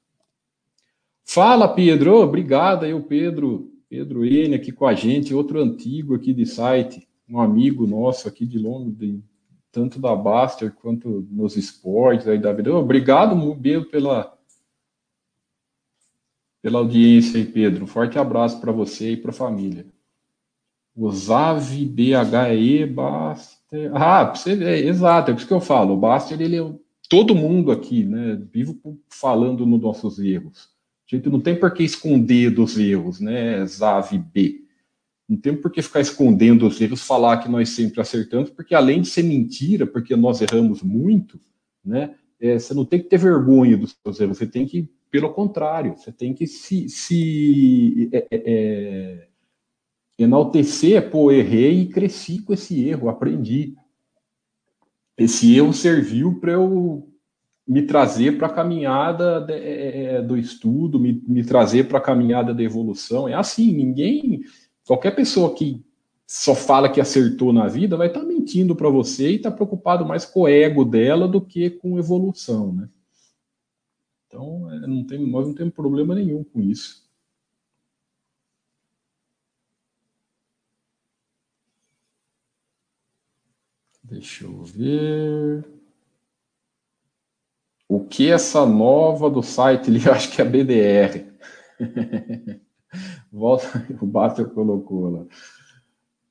Fala, 1.26 1.68
Pedro. 1.68 2.22
Obrigado 2.22 2.86
aí, 2.86 2.94
o 2.94 3.02
Pedro 3.02 3.68
Pedro 3.90 4.24
N 4.24 4.54
aqui 4.54 4.72
com 4.72 4.86
a 4.86 4.94
gente, 4.94 5.34
outro 5.34 5.60
antigo 5.60 6.14
aqui 6.14 6.34
de 6.34 6.46
site, 6.46 7.10
um 7.28 7.42
amigo 7.42 7.88
nosso 7.88 8.28
aqui 8.28 8.46
de 8.46 8.60
longo, 8.60 8.92
de, 8.92 9.20
tanto 9.72 10.00
da 10.00 10.16
Baster 10.16 10.72
quanto 10.72 11.28
nos 11.32 11.58
esportes 11.58 12.28
aí 12.28 12.38
da 12.38 12.54
vida. 12.54 12.74
Obrigado, 12.74 13.36
Mubelo, 13.36 13.86
pela, 13.86 14.38
pela 16.62 16.80
audiência 16.80 17.40
aí, 17.40 17.46
Pedro. 17.46 17.84
Um 17.84 17.88
forte 17.88 18.20
abraço 18.20 18.60
para 18.60 18.72
você 18.72 19.12
e 19.12 19.18
para 19.18 19.32
a 19.32 19.34
família. 19.34 19.86
O 20.96 21.12
Zavi 21.12 21.86
BHE 21.86 22.86
Baster. 22.86 23.92
Ah, 23.96 24.26
você, 24.26 24.52
é, 24.64 24.80
exato, 24.80 25.32
é 25.32 25.34
isso 25.34 25.48
que 25.48 25.54
eu 25.54 25.62
falo. 25.62 25.94
O 25.94 25.98
Baster, 25.98 26.40
ele 26.40 26.60
é 26.60 26.74
todo 27.10 27.36
mundo 27.36 27.72
aqui, 27.72 28.04
né? 28.04 28.42
Vivo 28.52 28.78
falando 29.10 29.66
nos 29.66 29.82
nossos 29.82 30.20
erros. 30.20 30.72
A 31.12 31.16
gente 31.16 31.30
não 31.30 31.42
tem 31.42 31.60
por 31.60 31.74
que 31.74 31.84
esconder 31.84 32.50
dos 32.52 32.78
erros, 32.78 33.20
né, 33.20 33.66
Zav 33.66 34.18
B. 34.18 34.62
Não 35.28 35.36
tem 35.36 35.56
por 35.56 35.70
que 35.70 35.82
ficar 35.82 36.00
escondendo 36.00 36.66
os 36.66 36.80
erros, 36.80 37.02
falar 37.02 37.38
que 37.38 37.50
nós 37.50 37.70
sempre 37.70 38.00
acertamos, 38.00 38.50
porque 38.50 38.74
além 38.74 39.02
de 39.02 39.10
ser 39.10 39.24
mentira, 39.24 39.86
porque 39.86 40.16
nós 40.16 40.42
erramos 40.42 40.82
muito, 40.82 41.40
né, 41.84 42.16
é, 42.40 42.58
você 42.58 42.74
não 42.74 42.86
tem 42.86 43.02
que 43.02 43.10
ter 43.10 43.18
vergonha 43.18 43.76
dos 43.76 43.96
seus 44.02 44.20
erros, 44.22 44.38
você 44.38 44.48
tem 44.48 44.66
que, 44.66 44.90
pelo 45.12 45.34
contrário, 45.34 45.98
você 45.98 46.12
tem 46.12 46.34
que 46.34 46.48
se, 46.48 46.88
se 46.88 48.10
é, 48.14 48.28
é, 48.32 48.38
é 48.46 49.28
enaltecer, 50.18 51.10
pô, 51.10 51.32
errei 51.32 51.82
e 51.82 51.90
cresci 51.90 52.42
com 52.42 52.54
esse 52.54 52.88
erro, 52.88 53.10
aprendi. 53.10 53.76
Esse 55.18 55.56
erro 55.56 55.74
serviu 55.74 56.40
para 56.40 56.54
eu 56.54 57.08
me 57.68 57.82
trazer 57.84 58.38
para 58.38 58.48
a 58.48 58.54
caminhada 58.54 59.42
de, 59.42 59.54
é, 59.54 60.04
é, 60.04 60.22
do 60.22 60.38
estudo, 60.38 61.00
me, 61.00 61.22
me 61.28 61.44
trazer 61.44 61.88
para 61.88 61.98
a 61.98 62.02
caminhada 62.02 62.54
da 62.54 62.64
evolução. 62.64 63.28
É 63.28 63.34
assim, 63.34 63.74
ninguém, 63.74 64.42
qualquer 64.88 65.12
pessoa 65.12 65.54
que 65.54 65.84
só 66.26 66.56
fala 66.56 66.90
que 66.90 67.02
acertou 67.02 67.52
na 67.52 67.68
vida 67.68 67.98
vai 67.98 68.08
estar 68.08 68.22
tá 68.22 68.26
mentindo 68.26 68.76
para 68.76 68.90
você 68.90 69.32
e 69.32 69.36
está 69.36 69.52
preocupado 69.52 70.06
mais 70.06 70.26
com 70.26 70.44
o 70.44 70.48
ego 70.48 70.86
dela 70.86 71.28
do 71.28 71.42
que 71.42 71.70
com 71.70 72.00
evolução, 72.00 72.72
né? 72.72 72.88
Então, 74.32 74.72
é, 74.72 74.80
não 74.88 75.04
tem, 75.06 75.30
nós 75.30 75.46
não 75.46 75.54
temos 75.54 75.74
problema 75.74 76.16
nenhum 76.16 76.42
com 76.42 76.62
isso. 76.62 77.06
Deixa 84.02 84.46
eu 84.46 84.64
ver. 84.64 85.68
O 87.90 88.06
que 88.06 88.32
essa 88.32 88.66
nova 88.66 89.30
do 89.30 89.44
site 89.44 89.90
ali, 89.90 90.00
acho 90.10 90.32
que 90.32 90.42
é 90.42 90.46
a 90.46 90.50
BDR. 90.50 91.30
Volta, 93.30 93.86
o 94.02 94.06
Baster 94.06 94.48
colocou 94.50 95.10
lá. 95.10 95.26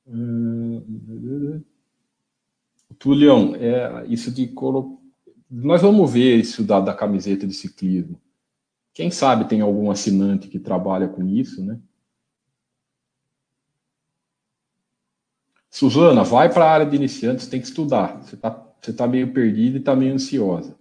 Uh, 0.07 1.63
Tulião, 2.97 3.55
é, 3.55 4.07
isso 4.07 4.31
de 4.31 4.47
colo... 4.47 5.00
Nós 5.51 5.81
vamos 5.81 6.11
ver 6.11 6.37
isso 6.37 6.63
da, 6.63 6.79
da 6.79 6.93
camiseta 6.93 7.45
de 7.45 7.53
ciclismo. 7.53 8.17
Quem 8.93 9.11
sabe 9.11 9.49
tem 9.49 9.59
algum 9.59 9.91
assinante 9.91 10.47
que 10.47 10.57
trabalha 10.57 11.09
com 11.09 11.27
isso, 11.27 11.63
né? 11.63 11.77
Suzana, 15.69 16.23
vai 16.23 16.51
para 16.51 16.65
a 16.65 16.71
área 16.71 16.85
de 16.85 16.95
iniciantes, 16.95 17.47
tem 17.47 17.59
que 17.59 17.67
estudar. 17.67 18.21
Você 18.23 18.35
está 18.35 18.49
você 18.81 18.91
tá 18.93 19.07
meio 19.07 19.31
perdido 19.31 19.77
e 19.77 19.79
está 19.79 19.95
meio 19.95 20.13
ansiosa. 20.13 20.75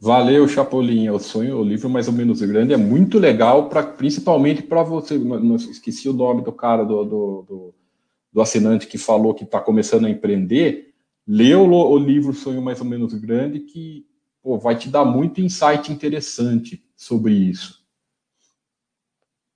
Valeu, 0.00 0.48
Chapolin. 0.48 1.10
O 1.10 1.18
sonho, 1.18 1.58
o 1.58 1.64
livro 1.64 1.90
mais 1.90 2.08
ou 2.08 2.14
menos 2.14 2.40
grande 2.40 2.72
é 2.72 2.76
muito 2.76 3.18
legal, 3.18 3.68
pra, 3.68 3.82
principalmente 3.82 4.62
para 4.62 4.82
você. 4.82 5.18
Não, 5.18 5.56
esqueci 5.56 6.08
o 6.08 6.14
nome 6.14 6.42
do 6.42 6.50
cara 6.50 6.84
do, 6.84 7.04
do, 7.04 7.42
do, 7.46 7.74
do 8.32 8.40
assinante 8.40 8.86
que 8.86 8.96
falou 8.96 9.34
que 9.34 9.44
está 9.44 9.60
começando 9.60 10.06
a 10.06 10.10
empreender. 10.10 10.94
Lê 11.28 11.54
o, 11.54 11.68
o, 11.68 11.98
livro 11.98 12.32
Sonho 12.32 12.62
Mais 12.62 12.80
ou 12.80 12.86
Menos 12.86 13.12
Grande, 13.12 13.60
que 13.60 14.06
pô, 14.42 14.58
vai 14.58 14.74
te 14.74 14.88
dar 14.88 15.04
muito 15.04 15.42
insight 15.42 15.92
interessante 15.92 16.82
sobre 16.96 17.34
isso. 17.34 17.84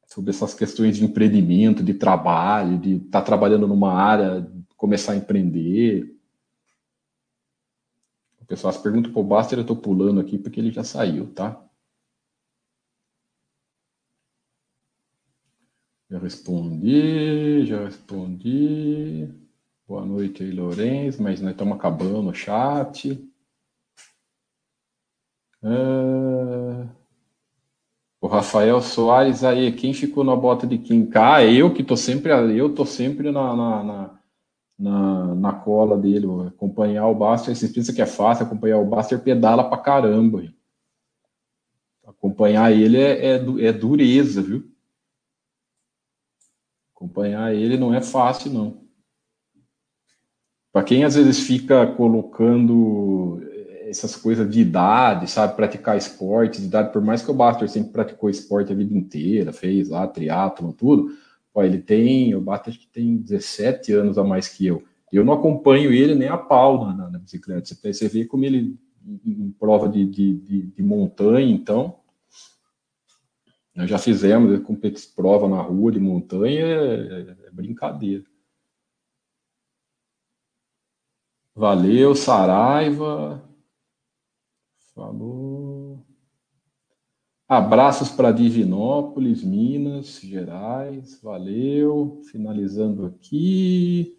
Sobre 0.07 0.31
essas 0.31 0.53
questões 0.53 0.99
de 0.99 1.05
empreendimento, 1.05 1.83
de 1.83 1.95
trabalho, 1.95 2.79
de 2.79 2.97
estar 2.97 3.21
tá 3.21 3.23
trabalhando 3.23 3.66
numa 3.66 3.95
área, 3.95 4.47
começar 4.77 5.12
a 5.12 5.16
empreender. 5.16 6.14
O 8.45 8.47
pessoal 8.47 8.75
se 8.75 8.83
pergunta 8.83 9.09
pro 9.09 9.23
Baster, 9.23 9.59
eu 9.59 9.62
estou 9.62 9.75
pulando 9.75 10.21
aqui 10.21 10.37
porque 10.37 10.61
ele 10.61 10.71
já 10.71 10.85
saiu, 10.85 11.33
tá? 11.33 11.65
Já 16.11 16.19
respondi, 16.19 17.65
já 17.65 17.85
respondi. 17.85 19.33
Boa 19.89 20.05
noite 20.05 20.43
aí, 20.43 20.51
Lourenço, 20.51 21.23
mas 21.23 21.41
nós 21.41 21.53
estamos 21.53 21.75
acabando 21.75 22.29
o 22.29 22.35
chat. 22.35 23.12
Uh... 25.62 26.87
O 28.21 28.27
Rafael 28.27 28.79
Soares 28.83 29.43
aí, 29.43 29.73
quem 29.73 29.95
ficou 29.95 30.23
na 30.23 30.37
bota 30.37 30.66
de 30.66 30.77
quem? 30.77 31.09
Ah, 31.15 31.43
eu 31.43 31.73
que 31.73 31.83
tô 31.83 31.97
sempre, 31.97 32.31
eu 32.55 32.75
tô 32.75 32.85
sempre 32.85 33.33
na, 33.33 33.57
na, 33.57 33.83
na 33.83 34.24
na, 34.79 35.35
na 35.35 35.53
cola 35.53 35.97
dele, 35.97 36.27
acompanhar 36.49 37.07
o 37.07 37.15
Baster, 37.15 37.55
vocês 37.55 37.73
pensam 37.73 37.95
que 37.95 38.03
é 38.03 38.07
fácil 38.07 38.45
acompanhar 38.45 38.79
o 38.79 38.85
Baster, 38.85 39.21
pedala 39.21 39.69
pra 39.69 39.79
caramba. 39.79 40.45
Acompanhar 42.07 42.73
ele 42.73 42.99
é, 42.99 43.37
é, 43.37 43.67
é 43.67 43.73
dureza, 43.73 44.43
viu? 44.43 44.71
Acompanhar 46.95 47.55
ele 47.55 47.77
não 47.77 47.95
é 47.95 48.01
fácil, 48.01 48.53
não. 48.53 48.85
Para 50.73 50.83
quem 50.83 51.05
às 51.05 51.15
vezes 51.15 51.41
fica 51.41 51.87
colocando 51.87 53.41
essas 53.89 54.17
coisas 54.17 54.51
de 54.51 54.61
idade, 54.61 55.31
sabe, 55.31 55.55
praticar 55.55 55.97
esporte, 55.97 56.61
de 56.61 56.67
idade, 56.67 56.93
por 56.93 57.01
mais 57.01 57.23
que 57.23 57.31
o 57.31 57.35
Baster 57.35 57.69
sempre 57.69 57.93
praticou 57.93 58.29
esporte 58.29 58.73
a 58.73 58.75
vida 58.75 58.93
inteira, 58.93 59.53
fez 59.53 59.89
lá 59.89 60.07
triatlo, 60.07 60.73
tudo, 60.73 61.11
Ó, 61.55 61.62
ele 61.62 61.78
tem, 61.78 62.35
o 62.35 62.40
Bata 62.40 62.68
acho 62.68 62.81
que 62.81 62.89
tem 62.89 63.16
17 63.16 63.93
anos 63.93 64.18
a 64.18 64.24
mais 64.24 64.48
que 64.48 64.66
eu. 64.66 64.82
Eu 65.12 65.24
não 65.24 65.32
acompanho 65.32 65.93
ele 65.93 66.16
nem 66.16 66.28
a 66.28 66.36
pau 66.36 66.93
na, 66.93 67.09
na 67.09 67.18
bicicleta. 67.18 67.64
Você, 67.64 67.93
você 67.93 68.09
vê 68.09 68.24
como 68.24 68.44
ele 68.44 68.76
em 69.24 69.52
prova 69.52 69.89
de, 69.89 70.05
de, 70.05 70.35
de, 70.35 70.62
de 70.62 70.82
montanha, 70.82 71.55
então. 71.55 72.01
Nós 73.74 73.89
já 73.89 73.98
fizemos 73.98 74.51
prova 75.14 75.48
na 75.48 75.60
rua 75.60 75.93
de 75.93 76.01
montanha, 76.01 76.64
é, 76.64 77.36
é 77.47 77.51
brincadeira. 77.52 78.24
Valeu, 81.55 82.14
Saraiva. 82.16 83.48
Falou. 84.94 85.44
Abraços 87.47 88.09
para 88.09 88.33
Divinópolis, 88.33 89.45
Minas 89.45 90.19
Gerais, 90.21 91.21
valeu. 91.23 92.23
Finalizando 92.31 93.05
aqui 93.05 94.16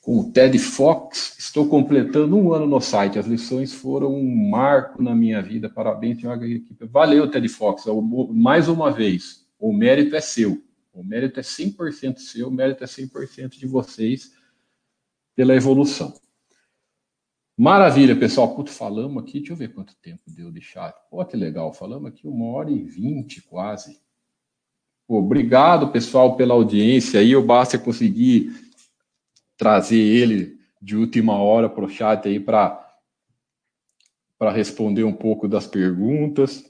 com 0.00 0.20
o 0.20 0.32
Ted 0.32 0.56
Fox. 0.58 1.36
Estou 1.38 1.68
completando 1.68 2.36
um 2.36 2.52
ano 2.52 2.66
no 2.66 2.80
site. 2.80 3.18
As 3.18 3.26
lições 3.26 3.72
foram 3.72 4.14
um 4.14 4.50
marco 4.50 5.02
na 5.02 5.14
minha 5.14 5.42
vida. 5.42 5.68
Parabéns, 5.68 6.18
equipe. 6.22 6.86
Valeu, 6.86 7.28
Ted 7.28 7.48
Fox. 7.48 7.84
Mais 8.30 8.68
uma 8.68 8.92
vez, 8.92 9.44
o 9.58 9.72
mérito 9.72 10.14
é 10.14 10.20
seu. 10.20 10.62
O 10.92 11.02
mérito 11.02 11.40
é 11.40 11.42
100% 11.42 12.18
seu, 12.18 12.48
o 12.48 12.50
mérito 12.50 12.82
é 12.84 12.86
100% 12.86 13.58
de 13.58 13.66
vocês 13.66 14.32
pela 15.34 15.54
evolução. 15.54 16.12
Maravilha, 17.60 18.16
pessoal. 18.16 18.54
Puto, 18.54 18.70
falamos 18.70 19.22
aqui, 19.22 19.34
deixa 19.34 19.52
eu 19.52 19.56
ver 19.56 19.74
quanto 19.74 19.94
tempo 19.96 20.22
deu 20.28 20.50
de 20.50 20.62
chat. 20.62 20.94
Pô, 21.10 21.22
que 21.26 21.36
legal, 21.36 21.74
falamos 21.74 22.08
aqui 22.08 22.26
uma 22.26 22.46
hora 22.46 22.70
e 22.70 22.82
vinte 22.82 23.42
quase. 23.42 24.00
Pô, 25.06 25.18
obrigado, 25.18 25.92
pessoal, 25.92 26.36
pela 26.36 26.54
audiência 26.54 27.20
aí. 27.20 27.36
O 27.36 27.44
basta 27.44 27.78
conseguir 27.78 28.50
trazer 29.58 29.98
ele 29.98 30.58
de 30.80 30.96
última 30.96 31.36
hora 31.36 31.68
para 31.68 31.84
o 31.84 31.88
chat 31.90 32.26
aí 32.26 32.40
para 32.40 32.82
responder 34.54 35.04
um 35.04 35.12
pouco 35.12 35.46
das 35.46 35.66
perguntas. 35.66 36.64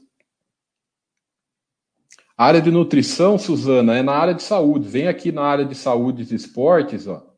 área 2.36 2.60
de 2.60 2.72
nutrição, 2.72 3.38
Suzana, 3.38 3.96
é 3.96 4.02
na 4.02 4.14
área 4.14 4.34
de 4.34 4.42
saúde. 4.42 4.88
Vem 4.88 5.06
aqui 5.06 5.30
na 5.30 5.42
área 5.42 5.64
de 5.64 5.76
saúde 5.76 6.26
e 6.28 6.34
esportes, 6.34 7.06
ó. 7.06 7.29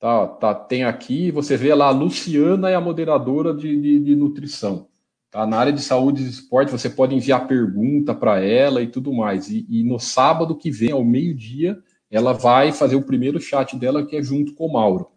Tá, 0.00 0.26
tá, 0.26 0.54
tem 0.54 0.82
aqui, 0.82 1.30
você 1.30 1.58
vê 1.58 1.74
lá, 1.74 1.88
a 1.88 1.90
Luciana 1.90 2.70
é 2.70 2.74
a 2.74 2.80
moderadora 2.80 3.52
de, 3.52 3.78
de, 3.78 4.00
de 4.00 4.16
nutrição. 4.16 4.88
Tá? 5.30 5.46
Na 5.46 5.58
área 5.58 5.72
de 5.74 5.82
saúde 5.82 6.22
e 6.22 6.28
esporte, 6.28 6.72
você 6.72 6.88
pode 6.88 7.14
enviar 7.14 7.46
pergunta 7.46 8.14
para 8.14 8.40
ela 8.40 8.82
e 8.82 8.86
tudo 8.86 9.12
mais. 9.12 9.50
E, 9.50 9.66
e, 9.68 9.84
no 9.84 10.00
sábado 10.00 10.56
que 10.56 10.70
vem, 10.70 10.90
ao 10.90 11.04
meio-dia, 11.04 11.78
ela 12.10 12.32
vai 12.32 12.72
fazer 12.72 12.96
o 12.96 13.02
primeiro 13.02 13.38
chat 13.38 13.76
dela, 13.76 14.04
que 14.06 14.16
é 14.16 14.22
junto 14.22 14.54
com 14.54 14.66
o 14.66 14.72
Mauro. 14.72 15.08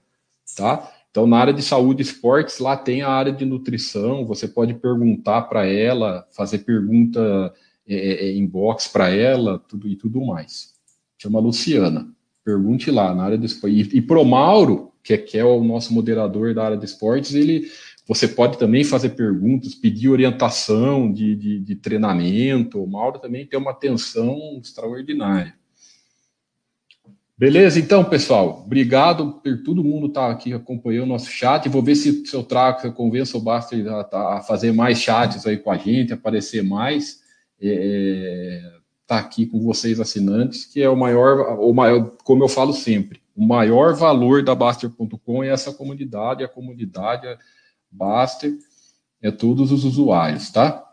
Tá? 0.56 0.92
Então, 1.10 1.26
na 1.26 1.38
área 1.38 1.54
de 1.54 1.62
saúde 1.62 2.02
e 2.02 2.06
esportes, 2.06 2.60
lá 2.60 2.76
tem 2.76 3.04
a 3.04 3.10
área 3.10 3.32
de 3.32 3.46
nutrição, 3.46 4.26
você 4.26 4.50
pode 4.50 4.74
perguntar 4.74 5.44
para 5.44 5.66
ela, 5.66 6.28
fazer 6.32 6.60
pergunta 6.60 7.54
é, 7.88 7.96
é, 7.96 8.28
é 8.28 8.36
inbox 8.36 8.90
para 8.90 9.10
ela, 9.10 9.60
tudo 9.60 9.88
e 9.88 9.96
tudo 9.96 10.20
mais. 10.26 10.74
Chama 11.18 11.40
Luciana. 11.40 12.14
Pergunte 12.44 12.92
lá 12.92 13.14
na 13.14 13.24
área 13.24 13.38
do 13.38 13.46
esporte. 13.46 13.76
E, 13.76 13.98
e 13.98 14.02
pro 14.02 14.26
Mauro, 14.26 14.92
que 15.04 15.14
é, 15.14 15.18
que 15.18 15.38
é 15.38 15.46
o 15.46 15.64
nosso 15.64 15.94
moderador 15.94 16.54
da 16.54 16.66
área 16.66 16.78
de 16.78 16.86
esportes, 16.86 17.34
ele 17.34 17.68
você 18.06 18.28
pode 18.28 18.58
também 18.58 18.84
fazer 18.84 19.10
perguntas, 19.10 19.74
pedir 19.74 20.10
orientação 20.10 21.12
de, 21.12 21.36
de, 21.36 21.60
de 21.62 21.76
treinamento. 21.76 22.84
O 22.84 22.88
Mauro 22.88 23.18
também 23.18 23.46
tem 23.46 23.58
uma 23.58 23.72
atenção 23.72 24.60
extraordinária. 24.62 25.56
Beleza, 27.38 27.80
então, 27.80 28.04
pessoal, 28.04 28.64
obrigado 28.66 29.42
por 29.42 29.64
todo 29.64 29.84
mundo 29.84 30.08
estar 30.08 30.28
tá 30.28 30.32
aqui 30.32 30.54
acompanhando 30.54 31.06
o 31.06 31.08
nosso 31.08 31.30
chat. 31.30 31.68
Vou 31.68 31.82
ver 31.82 31.96
se, 31.96 32.26
se 32.26 32.36
eu 32.36 32.44
trago, 32.44 32.82
se 32.82 32.88
eu 32.88 32.94
convenço 32.94 33.38
o 33.38 33.42
Baster 33.42 33.86
a, 33.88 34.38
a, 34.38 34.42
fazer 34.42 34.72
mais 34.72 35.00
chats 35.00 35.48
aí 35.48 35.58
com 35.58 35.72
a 35.72 35.78
gente, 35.78 36.14
aparecer 36.14 36.62
mais. 36.62 37.22
É, 37.60 38.62
estar 39.14 39.22
tá 39.22 39.28
aqui 39.28 39.46
com 39.46 39.62
vocês 39.62 40.00
assinantes, 40.00 40.66
que 40.66 40.82
é 40.82 40.90
o 40.90 40.98
maior, 40.98 41.60
o 41.60 41.74
maior, 41.74 42.12
como 42.24 42.44
eu 42.44 42.50
falo 42.50 42.74
sempre, 42.74 43.22
o 43.36 43.46
maior 43.46 43.96
valor 43.96 44.44
da 44.44 44.56
Baster.com 44.56 45.44
é 45.44 45.50
essa 45.50 45.74
comunidade, 45.74 46.44
a 46.44 46.48
comunidade 46.48 47.28
Baster, 47.90 48.58
é 49.22 49.32
todos 49.32 49.72
os 49.72 49.84
usuários, 49.84 50.52
tá? 50.52 50.90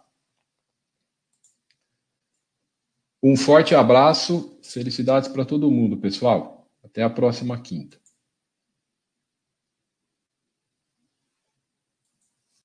Um 3.23 3.37
forte 3.37 3.75
abraço, 3.75 4.59
felicidades 4.63 5.29
para 5.29 5.45
todo 5.45 5.71
mundo, 5.71 5.97
pessoal. 5.97 6.67
Até 6.83 7.03
a 7.03 7.11
próxima 7.11 7.61
quinta. 7.61 7.99